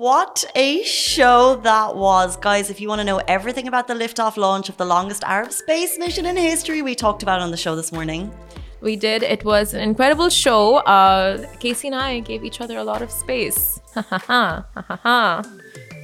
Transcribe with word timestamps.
What 0.00 0.46
a 0.54 0.82
show 0.82 1.56
that 1.56 1.94
was. 1.94 2.34
Guys, 2.38 2.70
if 2.70 2.80
you 2.80 2.88
want 2.88 3.00
to 3.00 3.04
know 3.04 3.20
everything 3.28 3.68
about 3.68 3.86
the 3.86 3.92
liftoff 3.92 4.38
launch 4.38 4.70
of 4.70 4.78
the 4.78 4.86
longest 4.86 5.22
Arab 5.24 5.52
space 5.52 5.98
mission 5.98 6.24
in 6.24 6.38
history, 6.38 6.80
we 6.80 6.94
talked 6.94 7.22
about 7.22 7.42
on 7.42 7.50
the 7.50 7.58
show 7.58 7.76
this 7.76 7.92
morning. 7.92 8.32
We 8.80 8.96
did. 8.96 9.22
It 9.22 9.44
was 9.44 9.74
an 9.74 9.82
incredible 9.82 10.30
show. 10.30 10.76
Uh, 10.76 11.46
Casey 11.58 11.88
and 11.88 11.94
I 11.94 12.20
gave 12.20 12.44
each 12.44 12.62
other 12.62 12.78
a 12.78 12.82
lot 12.82 13.02
of 13.02 13.10
space. 13.10 13.78
Ha 13.92 14.00
ha 14.00 14.18
ha 14.18 14.64
ha 14.74 15.00
ha. 15.02 15.42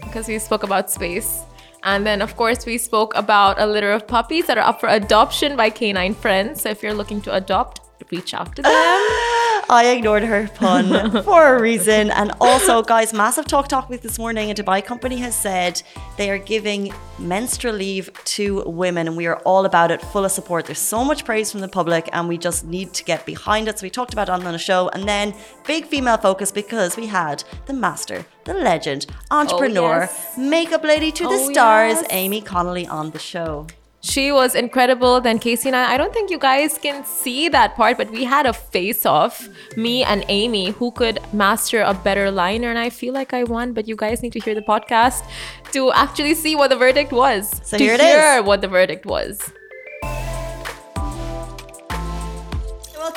Because 0.04 0.28
we 0.28 0.38
spoke 0.40 0.62
about 0.62 0.90
space. 0.90 1.44
And 1.82 2.04
then, 2.04 2.20
of 2.20 2.36
course, 2.36 2.66
we 2.66 2.76
spoke 2.76 3.14
about 3.16 3.58
a 3.58 3.66
litter 3.66 3.92
of 3.92 4.06
puppies 4.06 4.44
that 4.48 4.58
are 4.58 4.68
up 4.68 4.78
for 4.78 4.90
adoption 4.90 5.56
by 5.56 5.70
canine 5.70 6.12
friends. 6.12 6.60
So 6.60 6.68
if 6.68 6.82
you're 6.82 6.92
looking 6.92 7.22
to 7.22 7.32
adopt, 7.32 7.80
reach 8.10 8.34
out 8.34 8.54
to 8.56 8.60
them. 8.60 9.42
I 9.68 9.86
ignored 9.86 10.22
her 10.22 10.48
pun 10.54 11.22
for 11.24 11.56
a 11.56 11.60
reason. 11.60 12.10
And 12.12 12.32
also, 12.40 12.82
guys, 12.82 13.12
massive 13.12 13.46
talk 13.46 13.66
talk 13.66 13.88
with 13.88 14.00
this 14.02 14.16
morning. 14.16 14.50
A 14.52 14.54
Dubai 14.54 14.84
company 14.84 15.16
has 15.16 15.34
said 15.34 15.82
they 16.16 16.30
are 16.30 16.38
giving 16.38 16.92
menstrual 17.18 17.74
leave 17.74 18.10
to 18.36 18.62
women, 18.66 19.08
and 19.08 19.16
we 19.16 19.26
are 19.26 19.38
all 19.38 19.64
about 19.64 19.90
it, 19.90 20.00
full 20.00 20.24
of 20.24 20.30
support. 20.30 20.66
There's 20.66 20.78
so 20.78 21.04
much 21.04 21.24
praise 21.24 21.50
from 21.50 21.62
the 21.62 21.68
public, 21.68 22.08
and 22.12 22.28
we 22.28 22.38
just 22.38 22.64
need 22.64 22.92
to 22.94 23.02
get 23.02 23.26
behind 23.26 23.66
it. 23.66 23.80
So 23.80 23.84
we 23.84 23.90
talked 23.90 24.12
about 24.12 24.28
it 24.28 24.32
on 24.32 24.44
the 24.44 24.56
show, 24.56 24.88
and 24.90 25.08
then 25.08 25.34
big 25.66 25.86
female 25.86 26.18
focus 26.18 26.52
because 26.52 26.96
we 26.96 27.06
had 27.06 27.42
the 27.66 27.72
master, 27.72 28.24
the 28.44 28.54
legend, 28.54 29.06
oh, 29.32 29.40
entrepreneur, 29.40 30.02
yes. 30.02 30.38
makeup 30.38 30.84
lady 30.84 31.10
to 31.10 31.24
the 31.24 31.30
Oh, 31.30 31.52
stars, 31.52 31.94
yes. 31.94 32.06
Aimee 32.10 32.40
Connolly 32.40 32.86
on 32.86 33.10
the 33.10 33.18
show. 33.18 33.66
She 34.06 34.30
was 34.30 34.54
incredible. 34.54 35.20
Then 35.20 35.40
Casey 35.40 35.68
and 35.68 35.74
I, 35.76 35.94
I 35.94 35.96
don't 35.96 36.12
think 36.12 36.30
you 36.30 36.38
guys 36.38 36.78
can 36.78 37.04
see 37.04 37.48
that 37.48 37.74
part, 37.74 37.96
but 37.98 38.08
we 38.10 38.22
had 38.22 38.46
a 38.46 38.52
face 38.52 39.04
off, 39.04 39.48
me 39.76 40.04
and 40.04 40.24
Aimee, 40.28 40.70
who 40.70 40.92
could 40.92 41.18
master 41.32 41.82
a 41.82 41.92
better 41.92 42.30
liner. 42.30 42.70
And 42.70 42.78
I 42.78 42.88
feel 42.88 43.12
like 43.12 43.34
I 43.34 43.42
won, 43.42 43.72
but 43.72 43.88
you 43.88 43.96
guys 43.96 44.22
need 44.22 44.32
to 44.34 44.38
hear 44.40 44.54
the 44.54 44.62
podcast 44.62 45.24
to 45.72 45.90
actually 45.92 46.34
see 46.34 46.54
what 46.54 46.70
the 46.70 46.76
verdict 46.76 47.10
was. 47.12 47.60
So 47.64 47.76
to 47.78 47.82
here 47.82 47.94
it 47.94 48.00
hear 48.00 48.38
is. 48.38 48.44
what 48.44 48.60
the 48.60 48.68
verdict 48.68 49.06
was. 49.06 49.52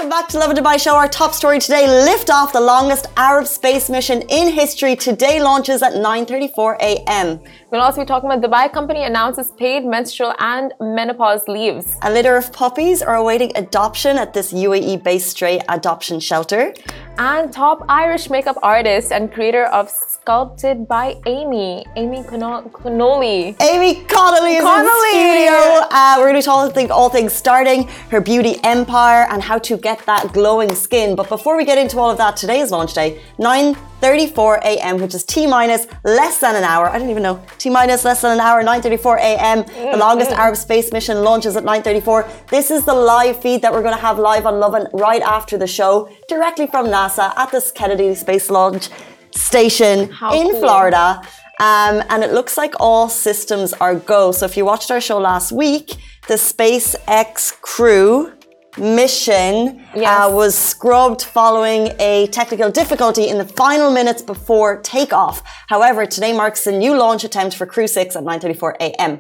Welcome 0.10 0.24
back 0.24 0.30
to 0.30 0.40
Lovin 0.40 0.58
Dubai 0.58 0.80
Show. 0.80 0.96
Our 0.96 1.08
top 1.08 1.36
story 1.36 1.60
today: 1.60 1.86
lift 1.88 2.32
off 2.32 2.52
the 2.52 2.60
longest 2.60 3.06
Arab 3.16 3.46
space 3.46 3.92
mission 3.92 4.24
in 4.24 4.52
history. 4.52 4.96
Today 4.96 5.40
launches 5.40 5.84
at 5.84 5.94
9:34 5.94 6.78
a.m. 6.82 7.40
We'll 7.70 7.82
also 7.82 8.02
be 8.02 8.08
talking 8.08 8.28
about 8.32 8.42
Dubai 8.42 8.74
company 8.74 9.04
announces 9.04 9.52
paid 9.52 9.86
menstrual 9.86 10.34
and 10.40 10.74
menopause 10.82 11.48
leaves. 11.48 11.96
A 12.02 12.10
litter 12.10 12.36
of 12.38 12.52
puppies 12.52 13.04
are 13.04 13.18
awaiting 13.18 13.52
adoption 13.56 14.18
at 14.18 14.34
this 14.34 14.52
UAE-based 14.52 15.30
stray 15.30 15.62
adoption 15.70 16.20
shelter. 16.20 16.74
And 17.22 17.52
top 17.52 17.84
Irish 17.90 18.30
makeup 18.30 18.56
artist 18.64 19.12
and 19.12 19.30
creator 19.30 19.66
of 19.66 19.90
Sculpted 19.90 20.88
by 20.88 21.18
Aimee, 21.26 21.84
Aimee 21.98 22.24
Conno- 22.24 22.72
Connolly. 22.72 23.58
Aimee 23.60 24.06
Connolly 24.08 24.56
is 24.56 24.64
Connolly! 24.64 25.16
in 25.16 25.48
studio. 25.48 25.88
Uh, 25.92 26.16
we're 26.18 26.32
going 26.32 26.36
to 26.36 26.40
be 26.40 26.44
talking 26.44 26.92
all 26.92 27.10
things 27.10 27.34
starting 27.34 27.90
her 28.10 28.22
beauty 28.22 28.56
empire 28.64 29.28
and 29.32 29.44
how 29.44 29.58
to 29.60 29.76
get 29.76 30.00
that 30.06 30.32
glowing 30.32 30.74
skin. 30.74 31.18
But 31.18 31.28
before 31.28 31.58
we 31.58 31.66
get 31.66 31.78
into 31.78 32.00
all 32.00 32.10
of 32.10 32.18
that, 32.20 32.38
today 32.38 32.62
is 32.62 32.72
launch 32.72 32.94
day, 32.94 33.20
9:34 33.38 34.60
a.m., 34.64 35.02
which 35.02 35.14
is 35.14 35.26
t 35.26 35.46
minus 35.46 35.88
less 36.06 36.40
than 36.40 36.56
an 36.56 36.64
hour. 36.64 36.90
I 36.90 37.00
don't 37.00 37.10
even 37.10 37.24
know 37.24 37.44
t 37.58 37.70
minus 37.70 38.06
less 38.06 38.22
than 38.22 38.32
an 38.32 38.40
hour. 38.40 38.64
9:34 38.64 39.18
a.m. 39.18 39.66
The 39.92 39.98
longest 39.98 40.32
Arab 40.32 40.56
space 40.56 40.94
mission 40.94 41.22
launches 41.24 41.58
at 41.58 41.66
9:34. 41.66 42.48
This 42.48 42.72
is 42.72 42.86
the 42.86 42.94
live 42.94 43.42
feed 43.42 43.62
that 43.64 43.74
we're 43.74 43.82
going 43.84 43.96
to 43.96 44.02
have 44.02 44.18
live 44.20 44.46
on 44.46 44.60
Lovin 44.62 44.88
right 44.94 45.22
after 45.22 45.58
the 45.58 45.68
show, 45.68 46.08
directly 46.30 46.68
from 46.68 46.86
NASA 46.88 47.34
at 47.36 47.52
this 47.52 47.72
Kennedy 47.72 48.16
Space 48.16 48.50
Launch 48.50 48.90
Station 49.36 50.10
How 50.12 50.34
in 50.34 50.52
cool. 50.52 50.60
Florida. 50.62 51.22
Um, 51.60 52.02
and 52.10 52.24
it 52.24 52.32
looks 52.32 52.56
like 52.58 52.74
all 52.80 53.10
systems 53.10 53.74
are 53.74 53.96
go. 53.96 54.32
So 54.32 54.46
if 54.46 54.56
you 54.56 54.64
watched 54.64 54.90
our 54.92 55.02
show 55.02 55.20
last 55.20 55.52
week, 55.52 55.96
the 56.28 56.36
SpaceX 56.36 57.60
crew 57.62 58.32
mission 58.78 59.84
Yes. 59.96 60.30
uh, 60.30 60.32
was 60.34 60.56
scrubbed 60.58 61.24
following 61.24 61.90
a 62.00 62.28
technical 62.28 62.72
difficulty 62.72 63.28
in 63.28 63.38
the 63.38 63.46
final 63.46 63.92
minutes 63.92 64.22
before 64.22 64.80
takeoff. 64.82 65.42
However, 65.68 66.06
today 66.06 66.32
marks 66.32 66.64
the 66.64 66.72
new 66.72 66.96
launch 66.96 67.24
attempt 67.24 67.56
for 67.58 67.66
Crew 67.66 67.88
6 67.88 68.16
at 68.16 68.24
9:34 68.24 68.76
a.m. 68.80 69.20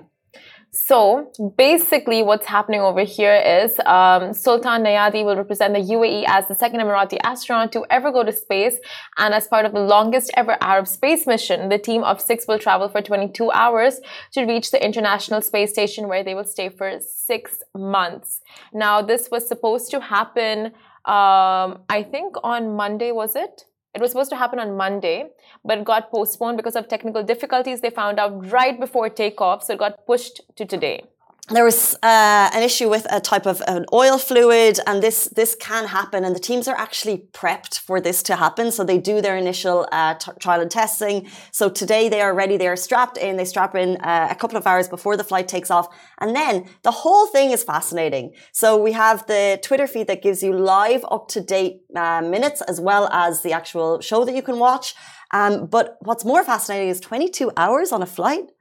So 0.72 1.31
basically, 1.57 2.22
what's 2.22 2.46
happening 2.46 2.80
over 2.80 3.02
here 3.02 3.35
is 3.35 3.80
um, 3.88 4.34
Sultan 4.34 4.84
Neyadi 4.84 5.25
will 5.25 5.35
represent 5.35 5.74
the 5.74 5.80
UAE 5.80 6.25
as 6.28 6.47
the 6.47 6.53
second 6.53 6.80
Emirati 6.80 7.18
astronaut 7.24 7.72
to 7.72 7.85
ever 7.90 8.12
go 8.12 8.24
to 8.24 8.31
space. 8.31 8.75
And 9.18 9.34
as 9.34 9.47
part 9.47 9.66
of 9.66 9.74
the 9.74 9.79
longest 9.79 10.29
ever 10.38 10.58
Arab 10.62 10.88
space 10.88 11.25
mission, 11.25 11.69
the 11.69 11.79
team 11.79 12.03
of 12.03 12.22
six 12.22 12.46
will 12.47 12.59
travel 12.59 12.88
for 12.88 13.02
22 13.02 13.50
hours 13.52 14.00
to 14.34 14.44
reach 14.44 14.69
the 14.69 14.84
International 14.84 15.41
Space 15.41 15.72
Station 15.72 16.08
where 16.08 16.24
they 16.24 16.35
will 16.35 16.46
stay 16.46 16.69
for 16.69 17.00
six 17.00 17.63
months. 17.75 18.41
Now, 18.72 19.02
this 19.02 19.29
was 19.31 19.47
supposed 19.47 19.90
to 19.91 20.00
happen, 20.00 20.68
um, 21.06 21.79
I 21.90 22.06
think 22.09 22.35
on 22.44 22.75
Monday, 22.75 23.12
was 23.12 23.35
it? 23.35 23.66
It 23.96 24.02
was 24.02 24.12
supposed 24.12 24.30
to 24.30 24.36
happen 24.36 24.60
on 24.60 24.78
Monday, 24.78 25.30
but 25.66 25.80
it 25.80 25.84
got 25.84 26.12
postponed 26.12 26.58
because 26.58 26.76
of 26.76 26.88
technical 26.88 27.24
difficulties 27.24 27.82
they 27.82 27.90
found 27.90 28.20
out 28.20 28.52
right 28.52 28.80
before 28.80 29.10
takeoff, 29.10 29.64
so 29.64 29.74
it 29.74 29.80
got 29.80 30.06
pushed 30.06 30.42
to 30.58 30.66
today. 30.66 31.06
There 31.52 31.66
was 31.66 31.96
uh, 32.04 32.52
an 32.54 32.62
issue 32.62 32.90
with 32.90 33.08
a 33.10 33.20
type 33.20 33.48
of 33.48 33.64
an 33.68 33.88
oil 33.92 34.20
fluid, 34.20 34.80
and 34.86 35.02
this 35.02 35.26
this 35.36 35.56
can 35.56 35.88
happen. 35.88 36.24
And 36.24 36.36
the 36.36 36.40
teams 36.40 36.68
are 36.68 36.76
actually 36.76 37.24
prepped 37.34 37.80
for 37.80 38.00
this 38.00 38.22
to 38.24 38.36
happen, 38.36 38.72
so 38.72 38.84
they 38.84 39.00
do 39.00 39.20
their 39.20 39.36
initial 39.36 39.88
uh, 39.92 40.14
trial 40.40 40.62
and 40.62 40.70
testing. 40.70 41.28
So 41.52 41.68
today 41.68 42.08
they 42.08 42.22
are 42.22 42.36
ready. 42.36 42.56
They 42.58 42.68
are 42.68 42.76
strapped 42.76 43.18
in. 43.18 43.38
They 43.38 43.46
strap 43.46 43.74
in 43.74 43.98
uh, 44.02 44.28
a 44.30 44.36
couple 44.36 44.58
of 44.58 44.68
hours 44.68 44.88
before 44.88 45.18
the 45.18 45.24
flight 45.24 45.48
takes 45.48 45.72
off, 45.72 45.88
and 46.20 46.36
then 46.36 46.70
the 46.84 46.92
whole 46.92 47.26
thing 47.26 47.50
is 47.50 47.64
fascinating. 47.64 48.36
So 48.52 48.78
we 48.78 48.92
have 48.92 49.26
the 49.26 49.59
Twitter 49.64 49.88
feed 49.88 50.06
that 50.06 50.22
gives 50.22 50.44
you 50.44 50.54
live, 50.54 51.04
up 51.09 51.30
to 51.30 51.42
date 51.42 51.82
uh, 51.96 52.22
minutes, 52.22 52.62
as 52.62 52.80
well 52.80 53.09
as 53.12 53.42
the 53.42 53.54
actual 53.54 54.02
show 54.02 54.24
that 54.24 54.36
you 54.36 54.44
can 54.44 54.59
watch. 54.59 54.94
Um, 55.32 55.66
but 55.66 55.98
what's 56.02 56.24
more 56.24 56.44
fascinating 56.44 56.90
is 56.90 57.00
22 57.00 57.52
hours 57.58 57.92
on 57.92 58.04
a 58.04 58.08
flight. 58.08 58.52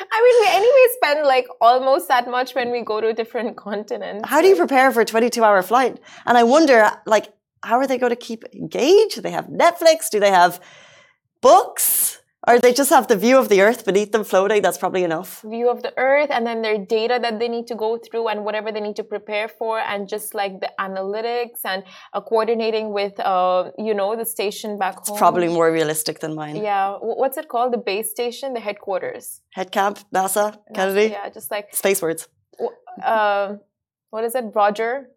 I 0.00 0.22
mean, 0.22 0.36
we 0.40 0.56
anyway 0.56 0.86
spend 0.96 1.26
like 1.26 1.46
almost 1.60 2.08
that 2.08 2.28
much 2.28 2.54
when 2.54 2.70
we 2.70 2.82
go 2.82 3.00
to 3.00 3.12
different 3.12 3.56
continents. 3.56 4.28
How 4.28 4.40
do 4.40 4.48
you 4.48 4.56
prepare 4.56 4.90
for 4.92 5.00
a 5.00 5.04
22 5.04 5.42
hour 5.42 5.62
flight? 5.62 6.00
And 6.26 6.36
I 6.36 6.42
wonder, 6.42 6.90
like, 7.06 7.32
how 7.62 7.78
are 7.78 7.86
they 7.86 7.98
going 7.98 8.10
to 8.10 8.16
keep 8.16 8.44
engaged? 8.54 9.14
Do 9.14 9.20
they 9.20 9.30
have 9.30 9.46
Netflix? 9.46 10.10
Do 10.10 10.20
they 10.20 10.30
have 10.30 10.60
books? 11.40 12.20
Or 12.46 12.58
they 12.58 12.72
just 12.74 12.90
have 12.90 13.06
the 13.08 13.16
view 13.16 13.38
of 13.38 13.48
the 13.48 13.60
earth 13.62 13.84
beneath 13.86 14.12
them 14.12 14.22
floating? 14.24 14.60
That's 14.60 14.76
probably 14.76 15.02
enough. 15.04 15.40
View 15.42 15.70
of 15.70 15.82
the 15.82 15.92
Earth, 15.96 16.30
and 16.30 16.46
then 16.46 16.60
their 16.60 16.76
data 16.78 17.18
that 17.22 17.38
they 17.38 17.48
need 17.48 17.66
to 17.68 17.74
go 17.74 17.96
through, 17.96 18.28
and 18.28 18.44
whatever 18.44 18.70
they 18.70 18.80
need 18.80 18.96
to 18.96 19.04
prepare 19.04 19.48
for, 19.48 19.78
and 19.78 20.06
just 20.08 20.34
like 20.34 20.60
the 20.60 20.70
analytics 20.78 21.60
and 21.64 21.84
uh, 22.12 22.20
coordinating 22.20 22.92
with, 22.92 23.18
uh, 23.20 23.70
you 23.78 23.94
know, 23.94 24.14
the 24.16 24.26
station 24.26 24.78
back 24.78 24.96
home. 25.06 25.16
Probably 25.16 25.48
more 25.48 25.72
realistic 25.72 26.20
than 26.20 26.34
mine. 26.34 26.56
Yeah, 26.56 26.94
wh- 26.98 27.16
what's 27.22 27.38
it 27.38 27.48
called? 27.48 27.72
The 27.72 27.78
base 27.78 28.10
station, 28.10 28.52
the 28.52 28.60
headquarters. 28.60 29.40
Head 29.54 29.70
camp, 29.72 29.98
NASA, 30.14 30.58
Kennedy, 30.74 31.06
Yeah, 31.12 31.28
just 31.30 31.50
like 31.50 31.74
space 31.74 32.02
words. 32.02 32.28
w- 32.58 32.76
um, 33.02 33.60
what 34.10 34.22
is 34.24 34.34
it? 34.34 34.44
Roger, 34.54 35.08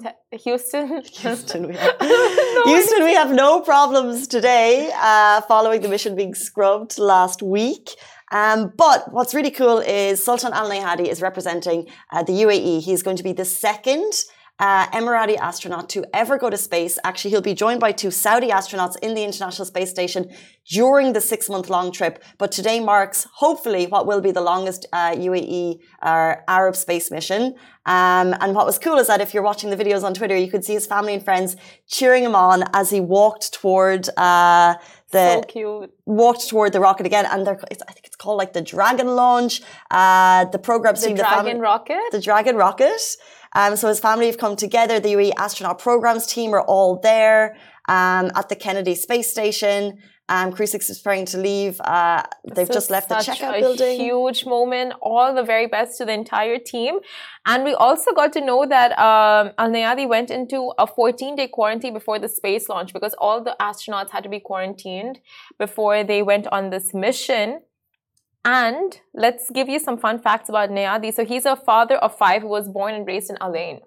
Te- 0.00 0.38
Houston. 0.38 1.02
Houston, 1.12 1.68
we 1.68 1.74
have, 1.76 1.96
Houston, 2.66 3.04
we 3.04 3.14
have 3.14 3.32
no 3.32 3.60
problems 3.60 4.28
today 4.28 4.90
uh, 4.94 5.40
following 5.42 5.80
the 5.80 5.88
mission 5.88 6.14
being 6.14 6.34
scrubbed 6.34 6.98
last 6.98 7.42
week. 7.42 7.90
Um, 8.30 8.72
but 8.76 9.12
what's 9.12 9.34
really 9.34 9.50
cool 9.50 9.78
is 9.78 10.22
Sultan 10.22 10.52
Al 10.52 10.68
Neyadi 10.68 11.08
is 11.08 11.22
representing 11.22 11.86
uh, 12.12 12.22
the 12.22 12.32
UAE. 12.32 12.82
He's 12.82 13.02
going 13.02 13.16
to 13.16 13.22
be 13.22 13.32
the 13.32 13.46
second 13.46 14.12
uh, 14.58 14.86
Emirati 14.88 15.36
astronaut 15.38 15.88
to 15.90 16.04
ever 16.12 16.36
go 16.38 16.50
to 16.50 16.56
space. 16.56 16.98
Actually, 17.04 17.30
he'll 17.30 17.40
be 17.40 17.54
joined 17.54 17.80
by 17.80 17.92
two 17.92 18.10
Saudi 18.10 18.48
astronauts 18.48 18.96
in 19.02 19.14
the 19.14 19.22
International 19.22 19.64
Space 19.64 19.90
Station 19.90 20.30
during 20.70 21.12
the 21.12 21.20
six 21.20 21.48
month 21.48 21.70
long 21.70 21.92
trip. 21.92 22.22
But 22.38 22.50
today 22.52 22.80
marks, 22.80 23.26
hopefully, 23.34 23.86
what 23.86 24.06
will 24.06 24.20
be 24.20 24.32
the 24.32 24.40
longest 24.40 24.86
uh, 24.92 25.12
UAE 25.12 25.78
uh, 26.02 26.34
Arab 26.48 26.76
space 26.76 27.10
mission. 27.10 27.54
Um, 27.86 28.34
and 28.40 28.54
what 28.54 28.66
was 28.66 28.78
cool 28.78 28.98
is 28.98 29.06
that 29.06 29.20
if 29.20 29.32
you're 29.32 29.42
watching 29.42 29.70
the 29.70 29.76
videos 29.76 30.02
on 30.02 30.12
Twitter, 30.12 30.36
you 30.36 30.50
could 30.50 30.64
see 30.64 30.74
his 30.74 30.86
family 30.86 31.14
and 31.14 31.24
friends 31.24 31.56
cheering 31.86 32.24
him 32.24 32.34
on 32.34 32.64
as 32.74 32.90
he 32.90 33.00
walked 33.00 33.54
toward 33.54 34.08
uh, 34.18 34.74
the 35.10 35.34
so 35.34 35.42
cute. 35.42 35.90
walked 36.04 36.48
toward 36.48 36.72
the 36.74 36.80
rocket 36.80 37.06
again. 37.06 37.24
And 37.26 37.46
they're, 37.46 37.58
it's, 37.70 37.82
I 37.88 37.92
think 37.92 38.06
it's 38.06 38.16
called 38.16 38.36
like 38.36 38.52
the 38.52 38.60
Dragon 38.60 39.06
launch. 39.06 39.62
Uh, 39.90 40.44
the 40.46 40.58
program 40.58 40.96
The 40.96 41.14
Dragon 41.14 41.44
family, 41.44 41.60
rocket. 41.60 42.00
the 42.12 42.20
Dragon 42.20 42.56
rocket. 42.56 43.00
Um, 43.54 43.76
so 43.76 43.88
his 43.88 44.00
family 44.00 44.26
have 44.26 44.38
come 44.38 44.56
together. 44.56 45.00
The 45.00 45.14
UAE 45.14 45.32
astronaut 45.36 45.78
programs 45.78 46.26
team 46.26 46.54
are 46.54 46.62
all 46.62 46.98
there 47.00 47.56
um, 47.88 48.30
at 48.34 48.48
the 48.48 48.56
Kennedy 48.56 48.94
Space 48.94 49.30
Station. 49.30 49.98
Um, 50.30 50.52
Crew 50.52 50.66
Six 50.66 50.90
is 50.90 50.98
preparing 50.98 51.24
to 51.26 51.38
leave. 51.38 51.80
Uh, 51.80 52.22
they've 52.54 52.70
just 52.70 52.90
left 52.90 53.08
the 53.08 53.14
checkout 53.14 53.56
a 53.56 53.60
building. 53.60 53.98
Huge 53.98 54.44
moment. 54.44 54.92
All 55.00 55.34
the 55.34 55.42
very 55.42 55.66
best 55.66 55.96
to 55.98 56.04
the 56.04 56.12
entire 56.12 56.58
team. 56.58 56.98
And 57.46 57.64
we 57.64 57.72
also 57.72 58.12
got 58.12 58.34
to 58.34 58.42
know 58.42 58.66
that 58.66 58.90
um, 58.98 59.52
Al 59.56 59.70
Neyadi 59.70 60.06
went 60.06 60.30
into 60.30 60.72
a 60.78 60.86
14 60.86 61.34
day 61.34 61.48
quarantine 61.48 61.94
before 61.94 62.18
the 62.18 62.28
space 62.28 62.68
launch 62.68 62.92
because 62.92 63.14
all 63.18 63.42
the 63.42 63.56
astronauts 63.58 64.10
had 64.10 64.22
to 64.24 64.28
be 64.28 64.38
quarantined 64.38 65.18
before 65.58 66.04
they 66.04 66.22
went 66.22 66.46
on 66.48 66.68
this 66.68 66.92
mission. 66.92 67.60
And 68.44 69.00
let's 69.14 69.50
give 69.50 69.68
you 69.68 69.78
some 69.78 69.98
fun 69.98 70.18
facts 70.18 70.48
about 70.48 70.70
Neyadi. 70.70 71.12
So 71.12 71.24
he's 71.24 71.44
a 71.44 71.56
father 71.56 71.96
of 71.96 72.16
five 72.16 72.42
who 72.42 72.48
was 72.48 72.68
born 72.68 72.94
and 72.94 73.06
raised 73.06 73.30
in 73.30 73.36
Al 73.40 73.54
Ain. 73.54 73.80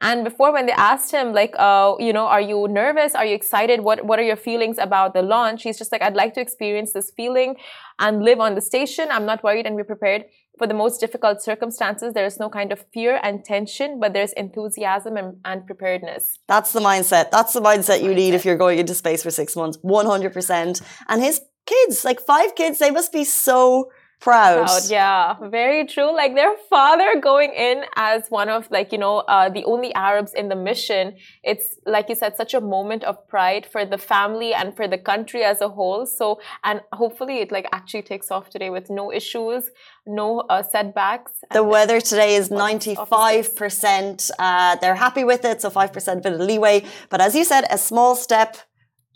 And 0.00 0.24
before, 0.24 0.52
when 0.52 0.66
they 0.66 0.72
asked 0.72 1.12
him, 1.12 1.32
like, 1.32 1.54
uh, 1.58 1.94
you 1.98 2.12
know, 2.12 2.26
are 2.26 2.40
you 2.40 2.66
nervous? 2.68 3.14
Are 3.14 3.24
you 3.24 3.34
excited? 3.34 3.80
What 3.80 4.04
What 4.04 4.18
are 4.18 4.22
your 4.22 4.36
feelings 4.36 4.76
about 4.76 5.14
the 5.14 5.22
launch? 5.22 5.62
He's 5.62 5.78
just 5.78 5.92
like, 5.92 6.02
I'd 6.02 6.16
like 6.16 6.34
to 6.34 6.40
experience 6.40 6.92
this 6.92 7.10
feeling 7.16 7.56
and 7.98 8.22
live 8.22 8.40
on 8.40 8.54
the 8.54 8.60
station. 8.60 9.08
I'm 9.10 9.24
not 9.24 9.42
worried 9.42 9.66
and 9.66 9.76
be 9.76 9.84
prepared 9.84 10.24
for 10.58 10.66
the 10.66 10.74
most 10.74 11.00
difficult 11.00 11.42
circumstances. 11.42 12.12
There 12.12 12.26
is 12.26 12.38
no 12.38 12.48
kind 12.48 12.72
of 12.72 12.84
fear 12.92 13.18
and 13.22 13.44
tension, 13.44 13.98
but 14.00 14.12
there's 14.12 14.32
enthusiasm 14.32 15.16
and, 15.16 15.36
and 15.44 15.66
preparedness. 15.66 16.38
That's 16.48 16.72
the 16.72 16.80
mindset. 16.80 17.30
That's 17.30 17.52
the 17.52 17.60
mindset 17.60 18.02
you 18.02 18.14
need 18.14 18.34
if 18.34 18.44
you're 18.44 18.56
going 18.56 18.78
into 18.78 18.94
space 18.94 19.22
for 19.22 19.30
six 19.30 19.56
months. 19.56 19.78
100%. 19.78 20.82
And 21.08 21.22
his 21.22 21.40
kids, 21.66 22.04
like 22.04 22.20
five 22.20 22.54
kids, 22.54 22.78
they 22.78 22.90
must 22.90 23.12
be 23.12 23.24
so 23.24 23.90
proud. 24.24 24.66
Proud, 24.66 24.82
yeah, 24.88 25.36
very 25.50 25.86
true. 25.86 26.10
Like 26.14 26.34
their 26.34 26.56
father 26.70 27.20
going 27.20 27.52
in 27.52 27.84
as 27.96 28.28
one 28.30 28.48
of 28.48 28.70
like 28.70 28.90
you 28.90 28.98
know 28.98 29.18
uh, 29.34 29.48
the 29.50 29.64
only 29.64 29.94
Arabs 29.94 30.32
in 30.32 30.48
the 30.48 30.56
mission. 30.56 31.16
It's 31.42 31.66
like 31.86 32.08
you 32.08 32.14
said, 32.14 32.36
such 32.36 32.54
a 32.54 32.60
moment 32.60 33.04
of 33.04 33.16
pride 33.28 33.66
for 33.66 33.84
the 33.84 33.98
family 33.98 34.54
and 34.54 34.74
for 34.74 34.88
the 34.88 34.98
country 34.98 35.42
as 35.44 35.60
a 35.60 35.68
whole. 35.68 36.06
So 36.06 36.40
and 36.64 36.80
hopefully 36.92 37.36
it 37.44 37.52
like 37.52 37.66
actually 37.72 38.02
takes 38.02 38.30
off 38.30 38.48
today 38.48 38.70
with 38.70 38.88
no 38.88 39.12
issues, 39.12 39.70
no 40.06 40.40
uh, 40.48 40.62
setbacks. 40.62 41.32
The 41.52 41.62
weather 41.62 42.00
today 42.00 42.34
is 42.36 42.48
95%. 42.48 44.30
Uh, 44.38 44.76
they're 44.76 44.94
happy 44.94 45.24
with 45.24 45.44
it, 45.44 45.60
so 45.60 45.70
5% 45.70 46.22
bit 46.22 46.32
of 46.32 46.40
leeway. 46.40 46.84
But 47.10 47.20
as 47.20 47.34
you 47.34 47.44
said, 47.44 47.64
a 47.70 47.78
small 47.78 48.16
step, 48.16 48.56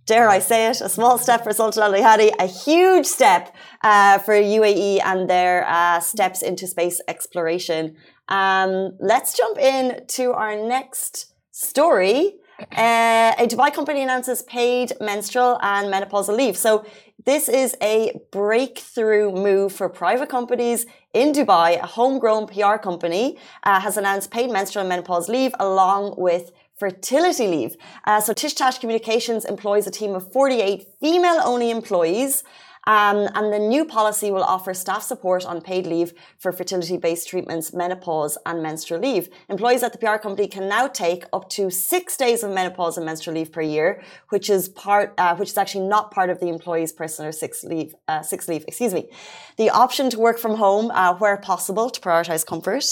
dare 0.08 0.28
I 0.30 0.38
say 0.38 0.70
it, 0.70 0.80
a 0.80 0.88
small 0.88 1.18
step 1.18 1.44
for 1.44 1.52
Sultan 1.52 1.82
Al 1.82 2.02
Hadi, 2.02 2.30
a 2.38 2.46
huge 2.46 3.06
step 3.06 3.54
uh, 3.84 4.16
for 4.18 4.34
UAE 4.34 5.00
and 5.04 5.28
their 5.28 5.68
uh, 5.68 6.00
steps 6.00 6.40
into 6.42 6.66
space 6.66 6.98
exploration. 7.06 7.94
Um, 8.28 8.72
let's 9.00 9.36
jump 9.36 9.58
in 9.58 9.84
to 10.16 10.32
our 10.32 10.56
next 10.56 11.34
story. 11.52 12.36
Uh, 12.72 13.32
a 13.38 13.46
Dubai 13.46 13.72
company 13.72 14.02
announces 14.02 14.42
paid 14.42 14.92
menstrual 15.00 15.58
and 15.62 15.92
menopausal 15.92 16.36
leave. 16.36 16.56
So 16.56 16.84
this 17.24 17.48
is 17.48 17.76
a 17.82 18.18
breakthrough 18.32 19.30
move 19.30 19.72
for 19.72 19.88
private 19.88 20.28
companies 20.28 20.86
in 21.12 21.32
Dubai. 21.32 21.80
A 21.80 21.86
homegrown 21.86 22.46
PR 22.48 22.76
company 22.88 23.38
uh, 23.62 23.78
has 23.80 23.96
announced 23.96 24.30
paid 24.30 24.50
menstrual 24.50 24.82
and 24.82 24.88
menopause 24.88 25.28
leave 25.28 25.54
along 25.60 26.14
with 26.16 26.50
fertility 26.78 27.46
leave. 27.46 27.76
Uh, 28.06 28.20
so 28.20 28.32
Tish 28.32 28.54
Tash 28.54 28.78
Communications 28.78 29.44
employs 29.44 29.86
a 29.86 29.90
team 29.90 30.14
of 30.14 30.32
48 30.32 30.84
female-only 31.00 31.70
employees. 31.70 32.44
Um, 32.88 33.28
and 33.34 33.52
the 33.52 33.58
new 33.58 33.84
policy 33.84 34.30
will 34.30 34.42
offer 34.42 34.72
staff 34.72 35.02
support 35.02 35.44
on 35.44 35.60
paid 35.60 35.86
leave 35.86 36.14
for 36.38 36.52
fertility 36.52 36.96
based 36.96 37.28
treatments, 37.28 37.74
menopause, 37.74 38.38
and 38.46 38.62
menstrual 38.62 39.00
leave. 39.00 39.28
Employees 39.50 39.82
at 39.82 39.92
the 39.92 39.98
PR 39.98 40.16
company 40.16 40.48
can 40.48 40.70
now 40.70 40.86
take 40.86 41.24
up 41.34 41.50
to 41.50 41.70
six 41.70 42.16
days 42.16 42.42
of 42.42 42.50
menopause 42.50 42.96
and 42.96 43.04
menstrual 43.04 43.36
leave 43.36 43.52
per 43.52 43.60
year, 43.60 44.02
which 44.30 44.48
is 44.48 44.70
part, 44.70 45.12
uh, 45.18 45.36
which 45.36 45.50
is 45.50 45.58
actually 45.58 45.86
not 45.86 46.10
part 46.10 46.30
of 46.30 46.40
the 46.40 46.48
employee's 46.48 46.92
personal 46.92 47.30
six 47.30 47.62
leave, 47.62 47.94
uh, 48.06 48.22
six 48.22 48.48
leave, 48.48 48.64
excuse 48.66 48.94
me. 48.94 49.10
The 49.58 49.68
option 49.68 50.08
to 50.08 50.18
work 50.18 50.38
from 50.38 50.54
home 50.54 50.90
uh, 50.90 51.14
where 51.14 51.36
possible 51.36 51.90
to 51.90 52.00
prioritize 52.00 52.46
comfort. 52.46 52.84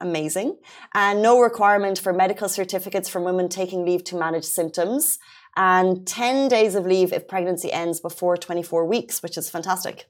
Amazing. 0.00 0.58
And 0.92 1.22
no 1.22 1.40
requirement 1.40 1.98
for 1.98 2.12
medical 2.12 2.48
certificates 2.48 3.08
from 3.08 3.24
women 3.24 3.48
taking 3.48 3.84
leave 3.84 4.04
to 4.04 4.16
manage 4.16 4.44
symptoms 4.44 5.18
and 5.56 6.06
10 6.06 6.48
days 6.48 6.74
of 6.74 6.84
leave 6.84 7.12
if 7.12 7.28
pregnancy 7.28 7.72
ends 7.72 8.00
before 8.00 8.36
24 8.36 8.84
weeks, 8.86 9.22
which 9.22 9.38
is 9.38 9.48
fantastic. 9.48 10.06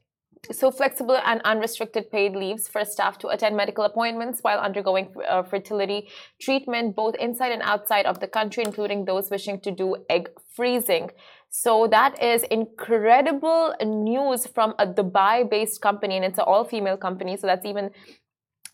So 0.53 0.71
flexible 0.71 1.19
and 1.25 1.41
unrestricted 1.43 2.11
paid 2.11 2.37
leaves 2.37 2.69
for 2.69 2.85
staff 2.85 3.19
to 3.19 3.29
attend 3.29 3.57
medical 3.57 3.85
appointments 3.85 4.41
while 4.43 4.59
undergoing 4.59 5.09
uh, 5.27 5.43
fertility 5.43 6.09
treatment, 6.41 6.95
both 6.95 7.15
inside 7.15 7.53
and 7.53 7.63
outside 7.63 8.05
of 8.05 8.21
the 8.21 8.29
country, 8.29 8.63
including 8.63 9.07
those 9.07 9.31
wishing 9.31 9.59
to 9.61 9.71
do 9.71 9.97
egg 10.11 10.29
freezing. 10.55 11.11
So 11.49 11.87
that 11.87 12.23
is 12.23 12.43
incredible 12.43 13.75
news 13.83 14.47
from 14.47 14.75
a 14.79 14.87
Dubai-based 14.87 15.81
company, 15.81 16.17
and 16.17 16.25
it's 16.25 16.39
an 16.39 16.45
all-female 16.47 16.99
company. 16.99 17.37
So 17.37 17.47
that's 17.47 17.65
even 17.65 17.91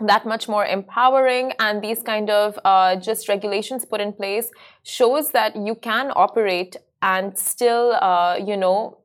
that 0.00 0.26
much 0.26 0.48
more 0.48 0.64
empowering 0.64 1.52
and 1.58 1.82
these 1.82 2.02
kind 2.02 2.30
of 2.30 2.58
uh, 2.64 2.96
just 2.96 3.28
regulations 3.28 3.84
put 3.84 4.00
in 4.00 4.12
place 4.12 4.50
shows 4.82 5.30
that 5.32 5.56
you 5.56 5.74
can 5.74 6.10
operate 6.16 6.76
and 7.02 7.38
still 7.38 7.92
uh, 8.00 8.36
you 8.36 8.56
know 8.56 8.99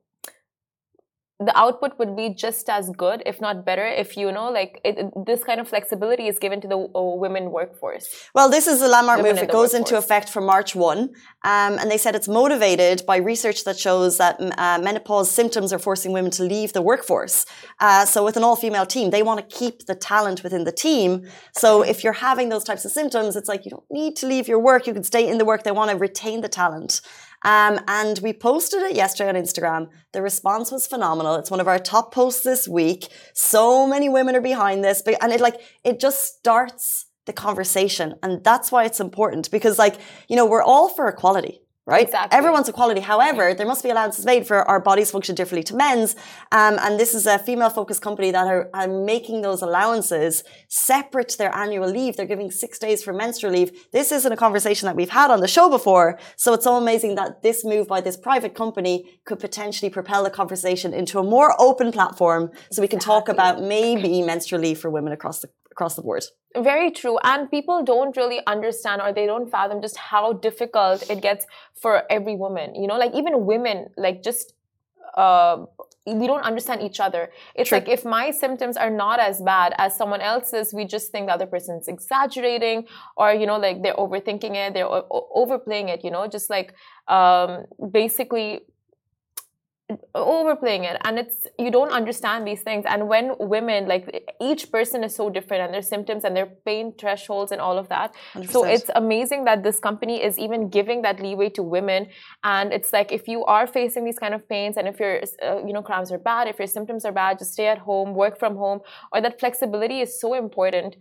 the 1.38 1.56
output 1.58 1.98
would 1.98 2.16
be 2.16 2.30
just 2.30 2.68
as 2.68 2.90
good 2.96 3.22
if 3.26 3.40
not 3.40 3.64
better 3.64 3.86
if 3.86 4.16
you 4.16 4.32
know 4.32 4.50
like 4.50 4.80
it, 4.84 4.96
this 5.26 5.44
kind 5.44 5.60
of 5.60 5.68
flexibility 5.68 6.28
is 6.28 6.38
given 6.38 6.60
to 6.60 6.68
the 6.68 6.76
uh, 6.76 7.00
women 7.24 7.50
workforce 7.50 8.06
Well, 8.34 8.48
this 8.48 8.66
is 8.66 8.82
a 8.82 8.88
landmark 8.88 9.18
Women 9.18 9.36
move. 9.36 9.44
It 9.44 9.52
goes 9.52 9.74
into 9.74 9.96
effect 9.96 10.28
from 10.28 10.46
March 10.46 10.74
1. 10.74 10.98
Um, 10.98 11.78
and 11.78 11.90
they 11.90 11.98
said 11.98 12.14
it's 12.14 12.28
motivated 12.28 13.04
by 13.06 13.16
research 13.16 13.64
that 13.64 13.78
shows 13.78 14.18
that 14.18 14.36
uh, 14.40 14.78
menopause 14.82 15.30
symptoms 15.30 15.72
are 15.72 15.78
forcing 15.78 16.12
women 16.12 16.30
to 16.32 16.42
leave 16.42 16.72
the 16.72 16.82
workforce. 16.82 17.46
Uh, 17.80 18.04
so, 18.04 18.24
with 18.24 18.36
an 18.36 18.42
all 18.42 18.56
female 18.56 18.86
team, 18.86 19.10
they 19.10 19.22
want 19.22 19.38
to 19.38 19.56
keep 19.56 19.86
the 19.86 19.94
talent 19.94 20.42
within 20.42 20.64
the 20.64 20.72
team. 20.72 21.26
So, 21.56 21.82
if 21.82 22.02
you're 22.02 22.12
having 22.12 22.48
those 22.48 22.64
types 22.64 22.84
of 22.84 22.90
symptoms, 22.90 23.36
it's 23.36 23.48
like 23.48 23.64
you 23.64 23.70
don't 23.70 23.84
need 23.90 24.16
to 24.16 24.26
leave 24.26 24.48
your 24.48 24.58
work. 24.58 24.86
You 24.86 24.94
can 24.94 25.04
stay 25.04 25.28
in 25.28 25.38
the 25.38 25.44
work. 25.44 25.62
They 25.62 25.72
want 25.72 25.90
to 25.90 25.96
retain 25.96 26.40
the 26.40 26.48
talent. 26.48 27.00
Um, 27.44 27.80
and 27.86 28.18
we 28.22 28.32
posted 28.32 28.82
it 28.82 28.96
yesterday 28.96 29.28
on 29.28 29.36
Instagram. 29.36 29.88
The 30.12 30.22
response 30.22 30.72
was 30.72 30.86
phenomenal. 30.86 31.36
It's 31.36 31.50
one 31.50 31.60
of 31.60 31.68
our 31.68 31.78
top 31.78 32.12
posts 32.12 32.42
this 32.42 32.66
week. 32.66 33.08
So 33.34 33.86
many 33.86 34.08
women 34.08 34.34
are 34.34 34.40
behind 34.40 34.82
this, 34.82 35.02
and 35.20 35.32
it 35.32 35.40
like 35.40 35.60
it 35.84 36.00
just 36.00 36.36
starts 36.38 37.06
the 37.26 37.32
conversation, 37.32 38.14
and 38.22 38.42
that's 38.42 38.70
why 38.70 38.84
it's 38.84 39.00
important 39.00 39.50
because, 39.50 39.78
like, 39.78 39.96
you 40.28 40.36
know, 40.36 40.46
we're 40.46 40.62
all 40.62 40.88
for 40.88 41.08
equality. 41.08 41.60
Right? 41.88 42.06
Exactly. 42.06 42.36
Everyone's 42.36 42.68
equality. 42.68 43.00
However, 43.00 43.54
there 43.54 43.66
must 43.66 43.84
be 43.84 43.90
allowances 43.90 44.24
made 44.24 44.44
for 44.44 44.68
our 44.68 44.80
bodies 44.80 45.12
function 45.12 45.36
differently 45.36 45.62
to 45.64 45.76
men's. 45.76 46.16
Um, 46.50 46.78
and 46.80 46.98
this 46.98 47.14
is 47.14 47.26
a 47.26 47.38
female 47.38 47.70
focused 47.70 48.02
company 48.02 48.32
that 48.32 48.44
are, 48.44 48.68
are 48.74 48.88
making 48.88 49.42
those 49.42 49.62
allowances 49.62 50.42
separate 50.66 51.28
to 51.28 51.38
their 51.38 51.54
annual 51.54 51.88
leave. 51.88 52.16
They're 52.16 52.26
giving 52.26 52.50
six 52.50 52.80
days 52.80 53.04
for 53.04 53.12
menstrual 53.12 53.52
leave. 53.52 53.70
This 53.92 54.10
isn't 54.10 54.32
a 54.32 54.36
conversation 54.36 54.86
that 54.86 54.96
we've 54.96 55.10
had 55.10 55.30
on 55.30 55.38
the 55.38 55.46
show 55.46 55.70
before. 55.70 56.18
So 56.36 56.54
it's 56.54 56.64
so 56.64 56.74
amazing 56.74 57.14
that 57.14 57.42
this 57.42 57.64
move 57.64 57.86
by 57.86 58.00
this 58.00 58.16
private 58.16 58.56
company 58.56 59.20
could 59.24 59.38
potentially 59.38 59.88
propel 59.88 60.24
the 60.24 60.30
conversation 60.30 60.92
into 60.92 61.20
a 61.20 61.22
more 61.22 61.54
open 61.56 61.92
platform 61.92 62.50
so 62.72 62.82
we 62.82 62.88
can 62.88 62.98
talk 62.98 63.28
about 63.28 63.62
maybe 63.62 64.22
menstrual 64.22 64.60
leave 64.60 64.80
for 64.80 64.90
women 64.90 65.12
across 65.12 65.38
the, 65.38 65.50
across 65.76 65.94
the 65.94 66.02
board. 66.02 66.24
Very 66.56 66.90
true. 66.90 67.18
And 67.22 67.50
people 67.50 67.84
don't 67.84 68.16
really 68.16 68.40
understand 68.46 69.02
or 69.02 69.12
they 69.12 69.26
don't 69.26 69.48
fathom 69.50 69.82
just 69.82 69.96
how 69.98 70.32
difficult 70.32 71.08
it 71.10 71.20
gets 71.20 71.46
for 71.82 72.04
every 72.10 72.34
woman. 72.34 72.74
You 72.74 72.86
know, 72.88 72.98
like 73.04 73.14
even 73.14 73.44
women, 73.44 73.88
like 73.96 74.22
just 74.22 74.54
uh, 75.16 75.66
we 76.06 76.26
don't 76.26 76.42
understand 76.42 76.82
each 76.82 77.00
other. 77.00 77.30
It's 77.54 77.68
True. 77.68 77.78
like 77.78 77.88
if 77.88 78.04
my 78.04 78.30
symptoms 78.30 78.76
are 78.76 78.90
not 78.90 79.18
as 79.18 79.40
bad 79.40 79.74
as 79.78 79.96
someone 79.96 80.20
else's, 80.20 80.72
we 80.72 80.84
just 80.84 81.10
think 81.10 81.26
the 81.26 81.34
other 81.34 81.46
person's 81.46 81.88
exaggerating 81.88 82.86
or, 83.16 83.32
you 83.32 83.46
know, 83.46 83.58
like 83.58 83.82
they're 83.82 84.00
overthinking 84.04 84.54
it, 84.54 84.74
they're 84.74 84.88
overplaying 85.42 85.88
it, 85.88 86.04
you 86.04 86.10
know, 86.10 86.26
just 86.28 86.48
like 86.48 86.74
um, 87.08 87.64
basically 87.90 88.60
overplaying 90.14 90.84
it. 90.84 90.96
And 91.04 91.18
it's 91.18 91.46
you 91.58 91.70
don't 91.70 91.90
understand 91.90 92.46
these 92.46 92.62
things. 92.62 92.84
And 92.88 93.08
when 93.08 93.34
women 93.38 93.86
like 93.86 94.34
each 94.40 94.72
person 94.72 95.04
is 95.04 95.14
so 95.14 95.30
different 95.30 95.62
and 95.62 95.72
their 95.72 95.82
symptoms 95.82 96.24
and 96.24 96.36
their 96.36 96.46
pain 96.46 96.92
thresholds 96.98 97.52
and 97.52 97.60
all 97.60 97.78
of 97.78 97.88
that. 97.88 98.14
So 98.50 98.64
100%. 98.64 98.74
it's 98.74 98.90
amazing 98.94 99.44
that 99.44 99.62
this 99.62 99.78
company 99.78 100.22
is 100.22 100.38
even 100.38 100.68
giving 100.68 101.02
that 101.02 101.20
leeway 101.20 101.50
to 101.50 101.62
women. 101.62 102.08
And 102.42 102.72
it's 102.72 102.92
like 102.92 103.12
if 103.12 103.28
you 103.28 103.44
are 103.44 103.66
facing 103.66 104.04
these 104.04 104.18
kind 104.18 104.34
of 104.34 104.48
pains 104.48 104.76
and 104.76 104.88
if 104.88 104.98
your 104.98 105.20
uh, 105.42 105.64
you 105.64 105.72
know 105.72 105.82
cramps 105.82 106.10
are 106.10 106.18
bad 106.18 106.48
if 106.48 106.58
your 106.58 106.66
symptoms 106.66 107.04
are 107.04 107.12
bad 107.12 107.38
just 107.38 107.52
stay 107.52 107.68
at 107.68 107.78
home 107.78 108.14
work 108.14 108.38
from 108.38 108.56
home 108.56 108.80
or 109.12 109.20
that 109.20 109.38
flexibility 109.38 110.00
is 110.00 110.20
so 110.20 110.34
important 110.34 110.96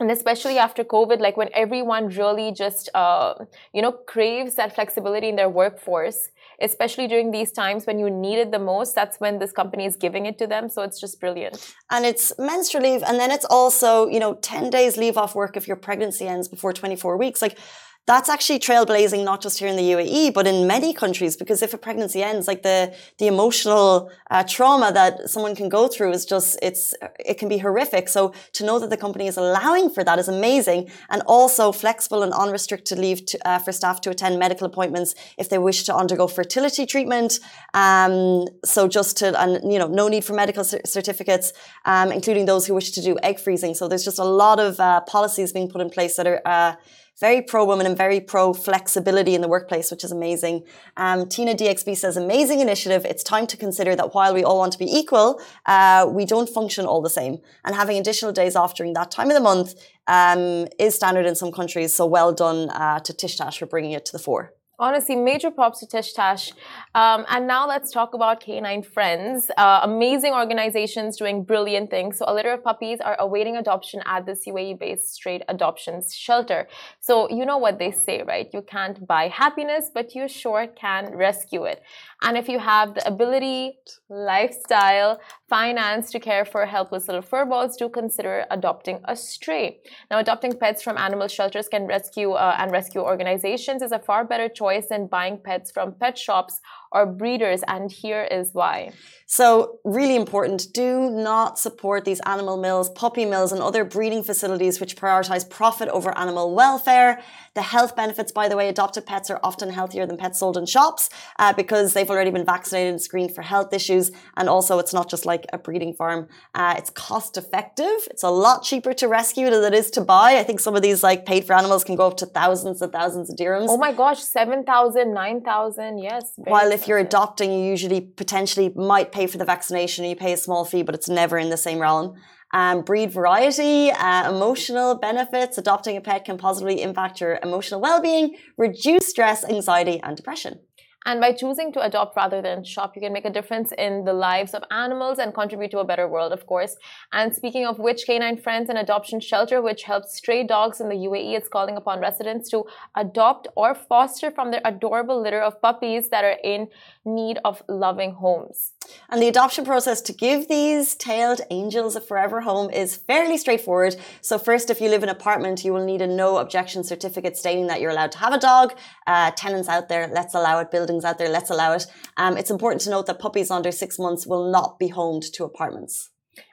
and 0.00 0.10
especially 0.10 0.58
after 0.58 0.82
covid 0.84 1.20
like 1.20 1.36
when 1.36 1.48
everyone 1.54 2.08
really 2.08 2.50
just 2.52 2.88
uh, 2.94 3.34
you 3.72 3.82
know 3.82 3.92
craves 3.92 4.54
that 4.54 4.74
flexibility 4.74 5.28
in 5.28 5.36
their 5.36 5.48
workforce 5.48 6.30
especially 6.60 7.06
during 7.08 7.30
these 7.30 7.50
times 7.52 7.86
when 7.86 7.98
you 7.98 8.08
need 8.10 8.38
it 8.38 8.50
the 8.50 8.58
most 8.58 8.94
that's 8.94 9.18
when 9.20 9.38
this 9.38 9.52
company 9.52 9.84
is 9.84 9.96
giving 9.96 10.26
it 10.26 10.38
to 10.38 10.46
them 10.46 10.68
so 10.68 10.82
it's 10.82 11.00
just 11.00 11.20
brilliant 11.20 11.56
And 11.90 12.06
it's 12.06 12.32
menstrual 12.38 12.84
leave. 12.84 13.02
And 13.02 13.18
then 13.20 13.30
it's 13.30 13.44
also, 13.44 14.08
you 14.08 14.18
know, 14.18 14.34
10 14.34 14.70
days 14.70 14.96
leave 14.96 15.16
off 15.16 15.34
work 15.34 15.56
if 15.56 15.68
your 15.68 15.76
pregnancy 15.76 16.26
ends 16.26 16.48
before 16.48 16.72
24 16.72 17.16
weeks. 17.16 17.42
Like, 17.42 17.58
that's 18.06 18.28
actually 18.28 18.58
trailblazing 18.58 19.24
not 19.24 19.40
just 19.40 19.60
here 19.60 19.68
in 19.68 19.76
the 19.76 19.92
UAE 19.92 20.34
but 20.34 20.46
in 20.46 20.66
many 20.66 20.92
countries 20.92 21.36
because 21.36 21.62
if 21.62 21.72
a 21.72 21.78
pregnancy 21.78 22.20
ends 22.22 22.48
like 22.48 22.62
the 22.62 22.92
the 23.18 23.28
emotional 23.28 24.10
uh, 24.30 24.42
trauma 24.42 24.92
that 24.92 25.30
someone 25.30 25.54
can 25.54 25.68
go 25.68 25.86
through 25.86 26.10
is 26.10 26.24
just 26.24 26.58
it's 26.62 26.94
it 27.18 27.38
can 27.38 27.48
be 27.48 27.58
horrific. 27.58 28.08
So 28.08 28.34
to 28.54 28.64
know 28.64 28.78
that 28.80 28.90
the 28.90 28.96
company 28.96 29.28
is 29.28 29.36
allowing 29.36 29.88
for 29.88 30.02
that 30.02 30.18
is 30.18 30.28
amazing 30.28 30.90
and 31.10 31.22
also 31.26 31.70
flexible 31.70 32.22
and 32.22 32.32
unrestricted 32.32 32.98
leave 32.98 33.24
to, 33.26 33.48
uh, 33.48 33.58
for 33.58 33.72
staff 33.72 34.00
to 34.02 34.10
attend 34.10 34.38
medical 34.38 34.66
appointments 34.66 35.14
if 35.38 35.48
they 35.48 35.58
wish 35.58 35.84
to 35.84 35.94
undergo 35.94 36.26
fertility 36.26 36.86
treatment. 36.86 37.38
Um, 37.74 38.46
so 38.64 38.88
just 38.88 39.16
to 39.18 39.40
and 39.40 39.72
you 39.72 39.78
know 39.78 39.86
no 39.86 40.08
need 40.08 40.24
for 40.24 40.34
medical 40.34 40.64
certificates 40.64 41.52
um, 41.84 42.10
including 42.10 42.46
those 42.46 42.66
who 42.66 42.74
wish 42.74 42.90
to 42.92 43.00
do 43.00 43.16
egg 43.22 43.38
freezing. 43.38 43.74
So 43.74 43.86
there's 43.86 44.04
just 44.04 44.18
a 44.18 44.24
lot 44.24 44.58
of 44.58 44.80
uh, 44.80 45.02
policies 45.02 45.52
being 45.52 45.68
put 45.68 45.80
in 45.80 45.88
place 45.88 46.16
that 46.16 46.26
are 46.26 46.42
uh, 46.44 46.74
very 47.20 47.42
pro 47.42 47.64
woman 47.64 47.86
and 47.86 47.96
very 47.96 48.20
pro 48.20 48.52
flexibility 48.52 49.34
in 49.34 49.40
the 49.40 49.48
workplace, 49.48 49.90
which 49.90 50.04
is 50.04 50.12
amazing. 50.12 50.64
Um, 50.96 51.28
Tina 51.28 51.54
DXB 51.54 51.96
says, 51.96 52.16
amazing 52.16 52.60
initiative. 52.60 53.04
It's 53.04 53.22
time 53.22 53.46
to 53.48 53.56
consider 53.56 53.94
that 53.96 54.14
while 54.14 54.34
we 54.34 54.42
all 54.44 54.58
want 54.58 54.72
to 54.72 54.78
be 54.78 54.86
equal, 54.86 55.40
uh, 55.66 56.06
we 56.10 56.24
don't 56.24 56.48
function 56.48 56.84
all 56.86 57.00
the 57.00 57.10
same. 57.10 57.38
And 57.64 57.74
having 57.74 57.98
additional 57.98 58.32
days 58.32 58.56
off 58.56 58.74
during 58.74 58.94
that 58.94 59.10
time 59.10 59.28
of 59.28 59.34
the 59.34 59.40
month 59.40 59.74
um, 60.06 60.66
is 60.78 60.94
standard 60.94 61.26
in 61.26 61.34
some 61.34 61.52
countries. 61.52 61.94
So 61.94 62.06
well 62.06 62.32
done 62.32 62.70
uh, 62.70 63.00
to 63.00 63.12
Tish 63.12 63.36
Tash 63.36 63.58
for 63.58 63.66
bringing 63.66 63.92
it 63.92 64.04
to 64.06 64.12
the 64.12 64.18
fore. 64.18 64.54
Honestly, 64.82 65.14
major 65.14 65.52
props 65.52 65.78
to 65.78 65.86
Tish 65.86 66.12
Tash. 66.12 66.50
Um, 66.96 67.24
and 67.28 67.46
now 67.46 67.68
let's 67.68 67.92
talk 67.92 68.14
about 68.14 68.40
Canine 68.40 68.82
Friends. 68.82 69.48
Uh, 69.56 69.78
amazing 69.84 70.32
organizations 70.32 71.16
doing 71.16 71.44
brilliant 71.44 71.88
things. 71.88 72.18
So, 72.18 72.24
a 72.26 72.34
litter 72.34 72.50
of 72.50 72.64
puppies 72.64 72.98
are 73.00 73.14
awaiting 73.20 73.56
adoption 73.56 74.02
at 74.06 74.26
this 74.26 74.44
UAE 74.44 74.80
based 74.80 75.14
straight 75.14 75.42
adoptions 75.48 76.12
shelter. 76.12 76.66
So, 76.98 77.30
you 77.30 77.46
know 77.46 77.58
what 77.58 77.78
they 77.78 77.92
say, 77.92 78.24
right? 78.24 78.48
You 78.52 78.60
can't 78.60 79.06
buy 79.06 79.28
happiness, 79.28 79.88
but 79.94 80.16
you 80.16 80.26
sure 80.26 80.66
can 80.66 81.14
rescue 81.14 81.62
it. 81.62 81.80
And 82.22 82.36
if 82.36 82.48
you 82.48 82.58
have 82.58 82.94
the 82.96 83.06
ability, 83.06 83.78
lifestyle, 84.08 85.20
finance 85.52 86.10
to 86.10 86.18
care 86.18 86.46
for 86.46 86.64
helpless 86.64 87.08
little 87.08 87.20
furballs, 87.20 87.76
do 87.76 87.86
consider 87.86 88.46
adopting 88.50 88.98
a 89.04 89.14
stray. 89.14 89.66
Now, 90.10 90.18
adopting 90.18 90.56
pets 90.58 90.82
from 90.82 90.96
animal 90.96 91.28
shelters 91.28 91.68
can 91.68 91.84
rescue 91.86 92.30
uh, 92.32 92.56
and 92.58 92.72
rescue 92.72 93.02
organizations 93.02 93.82
is 93.82 93.92
a 93.92 93.98
far 93.98 94.24
better 94.24 94.48
choice 94.48 94.86
than 94.86 95.08
buying 95.08 95.36
pets 95.36 95.70
from 95.70 95.92
pet 95.92 96.16
shops 96.16 96.54
or 96.92 97.06
breeders, 97.06 97.62
and 97.66 97.90
here 97.90 98.22
is 98.30 98.50
why. 98.52 98.92
So, 99.26 99.78
really 99.82 100.14
important 100.14 100.66
do 100.74 101.08
not 101.08 101.58
support 101.58 102.04
these 102.04 102.20
animal 102.26 102.58
mills, 102.58 102.90
puppy 102.90 103.24
mills, 103.24 103.50
and 103.50 103.62
other 103.62 103.82
breeding 103.82 104.22
facilities 104.22 104.78
which 104.78 104.94
prioritize 104.94 105.48
profit 105.48 105.88
over 105.88 106.16
animal 106.18 106.54
welfare. 106.54 107.22
The 107.54 107.62
health 107.62 107.96
benefits, 107.96 108.30
by 108.30 108.48
the 108.50 108.56
way, 108.56 108.68
adopted 108.68 109.06
pets 109.06 109.30
are 109.30 109.40
often 109.42 109.70
healthier 109.70 110.04
than 110.06 110.18
pets 110.18 110.38
sold 110.38 110.58
in 110.58 110.66
shops 110.66 111.08
uh, 111.38 111.54
because 111.54 111.94
they've 111.94 112.10
already 112.10 112.30
been 112.30 112.44
vaccinated 112.44 112.92
and 112.92 113.00
screened 113.00 113.34
for 113.34 113.40
health 113.40 113.72
issues. 113.72 114.10
And 114.36 114.50
also, 114.50 114.78
it's 114.78 114.92
not 114.92 115.08
just 115.08 115.24
like 115.24 115.46
a 115.52 115.58
breeding 115.58 115.94
farm, 115.94 116.28
uh, 116.54 116.74
it's 116.76 116.90
cost 116.90 117.38
effective. 117.38 118.08
It's 118.10 118.22
a 118.22 118.30
lot 118.30 118.64
cheaper 118.64 118.92
to 118.94 119.08
rescue 119.08 119.48
than 119.48 119.64
it 119.72 119.74
is 119.74 119.90
to 119.92 120.02
buy. 120.02 120.36
I 120.38 120.42
think 120.42 120.60
some 120.60 120.76
of 120.76 120.82
these 120.82 121.02
like 121.02 121.24
paid 121.24 121.44
for 121.46 121.54
animals 121.54 121.84
can 121.84 121.96
go 121.96 122.06
up 122.06 122.18
to 122.18 122.26
thousands 122.26 122.82
and 122.82 122.92
thousands 122.92 123.30
of 123.30 123.36
dirhams. 123.36 123.68
Oh 123.68 123.78
my 123.78 123.92
gosh, 123.92 124.20
7,000, 124.20 125.14
9,000, 125.14 125.98
yes. 125.98 126.32
While 126.36 126.70
if 126.70 126.81
you're 126.86 126.98
adopting, 126.98 127.52
you 127.52 127.64
usually 127.70 128.00
potentially 128.00 128.72
might 128.74 129.12
pay 129.12 129.26
for 129.26 129.38
the 129.38 129.44
vaccination, 129.44 130.04
you 130.04 130.16
pay 130.16 130.32
a 130.32 130.36
small 130.36 130.64
fee, 130.64 130.82
but 130.82 130.94
it's 130.94 131.08
never 131.08 131.38
in 131.38 131.50
the 131.50 131.56
same 131.56 131.78
realm. 131.78 132.14
Um, 132.54 132.82
breed 132.82 133.10
variety, 133.10 133.90
uh, 133.90 134.30
emotional 134.30 134.94
benefits. 134.94 135.56
Adopting 135.56 135.96
a 135.96 136.02
pet 136.02 136.26
can 136.26 136.36
positively 136.36 136.82
impact 136.82 137.20
your 137.20 137.38
emotional 137.42 137.80
well-being, 137.80 138.36
reduce 138.58 139.08
stress, 139.08 139.42
anxiety, 139.44 140.00
and 140.02 140.16
depression. 140.16 140.60
And 141.04 141.20
by 141.20 141.32
choosing 141.32 141.72
to 141.72 141.80
adopt 141.80 142.16
rather 142.16 142.40
than 142.40 142.64
shop, 142.64 142.94
you 142.94 143.02
can 143.02 143.12
make 143.12 143.24
a 143.24 143.30
difference 143.30 143.72
in 143.76 144.04
the 144.04 144.12
lives 144.12 144.54
of 144.54 144.62
animals 144.70 145.18
and 145.18 145.34
contribute 145.34 145.70
to 145.72 145.80
a 145.80 145.84
better 145.84 146.06
world, 146.08 146.32
of 146.32 146.46
course. 146.46 146.76
And 147.12 147.34
speaking 147.34 147.66
of 147.66 147.78
which, 147.78 148.06
Canine 148.06 148.36
Friends 148.36 148.68
and 148.68 148.78
Adoption 148.78 149.18
Shelter, 149.20 149.60
which 149.60 149.82
helps 149.82 150.14
stray 150.14 150.44
dogs 150.44 150.80
in 150.80 150.88
the 150.88 150.94
UAE, 150.94 151.40
is 151.40 151.48
calling 151.48 151.76
upon 151.76 152.00
residents 152.00 152.48
to 152.50 152.64
adopt 152.96 153.48
or 153.56 153.74
foster 153.74 154.30
from 154.30 154.50
their 154.50 154.62
adorable 154.64 155.20
litter 155.20 155.40
of 155.40 155.60
puppies 155.60 156.08
that 156.10 156.24
are 156.24 156.38
in 156.44 156.68
need 157.04 157.38
of 157.44 157.62
loving 157.68 158.12
homes. 158.12 158.72
And 159.08 159.20
the 159.20 159.28
adoption 159.28 159.64
process 159.64 160.00
to 160.02 160.12
give 160.12 160.48
these 160.48 160.94
tailed 160.94 161.40
angels 161.50 161.96
a 161.96 162.00
forever 162.00 162.42
home 162.42 162.70
is 162.70 162.96
fairly 162.96 163.36
straightforward. 163.38 163.96
So 164.20 164.38
first, 164.38 164.70
if 164.70 164.80
you 164.80 164.88
live 164.88 165.02
in 165.02 165.08
an 165.08 165.16
apartment, 165.16 165.64
you 165.64 165.72
will 165.72 165.84
need 165.84 166.02
a 166.02 166.06
no 166.06 166.38
objection 166.38 166.84
certificate 166.84 167.36
stating 167.36 167.66
that 167.66 167.80
you're 167.80 167.90
allowed 167.90 168.12
to 168.12 168.18
have 168.18 168.32
a 168.32 168.38
dog. 168.38 168.74
Uh, 169.06 169.32
tenants 169.32 169.68
out 169.68 169.88
there, 169.88 170.08
let's 170.08 170.34
allow 170.34 170.60
it. 170.60 170.70
Buildings 170.70 171.04
out 171.04 171.18
there, 171.18 171.28
let's 171.28 171.50
allow 171.50 171.72
it. 171.72 171.86
Um, 172.16 172.36
it's 172.36 172.50
important 172.50 172.82
to 172.82 172.90
note 172.90 173.06
that 173.06 173.18
puppies 173.18 173.50
under 173.50 173.72
six 173.72 173.98
months 173.98 174.26
will 174.26 174.50
not 174.50 174.78
be 174.78 174.88
homed 174.88 175.24
to 175.32 175.44
apartments. 175.44 176.11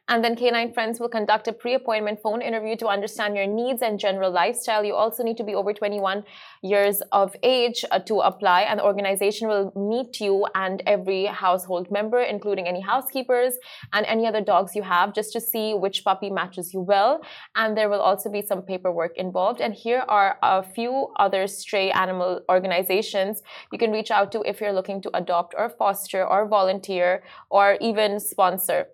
And 0.10 0.24
then 0.24 0.36
Canine 0.36 0.74
Friends 0.74 1.00
will 1.00 1.08
conduct 1.08 1.48
a 1.48 1.54
pre 1.54 1.76
appointment 1.76 2.20
phone 2.20 2.42
interview 2.42 2.76
to 2.78 2.88
understand 2.88 3.36
your 3.36 3.46
needs 3.46 3.84
and 3.84 4.00
general 4.00 4.32
lifestyle. 4.32 4.84
You 4.84 4.96
also 4.96 5.24
need 5.24 5.38
to 5.38 5.44
be 5.44 5.54
over 5.54 5.72
21 5.72 6.24
years 6.64 7.04
of 7.12 7.36
age 7.44 7.86
uh, 7.92 8.00
to 8.00 8.22
apply, 8.22 8.62
and 8.64 8.80
the 8.80 8.86
organization 8.86 9.48
will 9.48 9.72
meet 9.76 10.20
you 10.20 10.48
and 10.56 10.82
every 10.88 11.26
household 11.26 11.92
member, 11.92 12.22
including 12.22 12.68
any 12.68 12.82
housekeepers 12.82 13.54
and 13.94 14.04
any 14.08 14.26
other 14.26 14.42
dogs 14.42 14.76
you 14.76 14.82
have, 14.82 15.14
just 15.14 15.32
to 15.34 15.40
see 15.40 15.76
which 15.76 16.04
puppy 16.04 16.32
matches 16.32 16.74
you 16.74 16.80
well. 16.80 17.22
And 17.56 17.78
there 17.78 17.88
will 17.88 18.02
also 18.02 18.32
be 18.32 18.42
some 18.42 18.64
paperwork 18.64 19.16
involved. 19.16 19.62
And 19.62 19.76
here 19.76 20.04
are 20.10 20.40
a 20.42 20.64
few 20.64 21.14
other 21.18 21.46
stray 21.46 21.92
animal 21.92 22.42
organizations 22.50 23.44
you 23.72 23.78
can 23.78 23.92
reach 23.92 24.10
out 24.10 24.32
to 24.32 24.42
if 24.42 24.60
you're 24.60 24.74
looking 24.74 25.02
to 25.04 25.16
adopt 25.16 25.54
or 25.56 25.70
foster 25.70 26.26
or 26.26 26.48
volunteer 26.48 27.22
or 27.52 27.78
even 27.80 28.20
sponsor. 28.20 28.88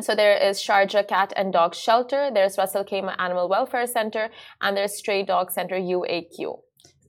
So 0.00 0.14
there 0.14 0.36
is 0.36 0.58
Sharjah 0.58 1.08
Cat 1.08 1.32
and 1.36 1.52
Dog 1.52 1.74
Shelter, 1.74 2.30
there's 2.32 2.56
Ras 2.56 2.76
Al 2.76 2.84
Khaimah 2.84 3.16
Animal 3.18 3.48
Welfare 3.48 3.86
Center, 3.88 4.30
and 4.60 4.76
there's 4.76 4.94
Stray 4.94 5.24
Dog 5.24 5.50
Center 5.50 5.74
UAQ. 5.74 6.60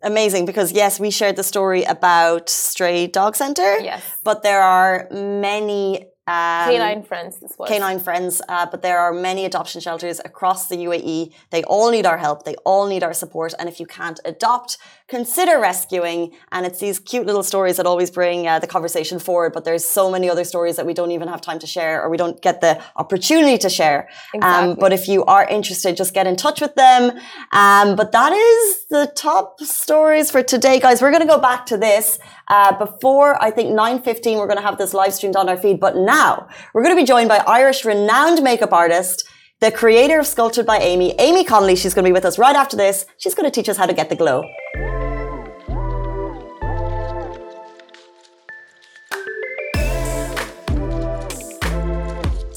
Amazing, 0.04 0.46
because 0.46 0.72
yes, 0.72 1.00
we 1.00 1.12
shared 1.12 1.36
the 1.36 1.44
story 1.44 1.84
about 1.84 2.50
Stray 2.50 3.06
Dog 3.06 3.36
Center. 3.36 3.78
Yes. 3.80 4.04
But 4.24 4.42
there 4.42 4.62
are 4.62 5.08
many 5.12 6.08
um, 6.32 6.70
Canine 6.70 7.04
Friends, 7.04 7.38
this 7.38 7.58
was. 7.58 7.68
Canine 7.68 8.00
Friends, 8.00 8.42
uh, 8.48 8.66
but 8.66 8.82
there 8.82 9.00
are 9.00 9.12
many 9.12 9.44
adoption 9.44 9.82
shelters 9.82 10.22
across 10.24 10.70
the 10.70 10.78
UAE. 10.78 11.34
They 11.50 11.64
all 11.64 11.92
need 11.92 12.06
our 12.06 12.18
help. 12.18 12.44
They 12.44 12.56
all 12.64 12.88
need 12.88 13.04
our 13.04 13.14
support. 13.14 13.54
And 13.60 13.68
if 13.68 13.80
you 13.82 13.86
can't 13.86 14.20
adopt, 14.24 14.78
consider 15.10 15.60
rescuing. 15.60 16.32
And 16.54 16.66
it's 16.66 16.80
these 16.80 17.00
cute 17.00 17.26
little 17.26 17.44
stories 17.44 17.76
that 17.78 17.86
always 17.86 18.10
bring 18.10 18.48
uh, 18.48 18.60
the 18.60 18.68
conversation 18.68 19.20
forward. 19.20 19.52
But 19.52 19.66
there's 19.66 19.84
so 19.84 20.10
many 20.10 20.30
other 20.30 20.46
stories 20.46 20.78
that 20.78 20.86
we 20.86 20.94
don't 20.94 21.12
even 21.12 21.28
have 21.28 21.42
time 21.42 21.60
to 21.60 21.68
share 21.68 22.02
or 22.02 22.10
we 22.10 22.18
don't 22.18 22.42
get 22.42 22.62
the 22.62 22.82
opportunity 22.96 23.58
to 23.58 23.70
share. 23.70 24.08
Um, 24.34 24.38
exactly. 24.40 24.72
Um, 24.72 24.78
but 24.80 24.94
if 24.94 25.08
you 25.10 25.26
are 25.26 25.46
interested, 25.46 25.98
just 25.98 26.14
get 26.14 26.28
in 26.28 26.38
touch 26.38 26.62
with 26.62 26.76
them. 26.76 27.12
Um, 27.52 27.96
but 27.98 28.14
that 28.14 28.32
is 28.32 28.86
the 28.90 29.12
top 29.16 29.60
stories 29.60 30.32
for 30.32 30.44
today, 30.44 30.80
guys. 30.80 31.02
We're 31.02 31.12
going 31.12 31.28
to 31.28 31.28
go 31.28 31.40
back 31.40 31.66
to 31.68 31.78
this. 31.78 32.20
Uh, 32.52 32.78
before 32.78 33.42
I 33.42 33.50
think 33.50 33.70
9.15, 33.70 34.38
we're 34.38 34.46
going 34.46 34.58
to 34.58 34.64
have 34.64 34.78
this 34.78 34.94
live 34.94 35.14
streamed 35.14 35.38
on 35.38 35.48
our 35.48 35.56
feed. 35.56 35.80
But 35.80 35.96
now 35.96 36.50
we're 36.74 36.84
going 36.84 36.94
to 36.94 37.02
be 37.02 37.08
joined 37.08 37.30
by 37.30 37.38
Irish 37.48 37.86
renowned 37.86 38.44
makeup 38.44 38.74
artist, 38.74 39.26
the 39.62 39.72
creator 39.72 40.20
of 40.20 40.28
Sculpted 40.28 40.66
by 40.66 40.78
Aimee, 40.80 41.16
Aimee 41.18 41.46
Connolly. 41.46 41.78
She's 41.78 41.94
going 41.94 42.04
to 42.04 42.10
be 42.10 42.14
with 42.14 42.26
us 42.26 42.38
right 42.38 42.56
after 42.56 42.76
this. 42.76 43.06
She's 43.18 43.34
going 43.34 43.50
to 43.50 43.52
teach 43.52 43.70
us 43.70 43.78
how 43.78 43.86
to 43.86 43.94
get 43.94 44.10
the 44.10 44.18
glow. 44.18 44.44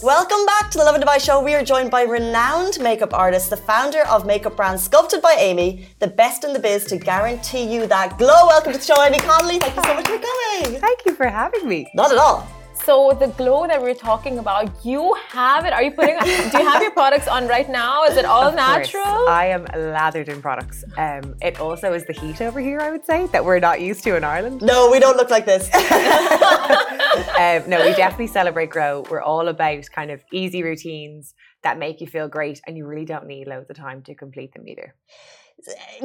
Welcome 0.04 0.44
back 0.44 0.70
to 0.72 0.76
the 0.76 0.84
Lovin 0.84 1.00
Dubai 1.00 1.18
show. 1.18 1.42
We 1.42 1.54
are 1.54 1.64
joined 1.64 1.90
by 1.90 2.02
renowned 2.02 2.78
makeup 2.78 3.14
artist, 3.14 3.48
the 3.48 3.56
founder 3.56 4.02
of 4.06 4.26
makeup 4.26 4.54
brand 4.54 4.78
Sculpted 4.78 5.22
by 5.22 5.34
Aimee, 5.38 5.86
the 5.98 6.08
best 6.08 6.44
in 6.44 6.52
the 6.52 6.58
biz 6.58 6.84
to 6.92 6.98
guarantee 6.98 7.62
you 7.62 7.86
that 7.86 8.18
glow. 8.18 8.46
Welcome 8.48 8.74
to 8.74 8.78
the 8.78 8.84
show, 8.84 9.02
Aimee 9.02 9.18
Connolly. 9.20 9.60
Thank 9.60 9.76
you 9.76 9.82
so 9.82 9.94
much 9.94 10.06
for 10.06 10.18
coming. 10.18 10.78
Thank 10.78 11.06
you 11.06 11.14
for 11.14 11.26
having 11.26 11.66
me. 11.66 11.90
Not 11.94 12.12
at 12.12 12.18
all. 12.18 12.46
So 12.84 13.16
the 13.18 13.28
glow 13.28 13.66
that 13.66 13.80
we're 13.80 13.94
talking 13.94 14.38
about, 14.38 14.84
you 14.84 15.16
have 15.28 15.64
it. 15.64 15.72
Are 15.72 15.82
you 15.82 15.90
putting? 15.90 16.18
do 16.18 16.58
you 16.58 16.68
have 16.68 16.82
your 16.82 16.90
products 16.90 17.26
on 17.26 17.48
right 17.48 17.68
now? 17.68 18.04
Is 18.04 18.18
it 18.18 18.26
all 18.26 18.42
of 18.42 18.54
natural? 18.54 19.04
Course. 19.04 19.28
I 19.30 19.46
am 19.46 19.64
lathered 19.74 20.28
in 20.28 20.42
products. 20.42 20.84
Um, 20.98 21.34
it 21.40 21.60
also 21.60 21.94
is 21.94 22.04
the 22.04 22.12
heat 22.12 22.42
over 22.42 22.60
here. 22.60 22.80
I 22.80 22.90
would 22.90 23.06
say 23.06 23.26
that 23.28 23.42
we're 23.42 23.58
not 23.58 23.80
used 23.80 24.04
to 24.04 24.16
in 24.16 24.22
Ireland. 24.22 24.60
No, 24.60 24.90
we 24.90 25.00
don't 25.00 25.16
look 25.16 25.30
like 25.30 25.46
this. 25.46 25.72
um, 25.74 27.70
no, 27.70 27.82
we 27.82 27.94
definitely 27.94 28.26
celebrate 28.26 28.68
grow. 28.68 29.02
We're 29.10 29.22
all 29.22 29.48
about 29.48 29.84
kind 29.94 30.10
of 30.10 30.20
easy 30.30 30.62
routines 30.62 31.34
that 31.62 31.78
make 31.78 32.02
you 32.02 32.06
feel 32.06 32.28
great, 32.28 32.60
and 32.66 32.76
you 32.76 32.86
really 32.86 33.06
don't 33.06 33.26
need 33.26 33.46
loads 33.46 33.70
of 33.70 33.76
time 33.76 34.02
to 34.02 34.14
complete 34.14 34.52
them 34.52 34.68
either 34.68 34.94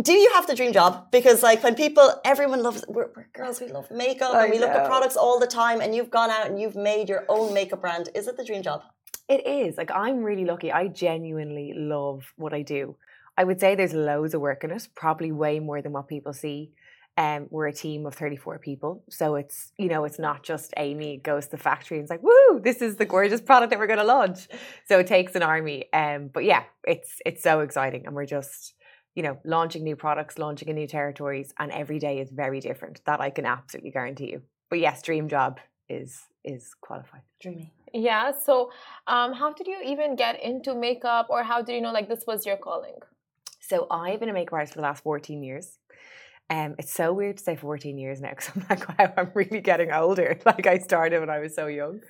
do 0.01 0.13
you 0.13 0.31
have 0.35 0.47
the 0.47 0.55
dream 0.55 0.73
job? 0.73 1.11
Because 1.11 1.43
like 1.43 1.63
when 1.63 1.75
people, 1.75 2.13
everyone 2.23 2.63
loves, 2.63 2.83
we're, 2.87 3.09
we're 3.15 3.27
girls, 3.33 3.59
we 3.59 3.67
love 3.67 3.89
makeup 3.91 4.33
I 4.33 4.43
and 4.43 4.53
we 4.53 4.59
know. 4.59 4.67
look 4.67 4.75
at 4.75 4.87
products 4.87 5.17
all 5.17 5.39
the 5.39 5.47
time 5.47 5.81
and 5.81 5.93
you've 5.93 6.09
gone 6.09 6.29
out 6.29 6.47
and 6.47 6.59
you've 6.59 6.75
made 6.75 7.09
your 7.09 7.25
own 7.27 7.53
makeup 7.53 7.81
brand. 7.81 8.09
Is 8.15 8.27
it 8.27 8.37
the 8.37 8.45
dream 8.45 8.61
job? 8.61 8.83
It 9.27 9.45
is. 9.45 9.77
Like 9.77 9.91
I'm 9.91 10.23
really 10.23 10.45
lucky. 10.45 10.71
I 10.71 10.87
genuinely 10.87 11.73
love 11.75 12.33
what 12.37 12.53
I 12.53 12.61
do. 12.61 12.95
I 13.37 13.43
would 13.43 13.59
say 13.59 13.75
there's 13.75 13.93
loads 13.93 14.33
of 14.33 14.41
work 14.41 14.63
in 14.63 14.71
it, 14.71 14.87
probably 14.95 15.31
way 15.31 15.59
more 15.59 15.81
than 15.81 15.93
what 15.93 16.07
people 16.07 16.33
see. 16.33 16.71
Um, 17.17 17.47
we're 17.49 17.67
a 17.67 17.73
team 17.73 18.05
of 18.05 18.15
34 18.15 18.59
people. 18.59 19.03
So 19.09 19.35
it's, 19.35 19.71
you 19.77 19.89
know, 19.89 20.05
it's 20.05 20.19
not 20.19 20.43
just 20.43 20.73
Aimee 20.77 21.17
goes 21.17 21.45
to 21.45 21.51
the 21.51 21.57
factory 21.57 21.97
and 21.97 22.05
it's 22.05 22.09
like, 22.09 22.23
woo, 22.23 22.61
this 22.63 22.81
is 22.81 22.95
the 22.95 23.05
gorgeous 23.05 23.41
product 23.41 23.71
that 23.71 23.79
we're 23.79 23.87
going 23.87 23.99
to 23.99 24.05
launch. 24.05 24.47
So 24.87 24.99
it 24.99 25.07
takes 25.07 25.35
an 25.35 25.43
army. 25.43 25.91
Um, 25.91 26.29
but 26.33 26.45
yeah, 26.45 26.63
it's, 26.85 27.17
it's 27.25 27.43
so 27.43 27.59
exciting. 27.59 28.05
And 28.05 28.15
we're 28.15 28.25
just, 28.25 28.73
you 29.15 29.23
know, 29.23 29.37
launching 29.43 29.83
new 29.83 29.95
products, 29.95 30.37
launching 30.37 30.69
in 30.69 30.75
new 30.75 30.87
territories. 30.87 31.53
And 31.57 31.71
every 31.71 31.99
day 31.99 32.19
is 32.19 32.29
very 32.31 32.59
different. 32.59 33.01
That 33.05 33.19
I 33.19 33.29
can 33.29 33.45
absolutely 33.45 33.91
guarantee 33.91 34.31
you. 34.31 34.41
But 34.69 34.79
yes, 34.79 35.01
dream 35.01 35.27
job 35.27 35.59
is, 35.87 36.21
is 36.43 36.73
qualified. 36.81 37.21
Dreamy. 37.41 37.73
Yeah. 37.93 38.31
So, 38.31 38.71
um, 39.07 39.33
how 39.33 39.53
did 39.53 39.67
you 39.67 39.81
even 39.83 40.15
get 40.15 40.41
into 40.43 40.75
makeup, 40.75 41.27
or 41.29 41.43
how 41.43 41.61
did 41.61 41.73
you 41.73 41.81
know 41.81 41.91
like 41.91 42.07
this 42.07 42.25
was 42.27 42.45
your 42.45 42.57
calling? 42.57 42.95
So 43.61 43.87
I've 43.91 44.19
been 44.19 44.29
a 44.29 44.33
makeup 44.33 44.53
artist 44.53 44.73
for 44.73 44.79
the 44.79 44.83
last 44.83 45.03
14 45.03 45.43
years. 45.43 45.77
Um, 46.51 46.73
it's 46.79 46.91
so 46.91 47.13
weird 47.13 47.37
to 47.37 47.43
say 47.43 47.55
14 47.55 47.99
years 47.99 48.19
now 48.21 48.31
because 48.31 48.49
I'm 48.55 48.65
like, 48.67 48.97
wow, 48.97 49.13
I'm 49.17 49.31
really 49.35 49.61
getting 49.61 49.91
older. 49.91 50.39
Like 50.45 50.65
I 50.65 50.79
started 50.79 51.19
when 51.19 51.29
I 51.29 51.37
was 51.39 51.53
so 51.53 51.67
young. 51.67 52.01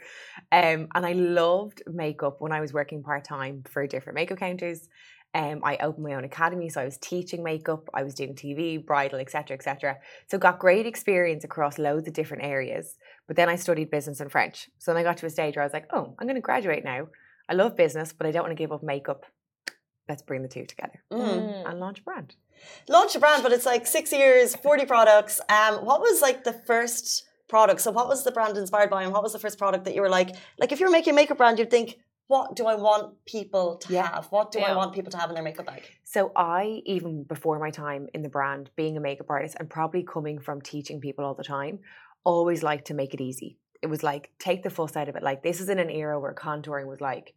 Um, 0.51 0.87
and 0.95 1.05
I 1.05 1.11
loved 1.11 1.83
makeup 1.85 2.37
when 2.39 2.53
I 2.53 2.61
was 2.61 2.71
working 2.71 3.03
part 3.03 3.25
time 3.25 3.63
for 3.69 3.85
different 3.85 4.15
makeup 4.15 4.39
counters. 4.39 4.87
Um, 5.35 5.61
I 5.63 5.77
opened 5.77 6.03
my 6.05 6.15
own 6.15 6.23
academy, 6.23 6.69
so 6.69 6.81
I 6.81 6.85
was 6.85 6.97
teaching 6.97 7.43
makeup, 7.43 7.87
I 7.93 8.01
was 8.03 8.15
doing 8.15 8.33
TV, 8.33 8.83
bridal, 8.83 9.19
etc., 9.19 9.55
etc. 9.55 9.97
So 10.27 10.39
got 10.39 10.57
great 10.57 10.87
experience 10.87 11.43
across 11.43 11.77
loads 11.77 12.07
of 12.07 12.13
different 12.15 12.43
areas. 12.43 12.97
But 13.27 13.35
then 13.35 13.47
I 13.47 13.55
studied 13.55 13.91
business 13.91 14.19
and 14.21 14.31
French. 14.31 14.69
So 14.79 14.91
then 14.91 14.99
I 14.99 15.03
got 15.03 15.17
to 15.17 15.27
a 15.27 15.29
stage 15.29 15.55
where 15.55 15.61
I 15.63 15.67
was 15.67 15.73
like, 15.73 15.85
oh, 15.93 16.15
I'm 16.17 16.25
going 16.25 16.33
to 16.35 16.41
graduate 16.41 16.83
now. 16.83 17.09
I 17.47 17.53
love 17.53 17.75
business, 17.77 18.11
but 18.11 18.25
I 18.25 18.31
don't 18.31 18.41
want 18.43 18.51
to 18.57 18.61
give 18.63 18.71
up 18.71 18.81
makeup. 18.81 19.23
Let's 20.07 20.23
bring 20.23 20.41
the 20.41 20.47
two 20.47 20.65
together 20.65 21.03
Mm. 21.11 21.69
and 21.69 21.79
launch 21.79 21.99
a 21.99 22.03
brand. 22.03 22.35
Launch 22.87 23.15
a 23.15 23.19
brand, 23.19 23.43
but 23.43 23.51
it's 23.51 23.65
like 23.67 23.85
six 23.85 24.11
years, 24.11 24.55
40 24.55 24.85
products. 24.85 25.39
Um, 25.47 25.85
what 25.85 26.01
was 26.01 26.21
like 26.23 26.43
the 26.43 26.53
first 26.53 27.25
product? 27.47 27.81
So 27.81 27.91
what 27.91 28.07
was 28.07 28.23
the 28.23 28.31
brand 28.31 28.57
inspired 28.57 28.89
by 28.89 29.03
and 29.03 29.13
what 29.13 29.21
was 29.21 29.33
the 29.33 29.39
first 29.39 29.59
product 29.59 29.85
that 29.85 29.93
you 29.93 30.01
were 30.01 30.09
like, 30.09 30.35
like 30.57 30.71
if 30.71 30.79
you 30.79 30.87
were 30.87 30.91
making 30.91 31.13
a 31.13 31.15
makeup 31.15 31.37
brand, 31.37 31.59
you'd 31.59 31.69
think, 31.69 31.99
what 32.29 32.55
do 32.55 32.67
I 32.67 32.75
want 32.75 33.25
people 33.25 33.77
to 33.77 33.91
Yeah. 33.93 34.07
have? 34.13 34.27
What 34.31 34.51
do 34.51 34.59
I 34.59 34.75
want 34.75 34.93
people 34.93 35.11
to 35.11 35.17
have 35.17 35.29
in 35.31 35.33
their 35.33 35.43
makeup 35.43 35.65
bag? 35.65 35.81
So 36.03 36.31
I, 36.35 36.83
even 36.85 37.23
before 37.23 37.57
my 37.57 37.71
time 37.71 38.07
in 38.13 38.21
the 38.21 38.29
brand, 38.29 38.69
being 38.75 38.95
a 38.97 38.99
makeup 38.99 39.25
artist 39.31 39.55
and 39.59 39.67
probably 39.67 40.03
coming 40.03 40.37
from 40.37 40.61
teaching 40.61 41.01
people 41.01 41.25
all 41.25 41.33
the 41.33 41.43
time, 41.43 41.79
always 42.23 42.61
liked 42.61 42.85
to 42.87 42.93
make 42.93 43.15
it 43.15 43.19
easy. 43.21 43.57
It 43.81 43.87
was 43.87 44.03
like 44.03 44.29
take 44.37 44.61
the 44.61 44.69
fuss 44.69 44.95
out 44.95 45.09
of 45.09 45.15
it. 45.15 45.23
Like 45.23 45.41
this 45.41 45.59
is 45.59 45.69
in 45.69 45.79
an 45.79 45.89
era 45.89 46.19
where 46.19 46.33
contouring 46.35 46.85
was 46.85 47.01
like 47.01 47.33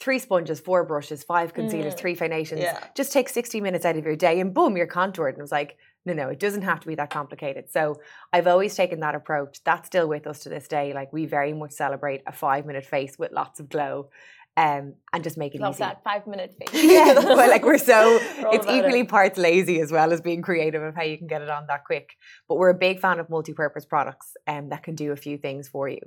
three 0.00 0.18
sponges, 0.18 0.58
four 0.58 0.82
brushes, 0.84 1.22
five 1.22 1.54
concealers, 1.54 1.94
Mm. 1.94 1.98
three 1.98 2.14
foundations. 2.16 2.62
Yeah. 2.62 2.82
Just 2.96 3.12
take 3.12 3.28
60 3.28 3.60
minutes 3.60 3.84
out 3.84 3.96
of 3.96 4.04
your 4.04 4.16
day 4.16 4.40
and 4.40 4.52
boom, 4.52 4.76
you're 4.76 4.88
contoured. 4.88 5.34
And 5.34 5.38
it 5.38 5.42
was 5.42 5.52
like, 5.52 5.76
no, 6.04 6.12
no, 6.12 6.28
it 6.28 6.40
doesn't 6.40 6.62
have 6.62 6.80
to 6.80 6.86
be 6.86 6.94
that 6.96 7.10
complicated. 7.10 7.70
So 7.70 8.00
I've 8.32 8.46
always 8.46 8.74
taken 8.74 9.00
that 9.00 9.14
approach. 9.14 9.62
That's 9.64 9.86
still 9.86 10.08
with 10.08 10.26
us 10.26 10.40
to 10.40 10.48
this 10.48 10.66
day. 10.66 10.92
Like 10.94 11.12
we 11.12 11.26
very 11.26 11.52
much 11.52 11.72
celebrate 11.72 12.22
a 12.26 12.32
five 12.32 12.66
minute 12.66 12.84
face 12.84 13.18
with 13.18 13.32
lots 13.32 13.60
of 13.60 13.68
glow. 13.68 14.10
Um, 14.54 14.96
and 15.14 15.24
just 15.24 15.38
make 15.38 15.54
it 15.54 15.62
Love 15.62 15.76
easy. 15.76 15.84
that 15.84 16.04
five 16.04 16.26
minute 16.26 16.54
face. 16.58 16.84
yeah, 16.84 17.14
but 17.14 17.48
like 17.48 17.64
we're 17.64 17.78
so 17.78 18.20
We're 18.42 18.54
it's 18.54 18.66
equally 18.66 19.00
it. 19.00 19.08
parts 19.08 19.38
lazy 19.38 19.80
as 19.80 19.90
well 19.90 20.12
as 20.12 20.20
being 20.20 20.42
creative 20.42 20.82
of 20.82 20.94
how 20.94 21.04
you 21.04 21.16
can 21.16 21.26
get 21.26 21.40
it 21.40 21.48
on 21.48 21.66
that 21.68 21.84
quick. 21.84 22.16
But 22.48 22.58
we're 22.58 22.68
a 22.68 22.74
big 22.74 23.00
fan 23.00 23.18
of 23.18 23.30
multi-purpose 23.30 23.86
products 23.86 24.36
um, 24.46 24.68
that 24.68 24.82
can 24.82 24.94
do 24.94 25.12
a 25.12 25.16
few 25.16 25.38
things 25.38 25.68
for 25.68 25.88
you. 25.88 26.00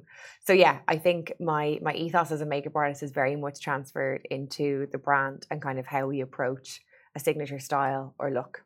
So 0.46 0.54
yeah, 0.54 0.80
I 0.88 0.98
think 0.98 1.34
my 1.40 1.80
my 1.82 1.94
ethos 1.96 2.32
as 2.32 2.42
a 2.42 2.46
makeup 2.46 2.76
artist 2.76 3.02
is 3.02 3.10
very 3.12 3.36
much 3.36 3.62
transferred 3.62 4.28
into 4.30 4.88
the 4.92 5.00
brand 5.00 5.48
and 5.50 5.60
kind 5.60 5.80
of 5.80 5.88
how 5.88 6.06
we 6.06 6.22
approach 6.22 6.82
a 7.16 7.20
signature 7.20 7.60
style 7.60 8.14
or 8.20 8.30
look. 8.30 8.65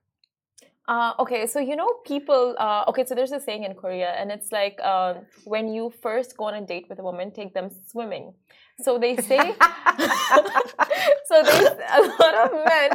Uh, 0.90 1.14
okay, 1.20 1.46
so 1.46 1.60
you 1.60 1.76
know, 1.76 1.88
people. 2.04 2.56
Uh, 2.58 2.84
okay, 2.88 3.06
so 3.06 3.14
there's 3.14 3.32
a 3.32 3.40
saying 3.40 3.64
in 3.64 3.76
Korea, 3.76 4.10
and 4.18 4.32
it's 4.32 4.52
like 4.52 4.82
um, 4.82 5.18
when 5.46 5.72
you 5.72 5.94
first 6.02 6.36
go 6.36 6.46
on 6.46 6.56
a 6.56 6.62
date 6.66 6.88
with 6.90 6.98
a 6.98 7.04
woman, 7.04 7.30
take 7.30 7.54
them 7.54 7.70
swimming. 7.92 8.34
So 8.82 8.98
they 8.98 9.16
say. 9.18 9.38
so 11.30 11.44
they, 11.44 11.60
a 11.98 12.02
lot 12.20 12.36
of 12.44 12.52
men 12.66 12.90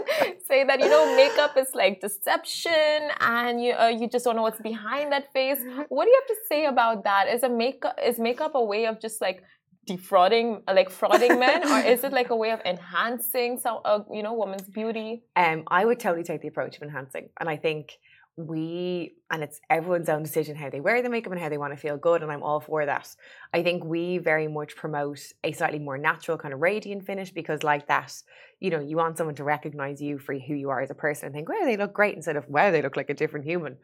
say 0.49 0.65
that 0.65 0.81
you 0.81 0.89
know 0.89 1.15
makeup 1.15 1.57
is 1.57 1.69
like 1.73 2.01
deception, 2.01 3.11
and 3.21 3.63
you 3.63 3.75
uh, 3.75 3.87
you 3.87 4.09
just 4.09 4.25
don't 4.25 4.35
know 4.35 4.43
what's 4.43 4.61
behind 4.61 5.13
that 5.13 5.33
face. 5.33 5.59
What 5.89 6.07
do 6.07 6.11
you 6.11 6.21
have 6.21 6.37
to 6.37 6.43
say 6.49 6.67
about 6.67 7.05
that? 7.05 7.29
Is 7.29 7.45
a 7.45 7.49
makeup 7.49 7.97
is 8.05 8.19
makeup 8.19 8.57
a 8.57 8.65
way 8.65 8.87
of 8.87 9.01
just 9.01 9.21
like 9.21 9.45
defrauding, 9.87 10.63
like 10.67 10.91
frauding 10.91 11.39
men, 11.39 11.69
or 11.69 11.79
is 11.79 12.05
it 12.05 12.13
like 12.13 12.31
a 12.31 12.37
way 12.37 12.51
of 12.51 12.61
enhancing 12.65 13.59
some, 13.59 13.79
uh, 13.85 14.01
you 14.13 14.23
know, 14.23 14.35
woman's 14.35 14.69
beauty? 14.69 15.25
Um, 15.37 15.65
I 15.69 15.85
would 15.85 16.01
totally 16.01 16.25
take 16.25 16.41
the 16.43 16.49
approach 16.49 16.77
of 16.77 16.83
enhancing, 16.83 17.29
and 17.41 17.49
I 17.49 17.57
think 17.57 17.99
we 18.37 19.15
and 19.31 19.43
it's 19.43 19.61
everyone's 19.71 20.09
own 20.09 20.23
decision 20.23 20.55
how 20.55 20.71
they 20.71 20.81
wear 20.81 21.03
the 21.03 21.09
makeup 21.09 21.33
and 21.33 21.41
how 21.41 21.49
they 21.49 21.59
want 21.59 21.73
to 21.73 21.77
feel 21.77 21.97
good, 21.97 22.23
and 22.23 22.31
I'm 22.31 22.43
all 22.43 22.61
for 22.61 22.85
that. 22.85 23.09
I 23.53 23.63
think 23.63 23.85
we 23.85 24.19
very 24.19 24.49
much 24.49 24.77
promote 24.77 25.21
a 25.43 25.53
slightly 25.53 25.79
more 25.79 25.99
natural 25.99 26.39
kind 26.39 26.53
of 26.53 26.61
radiant 26.61 27.07
finish 27.07 27.31
because, 27.31 27.63
like 27.63 27.89
that, 27.89 28.13
you 28.61 28.71
know, 28.71 28.81
you 28.81 28.97
want 28.97 29.19
someone 29.19 29.35
to 29.37 29.45
recognize 29.45 30.01
you 30.01 30.19
for 30.19 30.35
who 30.35 30.55
you 30.55 30.71
are 30.71 30.81
as 30.81 30.91
a 30.91 30.95
person 30.95 31.27
and 31.27 31.35
think, 31.35 31.49
wow, 31.49 31.65
they 31.65 31.77
look 31.77 31.93
great 31.93 32.15
instead 32.15 32.37
of 32.37 32.49
wow, 32.49 32.71
they 32.71 32.83
look 32.83 32.97
like 32.97 33.11
a 33.11 33.15
different 33.15 33.47
human. 33.47 33.77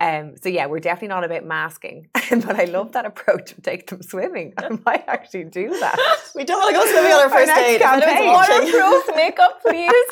Um, 0.00 0.34
so 0.42 0.48
yeah, 0.48 0.66
we're 0.66 0.80
definitely 0.80 1.08
not 1.08 1.24
about 1.24 1.44
masking, 1.44 2.08
but 2.14 2.58
I 2.58 2.64
love 2.64 2.92
that 2.92 3.04
approach 3.06 3.52
of 3.52 3.62
take 3.62 3.88
them 3.88 4.02
swimming. 4.02 4.54
I 4.58 4.68
might 4.84 5.04
actually 5.06 5.44
do 5.44 5.68
that. 5.80 5.98
We 6.34 6.44
don't 6.44 6.60
want 6.60 6.74
to 6.74 6.80
go 6.80 6.86
swimming 6.86 7.12
on 7.12 7.18
our 7.18 7.24
Our 7.30 7.30
first 7.30 7.48
next 7.48 7.60
date. 7.60 7.80
If 7.80 8.04
anyone's 8.04 8.04
campaign. 8.04 8.32
watching. 8.32 8.80
Waterproof 8.80 9.16
makeup, 9.16 9.60
please. 9.62 10.06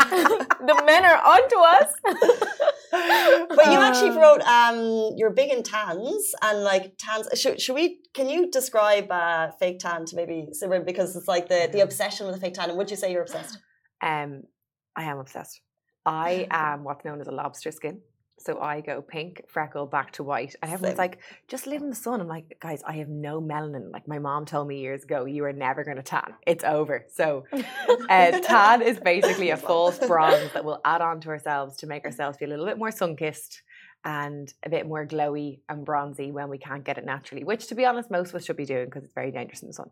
the 0.67 0.83
men 0.87 1.05
are 1.05 1.19
onto 1.23 1.57
us. 1.59 2.49
But 3.57 3.67
you 3.67 3.79
actually 3.79 4.11
wrote 4.11 4.43
um, 4.43 5.13
you're 5.17 5.31
big 5.31 5.51
in 5.51 5.63
tans 5.63 6.33
and 6.43 6.63
like 6.63 6.95
tans. 6.99 7.29
Should, 7.41 7.61
should 7.61 7.75
we? 7.75 8.01
Can 8.13 8.29
you 8.29 8.51
describe 8.51 9.11
uh, 9.11 9.51
fake 9.59 9.79
tan 9.79 10.05
to 10.07 10.17
maybe 10.17 10.49
Simran 10.53 10.85
because 10.85 11.17
it's 11.17 11.29
like 11.29 11.49
the 11.49 11.69
the 11.73 11.81
obsession 11.81 12.27
with 12.27 12.35
the 12.35 12.41
fake 12.41 12.55
tan? 12.55 12.69
And 12.69 12.77
would 12.79 12.91
you 12.91 12.97
say 12.97 13.11
you're 13.11 13.23
obsessed? 13.23 13.59
Um, 14.03 14.43
I 14.95 15.05
am 15.05 15.19
obsessed. 15.19 15.61
I 16.05 16.47
am 16.51 16.85
what's 16.85 17.05
known 17.05 17.21
as 17.21 17.29
a 17.29 17.33
lobster 17.33 17.71
skin. 17.71 18.01
So 18.45 18.61
I 18.61 18.81
go 18.81 19.01
pink, 19.03 19.43
freckle, 19.49 19.87
back 19.87 20.13
to 20.13 20.23
white. 20.23 20.55
And 20.63 20.73
everyone's 20.73 20.97
Same. 20.97 20.99
like, 20.99 21.19
just 21.49 21.67
live 21.67 21.83
in 21.83 21.91
the 21.91 21.97
sun. 21.97 22.21
I'm 22.21 22.29
like, 22.29 22.59
guys, 22.61 22.83
I 22.87 22.95
have 22.95 23.09
no 23.09 23.41
melanin. 23.41 23.93
Like 23.93 24.09
my 24.09 24.19
mom 24.19 24.45
told 24.45 24.69
me 24.69 24.81
years 24.81 25.05
ago, 25.05 25.25
you 25.25 25.45
are 25.45 25.53
never 25.53 25.85
going 25.85 25.97
to 25.97 26.03
tan. 26.03 26.35
It's 26.47 26.65
over. 26.65 27.07
So 27.13 27.45
uh, 27.53 28.41
tan 28.41 28.83
is 28.83 28.99
basically 28.99 29.51
a 29.51 29.57
false 29.57 29.99
bronze 29.99 30.53
that 30.55 30.65
we'll 30.65 30.81
add 30.85 31.01
on 31.01 31.21
to 31.23 31.29
ourselves 31.29 31.77
to 31.79 31.87
make 31.87 32.05
ourselves 32.05 32.39
feel 32.39 32.49
a 32.49 32.51
little 32.51 32.67
bit 32.67 32.79
more 32.79 32.91
sun 32.91 33.17
kissed 33.17 33.63
and 34.05 34.53
a 34.65 34.71
bit 34.71 34.87
more 34.87 35.07
glowy 35.07 35.61
and 35.69 35.85
bronzy 35.85 36.33
when 36.33 36.49
we 36.49 36.59
can't 36.59 36.85
get 36.85 36.99
it 36.99 37.05
naturally, 37.05 37.45
which 37.45 37.69
to 37.69 37.75
be 37.75 37.85
honest, 37.85 38.11
most 38.11 38.31
of 38.31 38.35
us 38.35 38.45
should 38.45 38.57
be 38.57 38.65
doing 38.65 38.87
because 38.87 39.05
it's 39.05 39.15
very 39.15 39.31
dangerous 39.31 39.63
in 39.63 39.69
the 39.69 39.75
sun. 39.75 39.91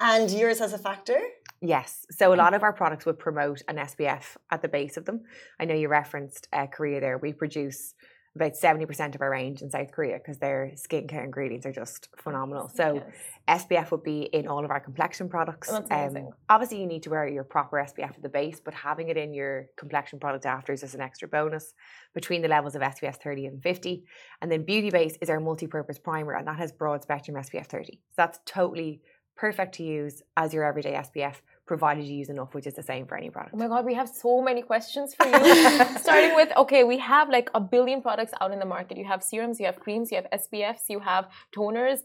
And 0.00 0.30
yours 0.30 0.58
has 0.60 0.72
a 0.72 0.78
factor. 0.78 1.18
Yes. 1.60 2.06
So 2.10 2.32
a 2.32 2.36
lot 2.36 2.54
of 2.54 2.62
our 2.62 2.72
products 2.72 3.04
would 3.06 3.18
promote 3.18 3.62
an 3.68 3.76
SPF 3.76 4.36
at 4.50 4.62
the 4.62 4.68
base 4.68 4.96
of 4.96 5.04
them. 5.04 5.22
I 5.58 5.64
know 5.64 5.74
you 5.74 5.88
referenced 5.88 6.48
uh, 6.52 6.66
Korea 6.66 7.00
there. 7.00 7.18
We 7.18 7.32
produce 7.32 7.94
about 8.36 8.52
70% 8.52 9.16
of 9.16 9.20
our 9.20 9.30
range 9.30 9.62
in 9.62 9.70
South 9.70 9.90
Korea 9.90 10.18
because 10.18 10.38
their 10.38 10.70
skincare 10.76 11.24
ingredients 11.24 11.66
are 11.66 11.72
just 11.72 12.08
phenomenal. 12.16 12.68
So 12.72 13.02
Yes. 13.48 13.64
SPF 13.64 13.90
would 13.90 14.04
be 14.04 14.22
in 14.32 14.46
all 14.46 14.64
of 14.64 14.70
our 14.70 14.78
complexion 14.78 15.28
products. 15.28 15.72
Um, 15.72 15.86
That's 15.88 16.12
amazing. 16.12 16.30
obviously, 16.48 16.80
you 16.80 16.86
need 16.86 17.02
to 17.04 17.10
wear 17.10 17.26
your 17.26 17.42
proper 17.42 17.78
SPF 17.78 18.10
at 18.10 18.22
the 18.22 18.28
base, 18.28 18.60
but 18.60 18.74
having 18.74 19.08
it 19.08 19.16
in 19.16 19.34
your 19.34 19.66
complexion 19.76 20.20
product 20.20 20.46
after 20.46 20.72
is 20.72 20.82
just 20.82 20.94
an 20.94 21.00
extra 21.00 21.26
bonus 21.26 21.74
between 22.14 22.42
the 22.42 22.48
levels 22.48 22.76
of 22.76 22.82
SPF 22.82 23.16
30 23.16 23.46
and 23.46 23.62
50. 23.62 24.04
And 24.40 24.52
then 24.52 24.64
Beauty 24.64 24.90
Base 24.90 25.16
is 25.20 25.30
our 25.30 25.40
multi-purpose 25.40 25.98
primer, 25.98 26.34
and 26.34 26.46
that 26.46 26.58
has 26.58 26.70
broad 26.70 27.02
spectrum 27.02 27.36
SPF 27.36 27.66
30. 27.66 27.94
So 27.94 28.14
that's 28.18 28.38
totally 28.44 29.00
perfect 29.38 29.76
to 29.76 29.84
use 29.84 30.22
as 30.36 30.52
your 30.52 30.64
everyday 30.64 30.94
SPF, 30.94 31.36
provided 31.64 32.04
you 32.04 32.16
use 32.16 32.28
enough, 32.28 32.54
which 32.54 32.66
is 32.66 32.74
the 32.74 32.82
same 32.82 33.06
for 33.06 33.16
any 33.16 33.30
product. 33.30 33.54
Oh 33.54 33.58
my 33.58 33.68
god, 33.68 33.84
we 33.84 33.94
have 33.94 34.08
so 34.08 34.42
many 34.42 34.62
questions 34.62 35.14
for 35.14 35.26
you. 35.26 35.38
Starting 36.06 36.34
with 36.34 36.50
okay, 36.56 36.82
we 36.82 36.98
have 36.98 37.30
like 37.30 37.48
a 37.54 37.60
billion 37.60 38.02
products 38.02 38.32
out 38.40 38.50
in 38.52 38.58
the 38.58 38.66
market. 38.66 38.98
You 38.98 39.04
have 39.04 39.22
serums, 39.22 39.60
you 39.60 39.66
have 39.66 39.78
creams, 39.78 40.10
you 40.10 40.16
have 40.20 40.28
SPFs, 40.42 40.84
you 40.88 41.00
have 41.00 41.28
toners. 41.56 42.00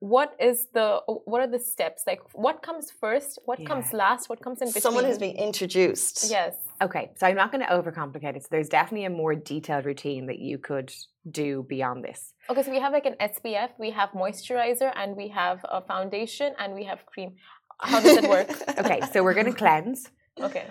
What 0.00 0.34
is 0.40 0.66
the 0.72 1.00
what 1.06 1.40
are 1.42 1.46
the 1.46 1.58
steps? 1.58 2.04
Like 2.06 2.20
what 2.32 2.62
comes 2.62 2.90
first? 2.90 3.38
What 3.44 3.64
comes 3.66 3.92
last? 3.92 4.28
What 4.30 4.40
comes 4.42 4.60
in 4.62 4.68
between? 4.68 4.80
Someone 4.82 5.04
who's 5.04 5.18
being 5.18 5.36
introduced. 5.36 6.30
Yes. 6.30 6.54
Okay, 6.82 7.10
so 7.18 7.26
I'm 7.26 7.36
not 7.36 7.52
going 7.52 7.62
to 7.66 7.70
overcomplicate 7.70 8.34
it. 8.36 8.42
So 8.42 8.48
there's 8.50 8.70
definitely 8.70 9.04
a 9.04 9.10
more 9.10 9.34
detailed 9.34 9.84
routine 9.84 10.26
that 10.28 10.38
you 10.38 10.56
could 10.56 10.90
do 11.30 11.66
beyond 11.68 12.02
this. 12.02 12.32
Okay, 12.48 12.62
so 12.62 12.70
we 12.70 12.80
have 12.80 12.92
like 12.94 13.04
an 13.04 13.16
SPF, 13.20 13.68
we 13.78 13.90
have 13.90 14.08
moisturizer, 14.12 14.90
and 14.96 15.14
we 15.16 15.28
have 15.28 15.58
a 15.68 15.82
foundation, 15.82 16.54
and 16.58 16.74
we 16.74 16.84
have 16.84 17.04
cream. 17.04 17.34
How 17.78 18.00
does 18.00 18.16
it 18.16 18.28
work? 18.28 18.48
Okay, 18.78 19.00
so 19.12 19.22
we're 19.22 19.34
going 19.34 19.52
to 19.52 19.52
cleanse. 19.52 20.10
Okay. 20.40 20.64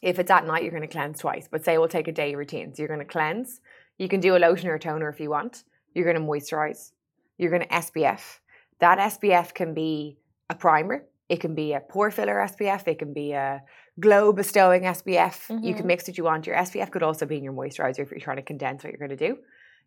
if 0.00 0.18
it's 0.18 0.30
at 0.30 0.46
night, 0.46 0.62
you're 0.62 0.70
going 0.72 0.80
to 0.80 0.88
cleanse 0.88 1.18
twice. 1.18 1.46
But 1.52 1.66
say 1.66 1.76
we'll 1.76 1.88
take 1.88 2.08
a 2.08 2.12
day 2.12 2.34
routine. 2.34 2.74
So 2.74 2.80
you're 2.80 2.88
going 2.88 3.00
to 3.06 3.12
cleanse. 3.12 3.60
You 3.98 4.08
can 4.08 4.20
do 4.20 4.36
a 4.36 4.38
lotion 4.38 4.70
or 4.70 4.74
a 4.76 4.80
toner 4.80 5.10
if 5.10 5.20
you 5.20 5.28
want. 5.28 5.64
You're 5.94 6.10
going 6.10 6.16
to 6.16 6.26
moisturize. 6.26 6.92
You're 7.36 7.50
going 7.50 7.62
to 7.62 7.68
SPF. 7.68 8.38
That 8.80 8.98
SPF 8.98 9.54
can 9.54 9.74
be 9.74 10.18
a 10.48 10.54
primer. 10.54 11.04
It 11.28 11.40
can 11.40 11.54
be 11.54 11.74
a 11.74 11.80
pore 11.80 12.10
filler 12.10 12.36
SPF. 12.48 12.88
It 12.88 12.98
can 12.98 13.12
be 13.12 13.32
a 13.32 13.62
glow 14.00 14.32
bestowing 14.32 14.82
SPF. 14.86 15.48
You 15.62 15.74
can 15.74 15.84
Mhm. 15.84 15.86
mix 15.86 16.08
what 16.08 16.18
you 16.18 16.24
want. 16.24 16.46
Your 16.46 16.56
SPF 16.56 16.90
could 16.90 17.02
also 17.02 17.26
be 17.26 17.36
in 17.36 17.44
your 17.44 17.52
moisturizer 17.52 18.00
if 18.00 18.10
you're 18.10 18.20
trying 18.20 18.36
to 18.38 18.42
condense 18.42 18.82
what 18.82 18.90
you're 18.92 18.98
going 19.06 19.16
to 19.16 19.28
do. 19.28 19.38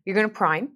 You're 0.04 0.14
going 0.14 0.28
to 0.28 0.32
prime. 0.34 0.72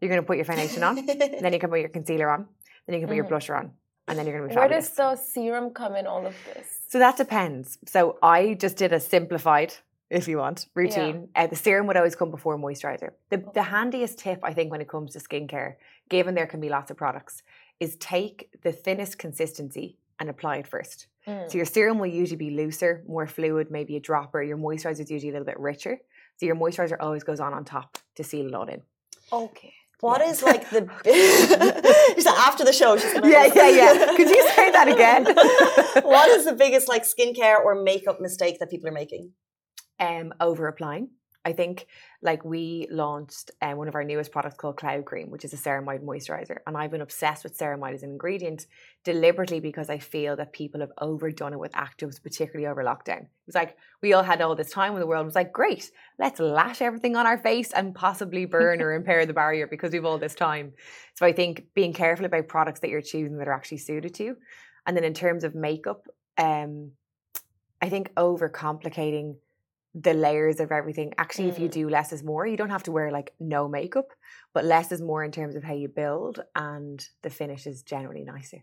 You're 0.00 0.10
going 0.10 0.20
to 0.20 0.26
put 0.26 0.36
your 0.36 0.44
foundation 0.44 0.82
on. 0.82 0.96
then 1.06 1.52
you 1.52 1.58
can 1.64 1.70
put 1.70 1.80
your 1.80 1.88
concealer 1.88 2.28
on. 2.28 2.46
Then 2.86 2.94
you 2.94 3.00
can 3.00 3.08
put 3.08 3.16
your 3.16 3.24
Mhm. 3.24 3.30
blusher 3.30 3.56
on. 3.56 3.72
And 4.08 4.18
then 4.18 4.26
you're 4.26 4.36
going 4.38 4.48
to 4.48 4.54
be 4.54 4.58
Where 4.58 4.64
fabulous. 4.68 4.90
does 4.94 4.96
the 4.96 5.16
serum 5.32 5.70
come 5.70 5.96
in 5.96 6.06
all 6.06 6.26
of 6.26 6.34
this? 6.52 6.68
So 6.88 6.98
that 6.98 7.16
depends. 7.16 7.78
So 7.86 8.18
I 8.22 8.54
just 8.54 8.76
did 8.76 8.92
a 8.92 9.00
simplified, 9.00 9.74
if 10.10 10.28
you 10.28 10.38
want, 10.38 10.66
routine. 10.74 11.28
Uh, 11.34 11.46
the 11.48 11.56
serum 11.56 11.86
would 11.88 11.96
always 11.96 12.14
come 12.14 12.30
before 12.30 12.56
moisturizer. 12.58 13.10
The, 13.30 13.38
the 13.54 13.62
handiest 13.62 14.18
tip, 14.18 14.40
I 14.44 14.52
think, 14.52 14.70
when 14.70 14.80
it 14.80 14.88
comes 14.88 15.12
to 15.14 15.18
skincare, 15.18 15.74
given 16.08 16.34
there 16.34 16.46
can 16.46 16.60
be 16.60 16.68
lots 16.68 16.90
of 16.90 16.96
products, 16.96 17.42
is 17.80 17.96
take 17.96 18.50
the 18.62 18.72
thinnest 18.72 19.18
consistency 19.18 19.98
and 20.18 20.30
apply 20.30 20.56
it 20.56 20.66
first. 20.66 21.06
Mm. 21.26 21.50
So 21.50 21.58
your 21.58 21.66
serum 21.66 21.98
will 21.98 22.06
usually 22.06 22.36
be 22.36 22.50
looser, 22.50 23.02
more 23.06 23.26
fluid, 23.26 23.70
maybe 23.70 23.96
a 23.96 24.00
dropper. 24.00 24.42
Your 24.42 24.56
moisturizer 24.56 25.00
is 25.00 25.10
usually 25.10 25.30
a 25.30 25.32
little 25.32 25.46
bit 25.46 25.58
richer. 25.58 25.98
So 26.36 26.46
your 26.46 26.56
moisturizer 26.56 26.96
always 27.00 27.24
goes 27.24 27.40
on 27.40 27.52
on 27.52 27.64
top 27.64 27.98
to 28.16 28.24
seal 28.24 28.46
it 28.46 28.54
all 28.54 28.68
in. 28.68 28.82
Okay. 29.32 29.74
What 30.00 30.20
is 30.20 30.42
like 30.42 30.68
the 30.70 30.86
so 32.18 32.30
after 32.36 32.64
the 32.64 32.72
show? 32.72 32.96
She's 32.98 33.12
gonna 33.14 33.28
Yeah, 33.28 33.50
yeah, 33.54 33.68
yeah. 33.70 34.06
Could 34.16 34.28
you 34.28 34.48
say 34.54 34.70
that 34.70 34.88
again? 34.88 35.24
what 36.04 36.28
is 36.28 36.44
the 36.44 36.52
biggest 36.52 36.86
like 36.86 37.04
skincare 37.04 37.58
or 37.64 37.82
makeup 37.82 38.20
mistake 38.20 38.58
that 38.60 38.70
people 38.70 38.88
are 38.88 38.92
making? 38.92 39.32
um, 40.00 40.32
over 40.40 40.68
applying. 40.68 41.08
I 41.46 41.52
think 41.52 41.86
like 42.22 42.44
we 42.44 42.88
launched 42.90 43.52
uh, 43.62 43.70
one 43.74 43.86
of 43.86 43.94
our 43.94 44.02
newest 44.02 44.32
products 44.32 44.56
called 44.56 44.76
Cloud 44.76 45.04
Cream, 45.04 45.30
which 45.30 45.44
is 45.44 45.52
a 45.52 45.56
ceramide 45.56 46.02
moisturizer, 46.02 46.58
and 46.66 46.76
I've 46.76 46.90
been 46.90 47.02
obsessed 47.02 47.44
with 47.44 47.56
ceramide 47.56 47.94
as 47.94 48.02
an 48.02 48.10
ingredient 48.10 48.66
deliberately 49.04 49.60
because 49.60 49.88
I 49.88 49.98
feel 49.98 50.34
that 50.36 50.52
people 50.52 50.80
have 50.80 50.90
overdone 50.98 51.52
it 51.52 51.60
with 51.60 51.70
actives, 51.70 52.20
particularly 52.20 52.66
over 52.66 52.82
lockdown. 52.82 53.20
It 53.20 53.46
was 53.46 53.54
like 53.54 53.76
we 54.02 54.12
all 54.12 54.24
had 54.24 54.42
all 54.42 54.56
this 54.56 54.72
time 54.72 54.92
when 54.92 55.00
the 55.00 55.06
world 55.06 55.24
was 55.24 55.36
like, 55.36 55.52
great, 55.52 55.92
let's 56.18 56.40
lash 56.40 56.82
everything 56.82 57.14
on 57.14 57.26
our 57.26 57.38
face 57.38 57.70
and 57.72 57.94
possibly 57.94 58.44
burn 58.44 58.82
or 58.82 58.92
impair 58.92 59.24
the 59.24 59.32
barrier 59.32 59.68
because 59.68 59.92
we've 59.92 60.04
all 60.04 60.18
this 60.18 60.34
time. 60.34 60.72
So 61.14 61.24
I 61.24 61.32
think 61.32 61.66
being 61.74 61.92
careful 61.92 62.26
about 62.26 62.48
products 62.48 62.80
that 62.80 62.90
you're 62.90 63.02
choosing 63.02 63.38
that 63.38 63.46
are 63.46 63.54
actually 63.54 63.78
suited 63.78 64.14
to 64.14 64.24
you, 64.24 64.36
and 64.84 64.96
then 64.96 65.04
in 65.04 65.14
terms 65.14 65.44
of 65.44 65.54
makeup, 65.54 66.08
um, 66.38 66.90
I 67.80 67.88
think 67.88 68.12
overcomplicating 68.14 69.36
the 69.96 70.12
layers 70.12 70.60
of 70.60 70.70
everything. 70.70 71.14
Actually, 71.16 71.48
if 71.48 71.58
you 71.58 71.68
Mm. 71.68 71.72
do 71.80 71.88
less 71.88 72.12
is 72.12 72.22
more, 72.22 72.46
you 72.46 72.56
don't 72.56 72.70
have 72.76 72.82
to 72.82 72.92
wear 72.92 73.10
like 73.10 73.32
no 73.40 73.66
makeup, 73.66 74.12
but 74.52 74.64
less 74.64 74.92
is 74.92 75.00
more 75.00 75.24
in 75.24 75.32
terms 75.32 75.54
of 75.56 75.64
how 75.64 75.72
you 75.72 75.88
build, 75.88 76.44
and 76.54 77.08
the 77.22 77.30
finish 77.30 77.66
is 77.66 77.82
generally 77.82 78.24
nicer. 78.24 78.62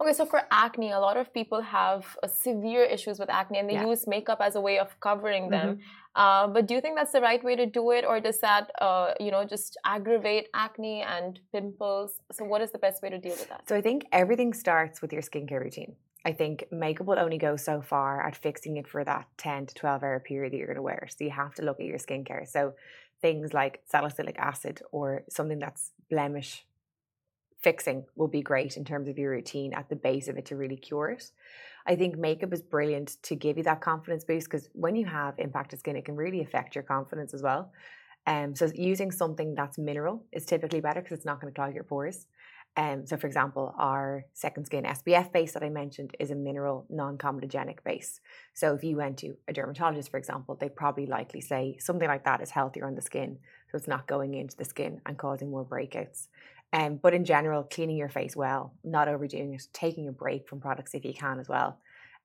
Okay, 0.00 0.14
so 0.14 0.24
for 0.24 0.40
acne, 0.50 0.90
a 0.92 0.98
lot 0.98 1.16
of 1.16 1.32
people 1.34 1.60
have 1.60 2.16
uh, 2.22 2.26
severe 2.26 2.84
issues 2.84 3.18
with 3.20 3.30
acne 3.30 3.58
and 3.58 3.68
they 3.68 3.74
Yeah. 3.74 3.86
use 3.92 4.06
makeup 4.06 4.40
as 4.40 4.56
a 4.56 4.60
way 4.60 4.78
of 4.78 4.88
covering 5.00 5.50
them. 5.50 5.78
Uh, 6.14 6.46
but 6.48 6.66
do 6.66 6.74
you 6.74 6.80
think 6.80 6.96
that's 6.96 7.12
the 7.12 7.20
right 7.20 7.42
way 7.44 7.54
to 7.54 7.66
do 7.66 7.90
it, 7.92 8.04
or 8.04 8.18
does 8.18 8.40
that, 8.40 8.70
uh, 8.80 9.14
you 9.20 9.30
know, 9.30 9.44
just 9.44 9.76
aggravate 9.84 10.48
acne 10.54 11.02
and 11.02 11.40
pimples? 11.52 12.20
So, 12.32 12.44
what 12.44 12.62
is 12.62 12.70
the 12.72 12.78
best 12.78 13.02
way 13.02 13.10
to 13.10 13.18
deal 13.18 13.36
with 13.36 13.48
that? 13.50 13.68
So 13.68 13.76
I 13.76 13.82
think 13.82 14.06
everything 14.10 14.54
starts 14.54 15.00
with 15.02 15.12
your 15.12 15.22
skincare 15.22 15.60
routine. 15.60 15.94
I 16.24 16.32
think 16.32 16.64
makeup 16.70 17.06
will 17.06 17.18
only 17.18 17.38
go 17.38 17.56
so 17.56 17.80
far 17.80 18.26
at 18.26 18.36
fixing 18.36 18.76
it 18.76 18.86
for 18.86 19.04
that 19.04 19.26
10 19.38 19.66
to 19.66 19.74
12 19.74 20.02
hour 20.02 20.20
period 20.20 20.52
that 20.52 20.58
you're 20.58 20.66
going 20.66 20.76
to 20.76 20.82
wear. 20.82 21.08
So 21.08 21.24
you 21.24 21.30
have 21.30 21.54
to 21.54 21.62
look 21.62 21.80
at 21.80 21.86
your 21.86 21.98
skincare. 21.98 22.46
So 22.46 22.74
things 23.22 23.54
like 23.54 23.80
salicylic 23.86 24.38
acid 24.38 24.82
or 24.92 25.24
something 25.30 25.58
that's 25.58 25.92
blemish 26.10 26.66
fixing 27.62 28.04
will 28.16 28.28
be 28.28 28.42
great 28.42 28.76
in 28.76 28.84
terms 28.84 29.08
of 29.08 29.18
your 29.18 29.30
routine 29.30 29.74
at 29.74 29.88
the 29.88 29.96
base 29.96 30.28
of 30.28 30.36
it 30.36 30.46
to 30.46 30.56
really 30.56 30.76
cure 30.76 31.10
it. 31.10 31.30
I 31.86 31.96
think 31.96 32.18
makeup 32.18 32.52
is 32.52 32.62
brilliant 32.62 33.16
to 33.24 33.34
give 33.34 33.56
you 33.56 33.62
that 33.64 33.80
confidence 33.80 34.24
boost 34.24 34.50
because 34.50 34.68
when 34.72 34.96
you 34.96 35.06
have 35.06 35.38
impacted 35.38 35.78
skin, 35.78 35.96
it 35.96 36.04
can 36.04 36.16
really 36.16 36.42
affect 36.42 36.74
your 36.74 36.84
confidence 36.84 37.32
as 37.34 37.42
well. 37.42 37.72
Um, 38.26 38.54
so 38.54 38.70
using 38.74 39.10
something 39.10 39.54
that's 39.54 39.78
mineral 39.78 40.24
is 40.32 40.44
typically 40.44 40.80
better 40.80 41.00
because 41.00 41.16
it's 41.16 41.26
not 41.26 41.40
going 41.40 41.52
to 41.52 41.58
clog 41.58 41.74
your 41.74 41.84
pores. 41.84 42.26
Um, 42.76 43.04
so, 43.06 43.16
for 43.16 43.26
example, 43.26 43.74
our 43.78 44.24
second 44.32 44.64
skin 44.66 44.84
SPF 44.84 45.32
base 45.32 45.52
that 45.52 45.62
I 45.62 45.68
mentioned 45.68 46.16
is 46.20 46.30
a 46.30 46.34
mineral 46.36 46.86
non 46.88 47.18
comedogenic 47.18 47.82
base. 47.84 48.20
So, 48.54 48.74
if 48.74 48.84
you 48.84 48.96
went 48.96 49.18
to 49.18 49.36
a 49.48 49.52
dermatologist, 49.52 50.10
for 50.10 50.18
example, 50.18 50.54
they'd 50.54 50.76
probably 50.76 51.06
likely 51.06 51.40
say 51.40 51.76
something 51.80 52.08
like 52.08 52.24
that 52.24 52.40
is 52.40 52.50
healthier 52.50 52.86
on 52.86 52.94
the 52.94 53.02
skin. 53.02 53.38
So, 53.70 53.76
it's 53.76 53.88
not 53.88 54.06
going 54.06 54.34
into 54.34 54.56
the 54.56 54.64
skin 54.64 55.00
and 55.04 55.18
causing 55.18 55.50
more 55.50 55.64
breakouts. 55.64 56.28
Um, 56.72 57.00
but 57.02 57.12
in 57.14 57.24
general, 57.24 57.64
cleaning 57.64 57.96
your 57.96 58.08
face 58.08 58.36
well, 58.36 58.74
not 58.84 59.08
overdoing 59.08 59.54
it, 59.54 59.66
taking 59.72 60.06
a 60.06 60.12
break 60.12 60.48
from 60.48 60.60
products 60.60 60.94
if 60.94 61.04
you 61.04 61.12
can 61.12 61.40
as 61.40 61.48
well. 61.48 61.78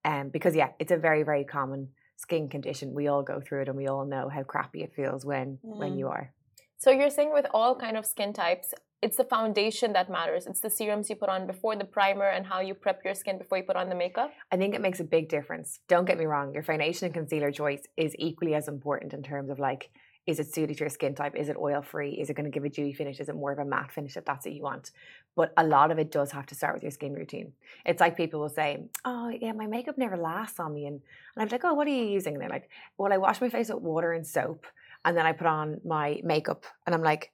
Um, 0.06 0.30
because, 0.30 0.56
yeah, 0.56 0.70
it's 0.78 0.92
a 0.92 0.98
very, 0.98 1.24
very 1.24 1.44
common 1.44 1.90
skin 2.18 2.48
condition. 2.48 2.94
We 2.94 3.08
all 3.08 3.24
go 3.24 3.42
through 3.42 3.64
it 3.64 3.68
and 3.68 3.76
we 3.76 3.88
all 3.88 4.06
know 4.06 4.30
how 4.30 4.44
crappy 4.44 4.84
it 4.84 4.94
feels 4.96 5.26
when, 5.26 5.58
when 5.64 5.94
Mm. 5.94 6.00
you 6.00 6.08
are. 6.10 6.32
So, 6.78 6.92
you're 6.92 7.10
saying 7.10 7.34
with 7.34 7.48
all 7.52 7.76
kind 7.76 7.98
of 7.98 8.06
skin 8.06 8.32
types, 8.34 8.76
it's 9.06 9.18
the 9.18 9.24
foundation 9.24 9.94
that 9.94 10.10
matters. 10.10 10.48
It's 10.48 10.62
the 10.62 10.70
serums 10.70 11.12
you 11.12 11.16
put 11.16 11.30
on 11.30 11.46
before 11.46 11.76
the 11.76 11.86
primer 11.86 12.28
and 12.28 12.44
how 12.44 12.60
you 12.60 12.74
prep 12.74 13.02
your 13.06 13.14
skin 13.14 13.38
before 13.38 13.60
you 13.60 13.64
put 13.64 13.76
on 13.76 13.88
the 13.88 13.94
makeup. 13.94 14.32
I 14.52 14.58
think 14.58 14.74
it 14.74 14.82
makes 14.82 15.00
a 15.00 15.04
big 15.04 15.30
difference. 15.30 15.80
Don't 15.88 16.06
get 16.06 16.18
me 16.18 16.26
wrong, 16.26 16.56
your 16.56 16.64
foundation 16.64 17.06
and 17.06 17.14
concealer 17.14 17.52
choice 17.52 17.84
is 17.98 18.16
equally 18.18 18.56
as 18.56 18.68
important 18.68 19.14
in 19.14 19.22
terms 19.22 19.52
of 19.52 19.60
like, 19.60 19.92
is 20.26 20.40
it 20.40 20.52
suited 20.52 20.78
to 20.78 20.80
your 20.80 20.90
skin 20.90 21.14
type? 21.14 21.36
Is 21.36 21.50
it 21.50 21.56
oil 21.56 21.84
free? 21.84 22.14
Is 22.14 22.32
it 22.32 22.36
going 22.36 22.46
to 22.46 22.50
give 22.50 22.66
a 22.66 22.70
dewy 22.70 22.94
finish? 22.94 23.20
Is 23.20 23.30
it 23.30 23.36
more 23.36 23.52
of 23.52 23.60
a 23.60 23.66
matte 23.66 23.92
finish 23.92 24.18
if 24.18 24.26
that's 24.26 24.44
what 24.48 24.56
you 24.56 24.64
want? 24.64 24.90
But 25.36 25.54
a 25.56 25.64
lot 25.64 25.92
of 25.92 26.00
it 26.00 26.12
does 26.12 26.32
have 26.32 26.48
to 26.48 26.56
start 26.56 26.74
with 26.74 26.82
your 26.82 26.92
skin 26.92 27.14
routine. 27.14 27.52
It's 27.86 28.02
like 28.02 28.18
people 28.18 28.40
will 28.40 28.50
say, 28.50 28.88
Oh, 29.06 29.30
yeah, 29.30 29.52
my 29.52 29.68
makeup 29.68 30.00
never 30.00 30.18
lasts 30.18 30.60
on 30.60 30.74
me. 30.74 30.88
And, 30.88 31.00
and 31.36 31.44
I'm 31.44 31.50
like, 31.50 31.64
Oh, 31.64 31.76
what 31.76 31.86
are 31.86 31.92
you 31.92 32.06
using? 32.06 32.34
And 32.34 32.42
they're 32.42 32.50
like, 32.50 32.72
Well, 32.98 33.14
I 33.14 33.18
wash 33.18 33.40
my 33.40 33.50
face 33.50 33.70
with 33.70 33.84
water 33.84 34.14
and 34.14 34.26
soap. 34.26 34.66
And 35.04 35.16
then 35.16 35.28
I 35.28 35.34
put 35.34 35.46
on 35.46 35.80
my 35.86 36.22
makeup. 36.24 36.64
And 36.88 36.96
I'm 36.96 37.04
like, 37.04 37.32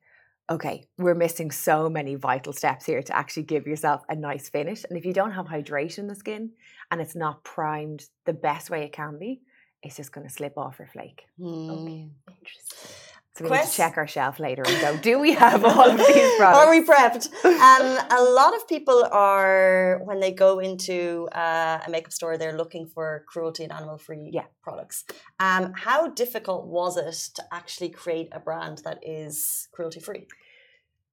okay, 0.51 0.85
we're 0.97 1.15
missing 1.15 1.49
so 1.51 1.89
many 1.89 2.15
vital 2.15 2.53
steps 2.53 2.85
here 2.85 3.01
to 3.01 3.15
actually 3.15 3.43
give 3.43 3.65
yourself 3.65 4.01
a 4.09 4.15
nice 4.15 4.49
finish. 4.49 4.83
And 4.89 4.97
if 4.97 5.05
you 5.05 5.13
don't 5.13 5.31
have 5.31 5.45
hydration 5.47 5.99
in 5.99 6.07
the 6.07 6.15
skin 6.15 6.51
and 6.91 6.99
it's 7.01 7.15
not 7.15 7.43
primed 7.43 8.05
the 8.25 8.33
best 8.33 8.69
way 8.69 8.83
it 8.83 8.91
can 8.91 9.17
be, 9.17 9.41
it's 9.81 9.95
just 9.95 10.11
going 10.11 10.27
to 10.27 10.33
slip 10.33 10.57
off 10.57 10.79
or 10.79 10.87
flake. 10.87 11.23
Okay. 11.41 11.47
Hmm. 11.47 12.33
Interesting. 12.37 12.95
So 13.37 13.45
we 13.45 13.51
need 13.51 13.63
to 13.65 13.71
check 13.71 13.95
our 13.95 14.07
shelf 14.07 14.39
later 14.41 14.61
and 14.67 14.81
go, 14.81 14.97
do 15.09 15.17
we 15.17 15.31
have 15.33 15.63
all 15.63 15.89
of 15.89 15.97
these 15.97 16.35
products? 16.37 16.57
Are 16.65 16.69
we 16.69 16.83
prepped? 16.85 17.25
um, 17.45 18.05
a 18.19 18.21
lot 18.39 18.53
of 18.53 18.67
people 18.67 19.07
are 19.09 20.01
when 20.03 20.19
they 20.19 20.33
go 20.33 20.59
into 20.59 21.29
uh, 21.31 21.79
a 21.87 21.89
makeup 21.89 22.11
store, 22.11 22.37
they're 22.37 22.57
looking 22.57 22.85
for 22.87 23.23
cruelty 23.29 23.63
and 23.63 23.71
animal-free 23.71 24.31
Yeah. 24.33 24.43
products. 24.61 25.05
Um, 25.39 25.71
how 25.75 26.09
difficult 26.09 26.67
was 26.67 26.97
it 26.97 27.15
to 27.35 27.43
actually 27.53 27.89
create 27.89 28.27
a 28.33 28.39
brand 28.41 28.79
that 28.83 28.99
is 29.01 29.69
cruelty-free? 29.71 30.27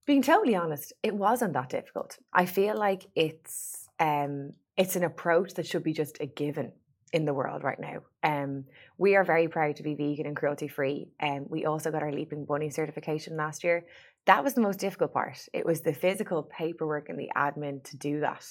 Being 0.08 0.22
totally 0.22 0.56
honest, 0.56 0.94
it 1.02 1.14
wasn't 1.14 1.52
that 1.52 1.68
difficult. 1.68 2.16
I 2.32 2.46
feel 2.46 2.74
like 2.74 3.04
it's 3.14 3.90
um, 4.00 4.54
it's 4.74 4.96
an 4.96 5.04
approach 5.04 5.52
that 5.54 5.66
should 5.66 5.82
be 5.82 5.92
just 5.92 6.16
a 6.22 6.24
given 6.24 6.72
in 7.12 7.26
the 7.26 7.34
world 7.34 7.62
right 7.62 7.78
now. 7.78 7.98
Um, 8.22 8.64
we 8.96 9.16
are 9.16 9.24
very 9.24 9.48
proud 9.48 9.76
to 9.76 9.82
be 9.82 9.94
vegan 9.94 10.24
and 10.24 10.34
cruelty 10.34 10.66
free. 10.66 11.08
And 11.20 11.44
we 11.50 11.66
also 11.66 11.90
got 11.90 12.02
our 12.02 12.10
Leaping 12.10 12.46
Bunny 12.46 12.70
certification 12.70 13.36
last 13.36 13.62
year. 13.62 13.84
That 14.24 14.42
was 14.42 14.54
the 14.54 14.62
most 14.62 14.78
difficult 14.78 15.12
part. 15.12 15.46
It 15.52 15.66
was 15.66 15.82
the 15.82 15.92
physical 15.92 16.42
paperwork 16.42 17.10
and 17.10 17.18
the 17.18 17.30
admin 17.36 17.84
to 17.90 17.98
do 17.98 18.20
that. 18.20 18.46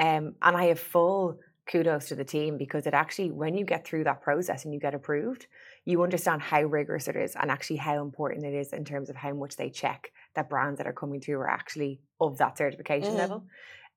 Um, 0.00 0.34
and 0.42 0.56
I 0.56 0.64
have 0.64 0.80
full 0.80 1.38
kudos 1.66 2.08
to 2.08 2.16
the 2.16 2.24
team 2.24 2.58
because 2.58 2.84
it 2.84 2.94
actually, 2.94 3.30
when 3.30 3.56
you 3.56 3.64
get 3.64 3.86
through 3.86 4.04
that 4.04 4.22
process 4.22 4.64
and 4.64 4.74
you 4.74 4.80
get 4.80 4.94
approved, 4.94 5.46
you 5.86 6.02
understand 6.02 6.42
how 6.42 6.62
rigorous 6.62 7.08
it 7.08 7.16
is 7.16 7.34
and 7.36 7.50
actually 7.50 7.76
how 7.76 8.02
important 8.02 8.44
it 8.44 8.52
is 8.52 8.72
in 8.72 8.84
terms 8.84 9.08
of 9.08 9.16
how 9.16 9.32
much 9.32 9.56
they 9.56 9.70
check 9.70 10.10
that 10.34 10.50
brands 10.50 10.78
that 10.78 10.86
are 10.86 10.92
coming 10.92 11.20
through 11.20 11.38
are 11.38 11.48
actually 11.48 12.00
of 12.20 12.36
that 12.38 12.58
certification 12.58 13.14
Mm. 13.14 13.18
level. 13.18 13.46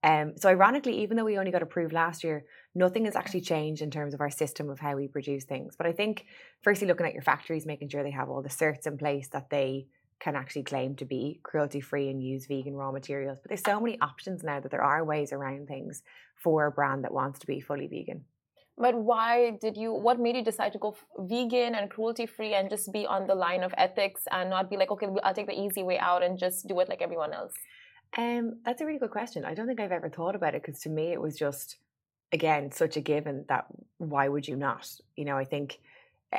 Um, 0.02 0.38
so 0.38 0.47
ironically, 0.47 1.02
even 1.02 1.17
though 1.17 1.25
we 1.25 1.38
only 1.38 1.52
got 1.52 1.62
approved 1.63 1.91
last 1.91 2.23
year, 2.23 2.45
nothing 2.73 3.04
has 3.06 3.17
actually 3.17 3.41
changed 3.41 3.82
in 3.82 3.91
terms 3.91 4.13
of 4.13 4.21
our 4.21 4.30
system 4.30 4.69
of 4.69 4.80
how 4.80 4.95
we 4.95 5.08
produce 5.10 5.43
things. 5.43 5.75
But 5.75 5.88
I 5.88 5.91
think 5.91 6.25
firstly 6.62 6.88
looking 6.88 7.06
at 7.06 7.13
your 7.13 7.23
factories, 7.23 7.65
making 7.65 7.89
sure 7.89 8.04
they 8.04 8.12
have 8.12 8.30
all 8.30 8.41
the 8.41 8.49
certs 8.49 8.88
in 8.88 8.97
place 8.97 9.28
that 9.30 9.49
they 9.49 9.88
can 10.19 10.36
actually 10.36 10.63
claim 10.63 10.95
to 10.97 11.06
be 11.06 11.39
cruelty 11.43 11.82
free 11.82 12.10
and 12.10 12.21
use 12.21 12.45
vegan 12.45 12.75
raw 12.75 12.91
materials. 12.91 13.39
But 13.41 13.49
there's 13.49 13.63
so 13.63 13.80
many 13.80 13.99
options 13.99 14.43
now 14.43 14.60
that 14.60 14.69
there 14.69 14.84
are 14.84 15.04
ways 15.04 15.34
around 15.34 15.67
things 15.67 16.04
for 16.36 16.65
a 16.65 16.71
brand 16.71 17.04
that 17.04 17.13
wants 17.13 17.39
to 17.39 17.47
be 17.47 17.60
fully 17.60 17.88
vegan. 17.88 18.25
But 18.80 18.96
why 18.96 19.58
did 19.60 19.76
you? 19.76 19.92
What 19.92 20.20
made 20.22 20.38
you 20.38 20.44
decide 20.44 20.72
to 20.72 20.80
go 20.80 20.96
vegan 21.18 21.76
and 21.76 21.89
cruelty 21.89 22.26
free 22.26 22.54
and 22.54 22.70
just 22.70 22.94
be 22.94 23.06
on 23.06 23.28
the 23.28 23.36
line 23.36 23.62
of 23.62 23.74
ethics 23.78 24.22
and 24.32 24.50
not 24.50 24.70
be 24.70 24.78
like, 24.78 24.89
okay, 24.89 25.08
I'll 25.22 25.34
take 25.34 25.48
the 25.48 25.60
easy 25.60 25.84
way 25.84 26.00
out 26.00 26.24
and 26.24 26.39
just 26.39 26.65
do 26.65 26.80
it 26.80 26.88
like 26.88 27.02
everyone 27.02 27.34
else? 27.34 27.54
Um, 28.18 28.60
that's 28.63 28.82
a 28.82 28.86
really 28.86 28.98
good 28.98 29.12
question. 29.12 29.44
I 29.44 29.54
don't 29.54 29.68
think 29.68 29.82
I've 29.82 29.92
ever 29.92 30.10
thought 30.10 30.34
about 30.34 30.56
it 30.56 30.63
because 30.63 30.82
to 30.82 30.89
me 30.89 31.12
it 31.12 31.22
was 31.22 31.36
just 31.36 31.76
again 32.32 32.72
such 32.72 32.96
a 32.96 33.02
given 33.02 33.46
that 33.50 33.65
why 33.98 34.30
would 34.30 34.48
you 34.48 34.56
not? 34.56 34.89
You 35.18 35.26
know, 35.26 35.38
I 35.38 35.44
think 35.44 35.80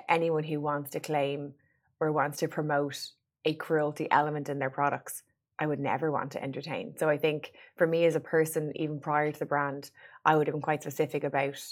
anyone 0.09 0.44
who 0.44 0.61
wants 0.61 0.90
to 0.92 1.00
claim 1.00 1.53
or 2.00 2.11
wants 2.11 2.38
to 2.38 2.48
promote 2.48 3.11
a 3.44 3.53
cruelty 3.55 4.11
element 4.11 4.48
in 4.48 4.59
their 4.59 4.70
products, 4.70 5.22
I 5.59 5.66
would 5.66 5.79
never 5.79 6.11
want 6.11 6.33
to 6.33 6.42
entertain. 6.42 6.94
So 6.98 7.09
I 7.09 7.18
think 7.18 7.53
for 7.76 7.87
me 7.87 8.07
as 8.07 8.16
a 8.16 8.20
person, 8.20 8.72
even 8.76 8.98
prior 8.98 9.31
to 9.31 9.38
the 9.38 9.44
brand, 9.44 9.90
I 10.24 10.37
would 10.37 10.46
have 10.46 10.55
been 10.55 10.62
quite 10.62 10.83
specific 10.83 11.22
about 11.22 11.62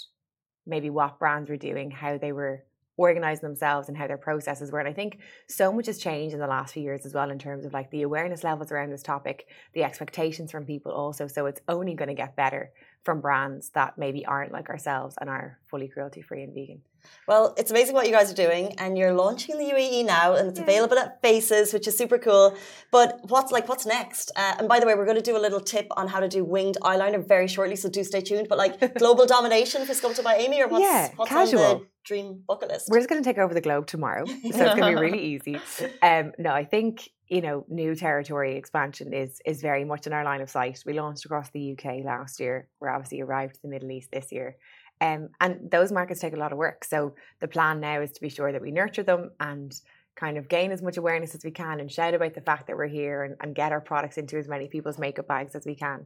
maybe 0.65 0.89
what 0.89 1.19
brands 1.19 1.49
were 1.49 1.57
doing, 1.57 1.91
how 1.91 2.17
they 2.17 2.31
were 2.31 2.63
organizing 2.99 3.47
themselves 3.47 3.87
and 3.87 3.97
how 3.97 4.07
their 4.07 4.17
processes 4.17 4.71
were. 4.71 4.79
And 4.79 4.87
I 4.87 4.93
think 4.93 5.19
so 5.47 5.71
much 5.71 5.85
has 5.85 5.97
changed 5.97 6.33
in 6.33 6.39
the 6.39 6.47
last 6.47 6.73
few 6.73 6.83
years 6.83 7.05
as 7.05 7.13
well 7.13 7.29
in 7.29 7.39
terms 7.39 7.65
of 7.65 7.73
like 7.73 7.89
the 7.91 8.01
awareness 8.01 8.43
levels 8.43 8.71
around 8.71 8.91
this 8.91 9.01
topic, 9.01 9.47
the 9.73 9.83
expectations 9.83 10.51
from 10.51 10.65
people 10.65 10.91
also. 10.91 11.25
So 11.25 11.45
it's 11.45 11.61
only 11.69 11.93
going 11.93 12.09
to 12.09 12.13
get 12.13 12.35
better 12.35 12.71
from 13.03 13.21
brands 13.21 13.69
that 13.69 13.97
maybe 13.97 14.25
aren't 14.25 14.51
like 14.51 14.69
ourselves 14.69 15.15
and 15.21 15.29
are 15.29 15.57
fully 15.67 15.87
cruelty 15.87 16.21
free 16.21 16.43
and 16.43 16.53
vegan. 16.53 16.81
Well, 17.27 17.53
it's 17.57 17.71
amazing 17.71 17.93
what 17.95 18.07
you 18.07 18.11
guys 18.11 18.31
are 18.31 18.35
doing, 18.35 18.73
and 18.79 18.97
you're 18.97 19.13
launching 19.13 19.57
the 19.57 19.65
UAE 19.65 20.05
now, 20.05 20.35
and 20.35 20.49
it's 20.49 20.59
available 20.59 20.97
at 20.97 21.21
Faces, 21.21 21.73
which 21.73 21.87
is 21.87 21.97
super 21.97 22.17
cool. 22.17 22.55
But 22.91 23.19
what's 23.23 23.51
like, 23.51 23.69
what's 23.69 23.85
next? 23.85 24.31
Uh, 24.35 24.55
and 24.59 24.67
by 24.67 24.79
the 24.79 24.85
way, 24.87 24.95
we're 24.95 25.05
going 25.05 25.17
to 25.17 25.23
do 25.23 25.37
a 25.37 25.39
little 25.39 25.59
tip 25.59 25.87
on 25.97 26.07
how 26.07 26.19
to 26.19 26.27
do 26.27 26.43
winged 26.43 26.77
eyeliner 26.81 27.25
very 27.25 27.47
shortly, 27.47 27.75
so 27.75 27.89
do 27.89 28.03
stay 28.03 28.21
tuned. 28.21 28.47
But 28.49 28.57
like, 28.57 28.95
global 28.97 29.25
domination 29.25 29.85
for 29.85 29.93
Sculpted 29.93 30.23
by 30.23 30.35
Aimee, 30.35 30.61
or 30.61 30.67
what's, 30.67 30.83
Yeah, 30.83 31.11
what's 31.15 31.29
casual. 31.29 31.63
on 31.63 31.77
the 31.79 31.85
dream 32.03 32.43
bucket 32.47 32.69
list? 32.69 32.87
We're 32.89 32.97
just 32.99 33.09
going 33.09 33.21
to 33.21 33.29
take 33.29 33.37
over 33.37 33.53
the 33.53 33.61
globe 33.61 33.85
tomorrow, 33.87 34.25
so 34.25 34.33
it's 34.43 34.57
going 34.57 34.77
to 34.77 34.87
be 34.87 34.95
really 34.95 35.21
easy. 35.21 35.59
Um, 36.01 36.33
no, 36.37 36.51
I 36.51 36.65
think 36.65 37.09
you 37.27 37.41
know 37.41 37.63
new 37.69 37.93
territory 37.93 38.55
expansion 38.57 39.13
is 39.13 39.39
is 39.45 39.61
very 39.61 39.85
much 39.85 40.07
in 40.07 40.13
our 40.13 40.23
line 40.23 40.41
of 40.41 40.49
sight. 40.49 40.81
We 40.85 40.93
launched 40.99 41.25
across 41.25 41.51
the 41.51 41.73
UK 41.73 42.03
last 42.03 42.39
year. 42.39 42.67
We're 42.79 42.89
obviously 42.89 43.21
arrived 43.21 43.55
to 43.55 43.61
the 43.61 43.67
Middle 43.67 43.91
East 43.91 44.09
this 44.11 44.31
year, 44.31 44.57
um, 45.01 45.29
and 45.39 45.71
those 45.71 45.91
markets 45.91 46.19
take 46.19 46.33
a 46.33 46.37
lot 46.37 46.51
of 46.51 46.57
work. 46.57 46.83
So 46.83 47.15
the 47.39 47.47
plan 47.47 47.79
now 47.79 48.01
is 48.01 48.11
to 48.13 48.21
be 48.21 48.29
sure 48.29 48.51
that 48.51 48.61
we 48.61 48.71
nurture 48.71 49.03
them 49.03 49.31
and 49.39 49.79
kind 50.15 50.37
of 50.37 50.49
gain 50.49 50.71
as 50.71 50.81
much 50.81 50.97
awareness 50.97 51.33
as 51.33 51.45
we 51.45 51.51
can 51.51 51.79
and 51.79 51.89
shout 51.89 52.13
about 52.13 52.33
the 52.33 52.41
fact 52.41 52.67
that 52.67 52.75
we're 52.75 52.87
here 52.87 53.23
and, 53.23 53.35
and 53.39 53.55
get 53.55 53.71
our 53.71 53.79
products 53.79 54.17
into 54.17 54.37
as 54.37 54.47
many 54.47 54.67
people's 54.67 54.99
makeup 54.99 55.27
bags 55.27 55.55
as 55.55 55.65
we 55.65 55.75
can. 55.75 56.05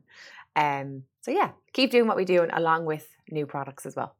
Um, 0.56 1.04
so 1.22 1.32
yeah, 1.32 1.52
keep 1.74 1.90
doing 1.90 2.08
what 2.08 2.18
we 2.18 2.26
do 2.26 2.44
and 2.44 2.52
along 2.54 2.86
with 2.86 3.08
new 3.32 3.48
products 3.48 3.86
as 3.86 3.96
well. 3.96 4.16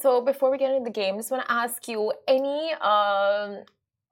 So 0.00 0.20
before 0.20 0.50
we 0.50 0.58
get 0.58 0.70
into 0.70 0.84
the 0.84 0.90
game, 0.90 1.14
I 1.14 1.18
just 1.18 1.30
want 1.30 1.44
to 1.46 1.52
ask 1.52 1.88
you 1.88 2.12
any 2.28 2.72
um, 2.74 3.64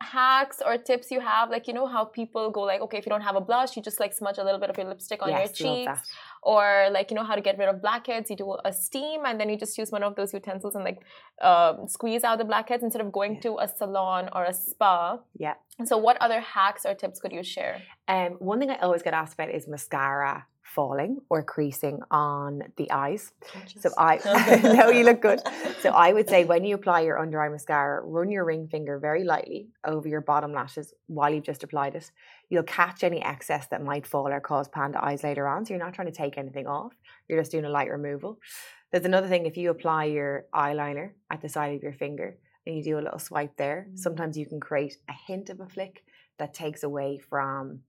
hacks 0.02 0.58
or 0.64 0.76
tips 0.76 1.10
you 1.10 1.20
have. 1.20 1.50
Like 1.50 1.66
you 1.68 1.74
know 1.74 1.86
how 1.86 2.04
people 2.04 2.50
go 2.50 2.62
like, 2.62 2.80
okay, 2.82 2.98
if 2.98 3.06
you 3.06 3.10
don't 3.10 3.22
have 3.22 3.36
a 3.36 3.40
blush, 3.40 3.76
you 3.76 3.82
just 3.82 4.00
like 4.00 4.12
smudge 4.12 4.38
a 4.38 4.44
little 4.44 4.60
bit 4.60 4.70
of 4.70 4.76
your 4.76 4.86
lipstick 4.86 5.22
on 5.22 5.30
yes, 5.30 5.58
your 5.60 5.86
cheeks, 5.86 6.00
or 6.42 6.88
like 6.90 7.10
you 7.10 7.16
know 7.16 7.24
how 7.24 7.34
to 7.34 7.40
get 7.40 7.58
rid 7.58 7.68
of 7.68 7.80
blackheads. 7.80 8.28
You 8.30 8.36
do 8.36 8.56
a 8.64 8.72
steam 8.72 9.20
and 9.24 9.40
then 9.40 9.48
you 9.48 9.56
just 9.56 9.78
use 9.78 9.90
one 9.90 10.02
of 10.02 10.14
those 10.16 10.34
utensils 10.34 10.74
and 10.74 10.84
like 10.84 11.00
um, 11.40 11.88
squeeze 11.88 12.24
out 12.24 12.38
the 12.38 12.44
blackheads 12.44 12.82
instead 12.82 13.00
of 13.00 13.12
going 13.12 13.40
to 13.40 13.58
a 13.58 13.68
salon 13.68 14.28
or 14.34 14.44
a 14.44 14.52
spa. 14.52 15.18
Yeah. 15.38 15.54
So 15.84 15.96
what 15.96 16.16
other 16.20 16.40
hacks 16.40 16.84
or 16.84 16.94
tips 16.94 17.20
could 17.20 17.32
you 17.32 17.42
share? 17.42 17.82
Um, 18.08 18.32
one 18.40 18.58
thing 18.58 18.70
I 18.70 18.76
always 18.76 19.02
get 19.02 19.14
asked 19.14 19.34
about 19.34 19.50
is 19.50 19.66
mascara 19.66 20.46
falling 20.62 21.18
or 21.28 21.42
creasing 21.42 22.00
on 22.10 22.62
the 22.76 22.90
eyes. 22.90 23.32
So 23.78 23.90
I 23.98 24.18
no, 24.74 24.90
you 24.90 25.04
look 25.04 25.20
good. 25.20 25.40
So 25.80 25.90
I 25.90 26.12
would 26.12 26.28
say 26.34 26.44
when 26.44 26.64
you 26.64 26.74
apply 26.74 27.00
your 27.00 27.18
under 27.18 27.40
eye 27.40 27.48
mascara, 27.48 28.00
run 28.02 28.30
your 28.30 28.44
ring 28.44 28.68
finger 28.68 28.98
very 28.98 29.24
lightly 29.24 29.68
over 29.84 30.08
your 30.08 30.20
bottom 30.20 30.52
lashes 30.52 30.94
while 31.06 31.32
you've 31.32 31.44
just 31.44 31.62
applied 31.62 31.94
it. 31.94 32.10
You'll 32.48 32.62
catch 32.62 33.02
any 33.02 33.22
excess 33.22 33.66
that 33.68 33.82
might 33.82 34.06
fall 34.06 34.28
or 34.28 34.40
cause 34.40 34.68
panda 34.68 35.04
eyes 35.04 35.22
later 35.22 35.46
on. 35.48 35.64
So 35.64 35.74
you're 35.74 35.84
not 35.84 35.94
trying 35.94 36.10
to 36.10 36.16
take 36.16 36.38
anything 36.38 36.66
off. 36.66 36.92
You're 37.28 37.40
just 37.40 37.50
doing 37.50 37.64
a 37.64 37.70
light 37.70 37.90
removal. 37.90 38.38
There's 38.90 39.04
another 39.04 39.28
thing 39.28 39.46
if 39.46 39.56
you 39.56 39.70
apply 39.70 40.04
your 40.04 40.46
eyeliner 40.54 41.12
at 41.30 41.40
the 41.40 41.48
side 41.48 41.74
of 41.74 41.82
your 41.82 41.94
finger 41.94 42.36
and 42.66 42.76
you 42.76 42.82
do 42.82 42.98
a 42.98 43.00
little 43.00 43.18
swipe 43.18 43.56
there, 43.56 43.88
sometimes 43.94 44.36
you 44.36 44.46
can 44.46 44.60
create 44.60 44.96
a 45.08 45.14
hint 45.26 45.50
of 45.50 45.60
a 45.60 45.66
flick 45.66 46.04
that 46.38 46.54
takes 46.54 46.82
away 46.82 47.18
from 47.18 47.80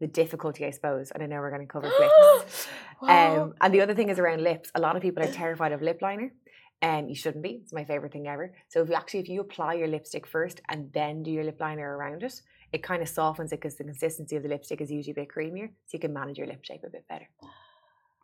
the 0.00 0.06
difficulty, 0.06 0.64
I 0.64 0.70
suppose. 0.70 1.10
And 1.10 1.22
I 1.22 1.26
know 1.26 1.36
we're 1.40 1.50
going 1.50 1.66
to 1.66 1.72
cover 1.72 1.90
flicks. 1.90 2.68
Wow. 3.02 3.42
Um, 3.42 3.54
and 3.60 3.74
the 3.74 3.80
other 3.80 3.94
thing 3.94 4.08
is 4.08 4.18
around 4.18 4.42
lips. 4.42 4.70
A 4.76 4.80
lot 4.80 4.96
of 4.96 5.02
people 5.02 5.22
are 5.22 5.30
terrified 5.30 5.72
of 5.72 5.82
lip 5.82 6.00
liner. 6.00 6.32
Um, 6.80 7.08
you 7.08 7.14
shouldn't 7.14 7.42
be. 7.42 7.60
It's 7.62 7.72
my 7.72 7.84
favorite 7.84 8.12
thing 8.12 8.28
ever. 8.28 8.54
So 8.68 8.82
if 8.82 8.88
you 8.88 8.94
actually, 8.94 9.20
if 9.20 9.28
you 9.28 9.40
apply 9.40 9.74
your 9.74 9.88
lipstick 9.88 10.26
first 10.26 10.62
and 10.70 10.90
then 10.92 11.22
do 11.22 11.30
your 11.30 11.44
lip 11.44 11.58
liner 11.60 11.96
around 11.98 12.22
it, 12.22 12.40
it 12.72 12.82
kind 12.82 13.02
of 13.02 13.08
softens 13.08 13.52
it 13.52 13.60
because 13.60 13.76
the 13.76 13.84
consistency 13.84 14.36
of 14.36 14.42
the 14.42 14.48
lipstick 14.48 14.80
is 14.80 14.90
usually 14.90 15.12
a 15.12 15.14
bit 15.14 15.28
creamier, 15.28 15.68
so 15.68 15.90
you 15.92 15.98
can 15.98 16.12
manage 16.12 16.38
your 16.38 16.46
lip 16.46 16.64
shape 16.64 16.82
a 16.84 16.90
bit 16.90 17.06
better. 17.08 17.28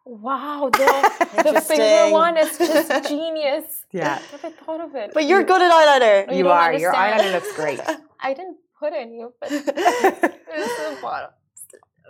Wow, 0.05 0.71
the, 0.73 1.53
the 1.53 1.61
finger 1.61 2.13
one 2.13 2.37
is 2.37 2.57
just 2.59 3.09
genius. 3.09 3.85
Yeah, 3.93 4.19
I 4.19 4.37
Never 4.37 4.57
thought 4.57 4.81
of 4.81 4.95
it. 4.95 5.13
But 5.15 5.27
you're 5.27 5.45
good 5.45 5.63
at 5.63 5.71
eyeliner. 5.71 6.31
You 6.31 6.39
you, 6.39 6.43
don't 6.45 6.53
are. 6.53 6.73
Your 6.73 6.93
eyeliner 6.93 7.33
looks 7.33 7.55
great. 7.55 7.81
I 8.21 8.35
didn't 8.35 8.57
put 8.79 8.93
any, 8.93 9.25
but 9.41 9.53
it's 9.53 9.67
the 9.67 10.99
bottom. 11.01 11.31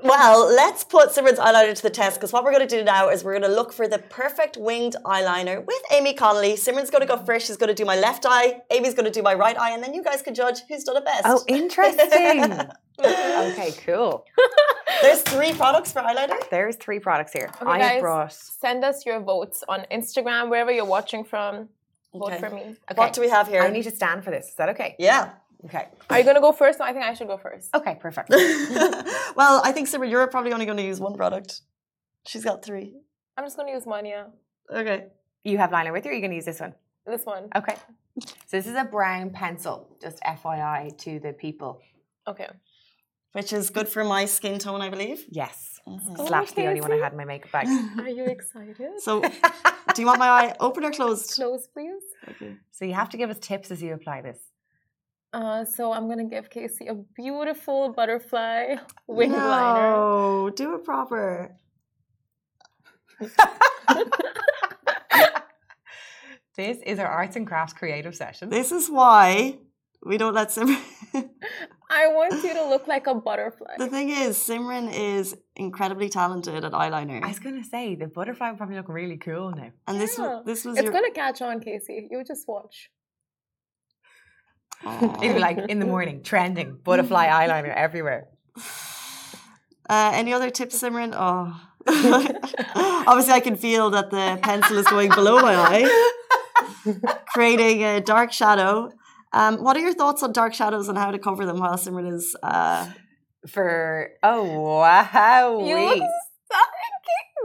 Well, 0.03 0.47
let's 0.55 0.83
put 0.85 1.11
Simran's 1.11 1.39
eyeliner 1.39 1.75
to 1.75 1.83
the 1.83 1.91
test 1.91 2.17
because 2.17 2.33
what 2.33 2.43
we're 2.45 2.53
going 2.53 2.67
to 2.67 2.77
do 2.79 2.83
now 2.85 3.09
is 3.11 3.23
we're 3.23 3.39
going 3.39 3.51
to 3.51 3.55
look 3.55 3.73
for 3.73 3.87
the 3.87 3.99
perfect 3.99 4.57
winged 4.57 4.97
eyeliner 5.05 5.65
with 5.65 5.83
Aimee 5.93 6.15
Connolly. 6.15 6.55
Simran's 6.55 6.91
going 6.91 7.03
to 7.03 7.07
go 7.07 7.17
first. 7.19 7.47
She's 7.47 7.57
going 7.57 7.69
to 7.69 7.75
do 7.75 7.85
my 7.85 7.97
left 7.97 8.25
eye. 8.27 8.63
Aimee's 8.71 8.95
going 8.95 9.05
to 9.05 9.11
do 9.11 9.23
my 9.23 9.35
right 9.35 9.59
eye, 9.59 9.71
and 9.73 9.83
then 9.83 9.93
you 9.95 10.03
guys 10.03 10.23
can 10.23 10.35
judge 10.35 10.61
who's 10.69 10.85
done 10.85 10.97
it 10.97 11.05
best. 11.05 11.23
oh, 11.27 11.45
interesting. 11.49 12.45
okay, 13.01 13.73
cool. 13.85 14.25
There's 15.03 15.23
three 15.23 15.53
products 15.53 15.93
for 15.93 16.01
eyeliner. 16.01 16.49
There's 16.51 16.77
three 16.77 16.99
products 16.99 17.33
here. 17.33 17.51
Okay, 17.61 17.71
I 17.71 17.79
guys. 17.79 18.01
brought. 18.01 18.33
Send 18.33 18.85
us 18.85 19.05
your 19.07 19.21
votes 19.21 19.63
on 19.69 19.87
Instagram, 19.91 20.49
wherever 20.51 20.71
you're 20.73 20.85
watching 20.85 21.25
from. 21.25 21.69
Vote 22.15 22.33
Okay. 22.33 22.39
for 22.41 22.51
me. 22.51 22.63
Okay. 22.63 22.77
What 22.97 23.13
do 23.13 23.21
we 23.21 23.29
have 23.29 23.49
here? 23.49 23.63
I 23.63 23.69
need 23.71 23.85
to 23.85 23.91
stand 23.93 24.25
for 24.25 24.31
this. 24.31 24.49
Is 24.49 24.55
that 24.57 24.71
okay? 24.71 24.97
yeah. 24.99 25.31
Okay. 25.65 25.87
Are 26.09 26.19
you 26.19 26.25
gonna 26.25 26.41
go 26.41 26.53
first? 26.53 26.79
No, 26.79 26.85
I 26.87 26.93
think 26.93 27.05
I 27.05 27.15
should 27.15 27.27
go 27.29 27.37
first. 27.37 27.75
Okay, 27.75 27.97
perfect. 28.01 28.31
well, 29.37 29.61
I 29.65 29.73
think 29.73 29.89
Simran, 29.89 30.11
you're 30.11 30.27
probably 30.27 30.53
only 30.53 30.65
going 30.67 30.79
to 30.79 30.85
use 30.85 31.01
one 31.01 31.15
product. 31.15 31.61
She's 32.27 32.45
got 32.45 32.65
three. 32.65 32.95
I'm 33.37 33.45
just 33.45 33.57
gonna 33.57 33.73
use 33.73 33.85
one, 33.87 34.07
yeah. 34.07 34.25
Okay. 34.73 35.07
You 35.45 35.59
have 35.59 35.73
liner 35.73 35.93
with 35.93 36.05
you, 36.05 36.11
or 36.11 36.13
are 36.13 36.15
you 36.17 36.21
going 36.21 36.31
to 36.31 36.37
use 36.37 36.45
this 36.45 36.61
one? 36.61 36.75
This 37.07 37.25
one. 37.25 37.49
Okay. 37.57 37.77
So 38.21 38.57
this 38.59 38.67
is 38.67 38.75
a 38.77 38.85
brown 38.85 39.31
pencil, 39.31 39.97
just 40.03 40.21
FYI 40.23 40.97
to 40.99 41.19
the 41.21 41.33
people. 41.33 41.81
Okay. 42.27 42.49
Which 43.33 43.53
is 43.53 43.71
good 43.71 43.89
for 43.89 44.05
my 44.05 44.25
skin 44.27 44.59
tone, 44.59 44.83
I 44.83 44.91
believe. 44.91 45.25
Yes. 45.31 45.81
Mhm. 45.89 46.27
Slash 46.27 46.53
the 46.53 46.67
only 46.67 46.81
one 46.81 46.93
I 46.93 46.97
had 46.97 47.13
in 47.13 47.19
my 47.19 47.25
makeup 47.25 47.53
bag. 47.53 47.67
Are 48.01 48.09
you 48.09 48.25
excited? 48.25 49.01
So, 49.01 49.23
do 49.23 50.03
you 50.03 50.07
want 50.07 50.19
my 50.19 50.29
eye 50.29 50.57
open 50.61 50.85
or 50.85 50.91
closed? 50.91 51.35
Close, 51.35 51.67
please. 51.69 52.03
Okay. 52.29 52.57
so 52.71 52.85
you 52.85 52.93
have 52.95 53.09
to 53.11 53.17
give 53.17 53.31
us 53.31 53.39
tips 53.39 53.71
as 53.71 53.81
you 53.83 53.95
apply 53.95 54.21
this. 54.21 54.39
Uh, 55.33 55.65
so 55.65 55.93
I'm 55.93 56.09
gonna 56.09 56.25
give 56.25 56.51
Casey 56.51 56.89
a 56.89 56.95
beautiful 56.95 57.93
butterfly 57.93 58.77
wing 59.07 59.33
liner. 59.33 59.91
no, 59.93 60.51
do 60.55 60.75
it 60.75 60.85
proper. 60.85 61.57
This 66.57 66.79
is 66.85 66.99
our 66.99 67.07
arts 67.07 67.37
and 67.37 67.47
crafts 67.47 67.73
creative 67.73 68.15
session. 68.15 68.51
This 68.51 68.71
is 68.73 68.91
why 68.91 69.59
we 70.05 70.19
don't 70.19 70.35
let 70.35 70.49
Simran. 70.49 70.79
I 71.91 72.09
want 72.09 72.35
you 72.45 72.53
to 72.53 72.69
look 72.69 72.87
like 72.87 73.07
a 73.07 73.15
butterfly. 73.15 73.77
the 73.79 73.87
thing 73.89 74.11
is, 74.11 74.37
Simran 74.37 74.93
is 74.93 75.35
incredibly 75.57 76.09
talented 76.11 76.63
at 76.65 76.73
eyeliner, 76.73 77.23
I 77.25 77.29
was 77.29 77.39
going 77.39 77.63
to 77.63 77.67
say, 77.69 77.95
the 77.95 78.09
butterfly 78.09 78.51
would 78.51 78.59
probably 78.59 78.77
look 78.77 78.89
really 78.89 79.17
cool 79.17 79.53
now. 79.53 79.71
and 79.87 79.99
this 80.01 80.19
Yeah. 80.19 80.25
was 80.27 80.45
this 80.45 80.65
was 80.65 80.77
It's 80.77 80.85
your. 80.85 80.93
gonna 80.93 81.13
catch 81.13 81.41
on, 81.41 81.61
Casey. 81.61 82.09
You 82.11 82.23
just 82.25 82.47
watch. 82.47 82.91
It'd 84.85 85.35
be 85.35 85.39
like 85.39 85.59
in 85.69 85.79
the 85.79 85.87
morning, 85.87 86.23
trending, 86.23 86.79
butterfly 86.83 87.27
eyeliner 87.39 87.75
everywhere. 87.75 88.29
Uh, 89.89 90.13
any 90.15 90.33
other 90.33 90.51
tips, 90.51 90.81
Simran? 90.83 91.13
Oh, 91.17 91.61
obviously, 93.07 93.33
I 93.33 93.41
can 93.41 93.57
feel 93.57 93.91
that 93.91 94.11
the 94.11 94.39
pencil 94.43 94.79
is 94.79 94.87
going 94.87 95.11
below 95.11 95.41
my 95.41 95.55
eye, 95.55 96.11
creating 97.29 97.83
a 97.83 98.01
dark 98.01 98.33
shadow. 98.33 98.93
Um, 99.33 99.63
what 99.63 99.77
are 99.77 99.81
your 99.81 99.95
thoughts 99.95 100.23
on 100.23 100.33
dark 100.33 100.55
shadows 100.55 100.89
and 100.89 100.97
how 100.99 101.11
to 101.11 101.19
cover 101.19 101.47
them 101.47 101.59
while 101.59 101.75
Simran 101.77 102.13
is? 102.13 102.37
Uh, 102.43 102.89
For, 103.49 104.11
oh, 104.23 104.45
wow. 104.79 105.59
You 105.65 105.75
look 105.77 105.95
stunning. 105.97 106.07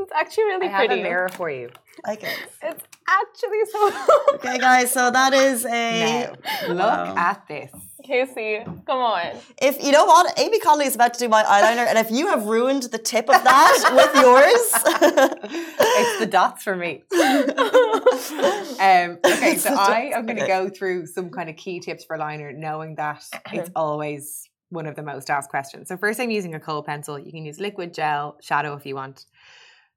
It's 0.01 0.11
actually 0.13 0.43
really 0.45 0.67
I 0.67 0.71
have 0.71 0.87
pretty. 0.87 1.01
a 1.01 1.03
mirror 1.03 1.29
for 1.29 1.49
you. 1.49 1.69
I 2.03 2.15
can. 2.15 2.29
It's 2.61 2.83
actually 3.07 3.65
so. 3.71 3.91
Okay, 4.35 4.57
guys. 4.57 4.91
So 4.91 5.11
that 5.11 5.33
is 5.33 5.65
a. 5.65 6.29
Now, 6.67 6.73
look 6.73 6.77
Wow. 6.79 7.15
at 7.17 7.47
this. 7.47 7.71
Casey, 8.03 8.59
come 8.85 8.99
on. 8.99 9.31
If 9.59 9.83
you 9.83 9.91
know 9.91 10.05
what, 10.05 10.37
Aimee 10.37 10.59
Connolly 10.59 10.85
is 10.85 10.93
about 10.93 11.15
to 11.15 11.19
do 11.19 11.27
my 11.27 11.41
eyeliner, 11.41 11.87
and 11.87 11.97
if 11.97 12.11
you 12.11 12.27
have 12.27 12.45
ruined 12.45 12.83
the 12.83 12.99
tip 12.99 13.27
of 13.29 13.43
that 13.43 13.91
with 13.95 14.15
yours, 14.21 14.71
it's 15.79 16.19
the 16.19 16.27
dots 16.27 16.61
for 16.63 16.75
me. 16.75 17.03
um, 17.13 17.19
okay, 19.25 19.53
It's 19.53 19.63
so 19.63 19.73
I 19.73 20.11
am 20.13 20.25
going 20.27 20.37
to 20.37 20.45
go 20.47 20.69
through 20.69 21.07
some 21.07 21.31
kind 21.31 21.49
of 21.49 21.55
key 21.55 21.79
tips 21.79 22.05
for 22.05 22.15
liner, 22.17 22.51
knowing 22.53 22.93
that 22.95 23.23
it's 23.51 23.71
always 23.75 24.47
one 24.69 24.85
of 24.85 24.95
the 24.95 25.03
most 25.03 25.29
asked 25.31 25.49
questions. 25.49 25.87
So 25.87 25.97
first, 25.97 26.19
I'm 26.19 26.29
using 26.31 26.53
a 26.53 26.59
kohl 26.59 26.83
pencil. 26.83 27.17
You 27.17 27.31
can 27.31 27.43
use 27.45 27.59
liquid 27.59 27.91
gel, 27.93 28.37
shadow 28.41 28.75
if 28.75 28.85
you 28.85 28.93
want. 28.95 29.25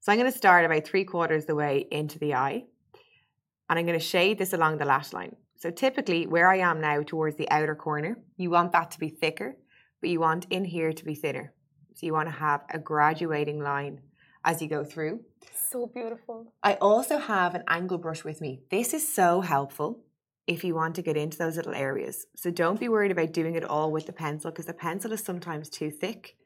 So 0.01 0.12
I'm 0.12 0.18
going 0.18 0.31
to 0.31 0.37
start 0.37 0.64
about 0.64 0.87
three 0.87 1.05
quarters 1.05 1.44
the 1.47 1.55
way 1.55 1.87
into 1.90 2.18
the 2.18 2.35
eye, 2.35 2.64
and 3.68 3.78
I'm 3.78 3.87
going 3.87 3.98
to 3.98 4.04
shade 4.04 4.38
this 4.38 4.52
along 4.52 4.78
the 4.78 4.85
lash 4.85 5.12
line. 5.12 5.37
So 5.57 5.70
typically, 5.70 6.26
where 6.26 6.48
I 6.48 6.59
am 6.59 6.81
now 6.81 7.02
towards 7.02 7.37
the 7.37 7.50
outer 7.50 7.74
corner, 7.74 8.18
you 8.37 8.50
want 8.50 8.72
that 8.72 8.90
to 8.92 8.98
be 8.98 9.09
thicker, 9.09 9.57
but 10.00 10.11
you 10.11 10.20
want 10.20 10.46
in 10.50 10.64
here 10.64 10.92
to 10.92 11.04
be 11.04 11.14
thinner. 11.14 11.52
So 11.94 12.07
you 12.07 12.12
want 12.12 12.28
to 12.28 12.35
have 12.35 12.62
a 12.72 12.78
graduating 12.78 13.61
line 13.61 14.00
as 14.44 14.62
you 14.62 14.68
go 14.68 14.85
through. 14.85 15.20
So 15.70 15.87
beautiful. 15.87 16.52
I 16.62 16.74
also 16.74 17.18
have 17.18 17.54
an 17.54 17.64
angle 17.68 17.98
brush 17.98 18.24
with 18.24 18.40
me. 18.40 18.61
This 18.70 18.94
is 18.94 19.12
so 19.12 19.40
helpful 19.40 20.04
if 20.46 20.64
you 20.64 20.74
want 20.74 20.94
to 20.94 21.02
get 21.02 21.16
into 21.16 21.37
those 21.37 21.57
little 21.57 21.74
areas. 21.74 22.26
So 22.37 22.50
don't 22.50 22.81
be 22.81 22.88
worried 22.88 23.11
about 23.11 23.33
doing 23.33 23.54
it 23.54 23.64
all 23.64 23.90
with 23.92 24.07
the 24.07 24.12
pencil 24.12 24.50
because 24.50 24.66
the 24.66 24.72
pencil 24.72 25.12
is 25.12 25.22
sometimes 25.22 25.68
too 25.68 25.90
thick 25.90 26.37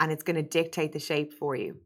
and 0.00 0.10
it's 0.10 0.24
going 0.24 0.36
to 0.36 0.42
dictate 0.42 0.92
the 0.92 0.98
shape 0.98 1.32
for 1.32 1.54
you. 1.54 1.76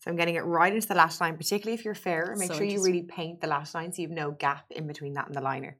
So 0.00 0.10
I'm 0.10 0.16
getting 0.16 0.36
it 0.36 0.44
right 0.44 0.72
into 0.72 0.86
the 0.86 0.94
lash 0.94 1.20
line, 1.20 1.36
particularly 1.36 1.74
if 1.78 1.84
you're 1.84 1.94
fairer. 1.94 2.36
Make 2.36 2.48
So 2.48 2.58
sure 2.58 2.66
you 2.66 2.84
really 2.84 3.02
paint 3.02 3.40
the 3.40 3.48
lash 3.48 3.74
line 3.74 3.92
so 3.92 4.02
you 4.02 4.08
have 4.08 4.16
no 4.16 4.30
gap 4.30 4.64
in 4.70 4.86
between 4.86 5.14
that 5.14 5.26
and 5.26 5.34
the 5.34 5.40
liner. 5.40 5.76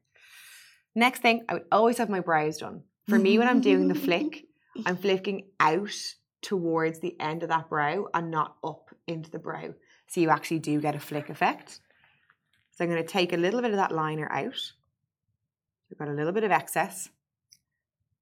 Next 0.93 1.21
thing, 1.21 1.43
I 1.47 1.53
would 1.53 1.65
always 1.71 1.97
have 1.99 2.09
my 2.09 2.19
brows 2.19 2.57
done. 2.57 2.83
For 3.07 3.17
me, 3.17 3.39
when 3.39 3.47
I'm 3.47 3.61
doing 3.61 3.87
the 3.87 3.95
flick, 3.95 4.45
I'm 4.85 4.97
flicking 5.05 5.47
out 5.59 5.95
towards 6.41 6.99
the 6.99 7.19
end 7.19 7.43
of 7.43 7.49
that 7.49 7.69
brow 7.69 8.07
and 8.13 8.29
not 8.29 8.55
up 8.63 8.89
into 9.07 9.29
the 9.29 9.39
brow. 9.39 9.73
So 10.07 10.21
you 10.21 10.29
actually 10.29 10.59
do 10.59 10.81
get 10.81 10.95
a 10.95 10.99
flick 10.99 11.29
effect. 11.29 11.79
So 12.71 12.83
I'm 12.83 12.89
going 12.89 13.01
to 13.01 13.07
take 13.07 13.33
a 13.33 13.37
little 13.37 13.61
bit 13.61 13.71
of 13.71 13.77
that 13.77 13.91
liner 13.91 14.29
out. 14.31 14.73
I've 15.91 15.97
got 15.97 16.07
a 16.07 16.13
little 16.13 16.31
bit 16.31 16.43
of 16.43 16.51
excess. 16.51 17.09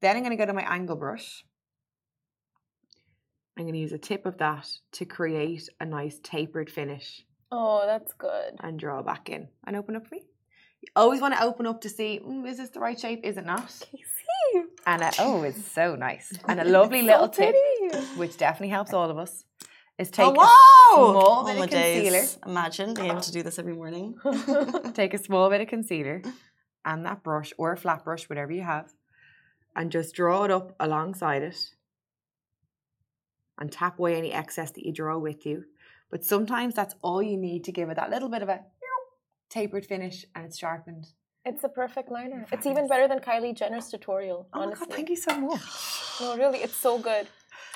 Then 0.02 0.16
I'm 0.16 0.24
going 0.24 0.38
to 0.38 0.42
go 0.42 0.46
to 0.46 0.54
my 0.54 0.64
angle 0.64 0.96
brush. 0.96 1.44
I'm 3.58 3.64
going 3.64 3.74
to 3.74 3.80
use 3.80 3.92
a 3.92 3.98
tip 3.98 4.26
of 4.26 4.38
that 4.38 4.68
to 4.94 5.06
create 5.06 5.68
a 5.80 5.86
nice 5.86 6.20
tapered 6.24 6.70
finish 6.70 7.24
Oh, 7.52 7.84
that's 7.86 8.14
good. 8.14 8.54
and 8.60 8.80
draw 8.80 9.02
back 9.02 9.30
in 9.30 9.48
and 9.66 9.76
open 9.76 9.96
up 9.96 10.06
for 10.08 10.16
me. 10.16 10.22
You 10.82 10.90
always 10.96 11.22
want 11.22 11.34
to 11.34 11.44
open 11.44 11.66
up 11.66 11.82
to 11.82 11.90
see, 11.90 12.20
mm, 12.24 12.48
is 12.48 12.58
this 12.58 12.70
the 12.70 12.80
right 12.80 13.00
shape? 13.00 13.22
Is 13.24 13.38
it 13.38 13.46
not? 13.46 13.66
Casey. 13.68 14.68
And 14.86 15.02
a, 15.02 15.12
oh, 15.20 15.42
it's 15.44 15.66
so 15.72 15.96
nice. 15.96 16.32
And 16.48 16.60
a 16.60 16.66
lovely 16.66 17.00
So 17.02 17.06
little 17.08 17.30
tip, 17.30 17.56
pretty. 17.90 18.06
which 18.18 18.38
definitely 18.38 18.70
helps 18.70 18.94
all 18.94 19.10
of 19.10 19.18
us, 19.18 19.44
is 19.98 20.12
take 20.12 20.28
oh, 20.28 20.32
a 20.32 20.34
wow! 20.34 21.12
small 21.12 21.40
oh, 21.40 21.46
bit 21.48 21.58
my 21.58 21.64
of 21.64 21.70
concealer. 21.72 22.12
days. 22.20 22.38
Imagine 22.46 22.94
being 22.94 23.10
able 23.10 23.22
to 23.22 23.32
do 23.32 23.42
this 23.42 23.58
every 23.58 23.74
morning. 23.74 24.16
take 24.94 25.16
a 25.16 25.18
small 25.18 25.50
bit 25.50 25.62
of 25.62 25.68
concealer 25.68 26.22
and 26.86 27.06
that 27.06 27.24
brush 27.24 27.54
or 27.58 27.72
a 27.74 27.78
flat 27.78 28.04
brush, 28.04 28.30
whatever 28.30 28.52
you 28.52 28.62
have, 28.62 28.94
and 29.76 29.92
just 29.92 30.14
draw 30.14 30.44
it 30.44 30.52
up 30.52 30.76
alongside 30.80 31.42
it 31.42 31.58
and 33.60 33.72
tap 33.72 34.00
away 34.00 34.16
any 34.16 34.32
excess 34.34 34.72
that 34.72 34.86
you 34.86 34.94
draw 34.94 35.18
with 35.18 35.46
you. 35.46 35.66
But 36.10 36.24
sometimes 36.24 36.74
that's 36.76 36.96
all 37.02 37.22
you 37.22 37.38
need 37.38 37.64
to 37.66 37.72
give 37.72 37.90
it 37.90 37.96
that 37.96 38.10
little 38.10 38.30
bit 38.30 38.42
of 38.42 38.50
a 38.50 38.62
tapered 39.50 39.86
finish 39.86 40.26
and 40.36 40.46
it's 40.46 40.58
sharpened. 40.58 41.08
It's 41.46 41.64
a 41.64 41.70
perfect 41.70 42.12
liner. 42.12 42.46
It's 42.52 42.66
even 42.66 42.88
better 42.88 43.08
than 43.08 43.20
Kylie 43.20 43.56
Jenner's 43.56 43.90
tutorial. 43.90 44.48
Oh 44.54 44.60
my 44.60 44.66
honestly. 44.66 44.88
god, 44.88 44.96
thank 44.96 45.10
you 45.10 45.16
so 45.16 45.40
much. 45.40 45.62
No, 46.20 46.36
really, 46.38 46.60
it's 46.60 46.76
so 46.76 47.00
good. 47.00 47.28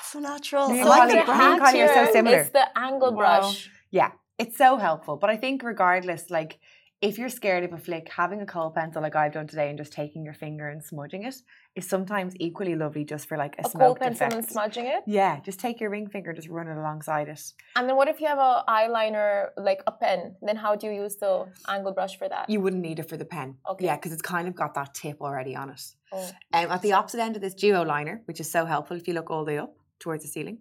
So 0.02 0.18
natural. 0.18 0.64
I 0.70 0.82
like 0.82 1.08
the 1.08 1.24
brand. 1.24 1.62
Kylie 1.62 1.88
are 1.88 2.06
so 2.06 2.12
similar. 2.12 2.40
is 2.40 2.50
the 2.50 2.66
angle 2.78 3.12
Wow. 3.12 3.40
brush. 3.40 3.70
Yeah, 3.90 4.10
it's 4.38 4.58
so 4.58 4.76
helpful. 4.76 5.16
But 5.16 5.30
I 5.30 5.36
think 5.36 5.62
regardless, 5.62 6.28
like 6.30 6.58
if 7.02 7.18
you're 7.18 7.28
scared 7.28 7.64
of 7.64 7.72
a 7.72 7.78
flick, 7.78 8.08
having 8.08 8.40
a 8.40 8.46
kohl 8.46 8.70
pencil 8.70 9.02
like 9.02 9.16
I've 9.16 9.32
done 9.32 9.48
today 9.48 9.68
and 9.68 9.76
just 9.76 9.92
taking 9.92 10.24
your 10.24 10.34
finger 10.34 10.68
and 10.68 10.82
smudging 10.82 11.24
it 11.24 11.34
is 11.74 11.88
sometimes 11.88 12.32
equally 12.38 12.76
lovely 12.76 13.04
just 13.04 13.28
for 13.28 13.36
like 13.36 13.56
a, 13.58 13.66
A 13.66 13.70
cold 13.70 13.98
pencil 13.98 14.26
effect. 14.28 14.34
and 14.34 14.48
smudging 14.48 14.86
it. 14.86 15.02
Yeah, 15.04 15.40
just 15.40 15.58
take 15.58 15.80
your 15.80 15.90
ring 15.90 16.08
finger, 16.08 16.30
and 16.30 16.36
just 16.36 16.48
run 16.48 16.68
it 16.68 16.78
alongside 16.78 17.28
it. 17.28 17.42
And 17.74 17.88
then 17.88 17.96
what 17.96 18.06
if 18.06 18.20
you 18.20 18.28
have 18.28 18.38
a 18.38 18.62
eyeliner, 18.68 19.48
like 19.56 19.82
a 19.88 19.92
pen? 19.92 20.36
Then 20.42 20.54
how 20.56 20.76
do 20.76 20.86
you 20.86 20.92
use 21.02 21.16
the 21.16 21.46
angle 21.68 21.92
brush 21.92 22.16
for 22.16 22.28
that? 22.28 22.48
You 22.48 22.60
wouldn't 22.60 22.82
need 22.82 23.00
it 23.00 23.08
for 23.08 23.16
the 23.16 23.24
pen. 23.24 23.56
Okay. 23.68 23.86
Yeah, 23.86 23.96
because 23.96 24.12
it's 24.12 24.22
kind 24.22 24.46
of 24.46 24.54
got 24.54 24.74
that 24.74 24.94
tip 24.94 25.20
already 25.20 25.56
on 25.56 25.70
it. 25.70 25.82
Oh. 26.12 26.30
Um, 26.52 26.70
at 26.70 26.82
the 26.82 26.92
opposite 26.92 27.20
end 27.20 27.34
of 27.34 27.42
this 27.42 27.54
duo 27.54 27.82
liner, 27.82 28.22
which 28.26 28.38
is 28.38 28.48
so 28.50 28.64
helpful 28.64 28.96
if 28.96 29.08
you 29.08 29.14
look 29.14 29.28
all 29.28 29.44
the 29.44 29.52
way 29.52 29.58
up 29.58 29.74
towards 29.98 30.22
the 30.22 30.28
ceiling, 30.30 30.58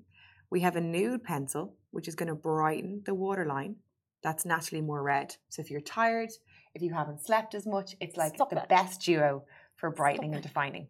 we 0.49 0.62
have 0.62 0.75
a 0.75 0.82
nude 0.82 1.23
pencil, 1.23 1.75
which 1.91 2.08
is 2.08 2.15
going 2.15 2.30
to 2.30 2.36
brighten 2.36 3.04
the 3.06 3.13
waterline. 3.13 3.75
That's 4.22 4.46
naturally 4.46 4.82
more 4.82 5.02
red. 5.02 5.36
So 5.50 5.62
if 5.62 5.72
you're 5.72 5.82
tired, 5.82 6.30
if 6.76 6.82
you 6.82 6.94
haven't 6.94 7.22
slept 7.26 7.56
as 7.56 7.66
much, 7.66 7.96
it's 8.00 8.18
like 8.18 8.36
Stop 8.36 8.50
the 8.50 8.56
that. 8.56 8.70
best 8.70 9.02
duo 9.02 9.44
for 9.76 9.90
brightening 9.90 10.34
and 10.36 10.40
it. 10.44 10.48
defining. 10.48 10.88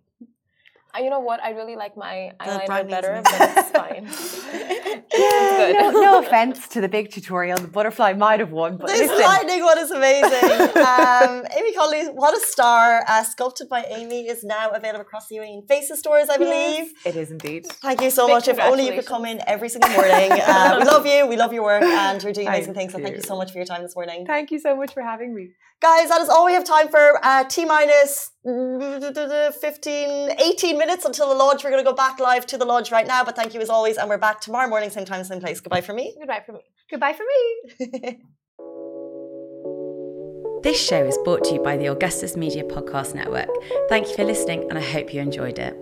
You 0.99 1.10
know 1.10 1.19
what? 1.19 1.41
I 1.43 1.51
really 1.51 1.75
like 1.75 1.95
my 1.95 2.34
The 2.39 2.45
eyeliner 2.45 2.89
better, 2.89 3.12
amazing. 3.13 3.39
but 3.39 3.58
it's 3.58 3.71
fine. 3.71 5.01
Yeah, 5.13 5.71
good. 5.71 5.93
no, 5.93 6.01
no 6.01 6.19
offense 6.25 6.67
to 6.69 6.80
the 6.82 6.88
big 6.88 7.12
tutorial. 7.12 7.58
The 7.58 7.67
butterfly 7.67 8.13
might 8.13 8.39
have 8.39 8.51
won, 8.51 8.77
but 8.77 8.88
This 8.88 9.01
listen, 9.10 9.25
lightning 9.25 9.62
one 9.62 9.77
is 9.77 9.91
amazing. 9.91 10.77
um, 10.77 11.45
Aimee 11.56 11.73
Connolly, 11.73 12.06
what 12.13 12.36
a 12.36 12.39
star. 12.45 13.04
Uh, 13.08 13.23
Sculpted 13.23 13.67
by 13.69 13.84
Aimee 13.84 14.27
is 14.30 14.43
now 14.43 14.69
available 14.69 15.01
across 15.01 15.27
the 15.27 15.36
UAE 15.38 15.54
in 15.54 15.62
Faces 15.67 15.99
stores, 15.99 16.30
I 16.30 16.38
believe. 16.38 16.93
it 17.06 17.15
is 17.17 17.30
indeed. 17.32 17.65
Thank 17.67 18.01
you 18.01 18.10
so 18.10 18.27
Big 18.27 18.36
much. 18.36 18.47
If 18.47 18.60
only 18.60 18.86
you 18.88 18.93
could 18.93 19.06
come 19.06 19.25
in 19.25 19.41
every 19.47 19.67
single 19.69 19.89
morning. 19.91 20.32
Uh, 20.32 20.77
we 20.80 20.86
love 20.86 21.06
you. 21.06 21.27
We 21.27 21.36
love 21.38 21.51
your 21.54 21.63
work, 21.63 21.84
and 21.84 22.21
you're 22.23 22.32
doing 22.34 22.47
amazing 22.47 22.73
Thank 22.73 22.91
things. 22.91 22.91
So 22.93 22.99
thank 22.99 23.15
you 23.15 23.21
you. 23.21 23.27
so 23.27 23.36
much 23.36 23.51
for 23.51 23.58
your 23.58 23.65
time 23.65 23.82
this 23.84 23.95
morning. 23.95 24.25
Thank 24.25 24.51
you 24.51 24.60
so 24.60 24.75
much 24.75 24.93
for 24.93 25.01
having 25.04 25.34
me. 25.36 25.49
Guys, 25.82 26.10
that 26.10 26.22
is 26.22 26.30
all 26.30 26.46
we 26.46 26.54
have 26.54 26.63
time 26.63 26.89
for. 26.89 27.20
Uh, 27.24 27.44
T 27.46 27.65
minus 27.65 28.30
mm, 28.46 29.54
15, 29.54 30.32
18 30.39 30.78
minutes 30.78 31.06
until 31.06 31.30
the 31.30 31.36
lodge. 31.36 31.63
We're 31.63 31.72
going 31.72 31.84
to 31.84 31.89
go 31.89 31.96
back 31.96 32.20
live 32.20 32.46
to 32.48 32.58
the 32.58 32.65
lodge 32.65 32.91
right 32.91 33.08
now. 33.08 33.24
But 33.24 33.36
thank 33.36 33.56
you 33.56 33.62
as 33.62 33.70
always. 33.70 33.98
And 33.98 34.08
we're 34.08 34.20
back 34.20 34.41
tomorrow 34.41 34.70
morning, 34.70 34.91
same 34.91 35.06
time, 35.06 35.24
same 35.24 35.39
place. 35.39 35.60
Goodbye 35.60 35.82
for 35.82 35.94
me. 35.94 36.13
Goodbye 36.20 36.44
for 36.46 36.54
me. 36.54 36.60
Goodbye 36.89 37.13
for 37.13 37.24
me. 37.24 38.20
This 40.63 40.80
show 40.80 41.04
is 41.04 41.17
brought 41.24 41.44
to 41.46 41.56
you 41.56 41.60
by 41.60 41.76
the 41.76 41.88
Augustus 41.88 42.38
Media 42.38 42.63
Podcast 42.63 43.15
Network. 43.15 43.50
Thank 43.89 44.10
you 44.10 44.15
for 44.15 44.24
listening, 44.24 44.70
and 44.70 44.78
I 44.78 44.82
hope 44.82 45.12
you 45.12 45.20
enjoyed 45.20 45.58
it. 45.58 45.76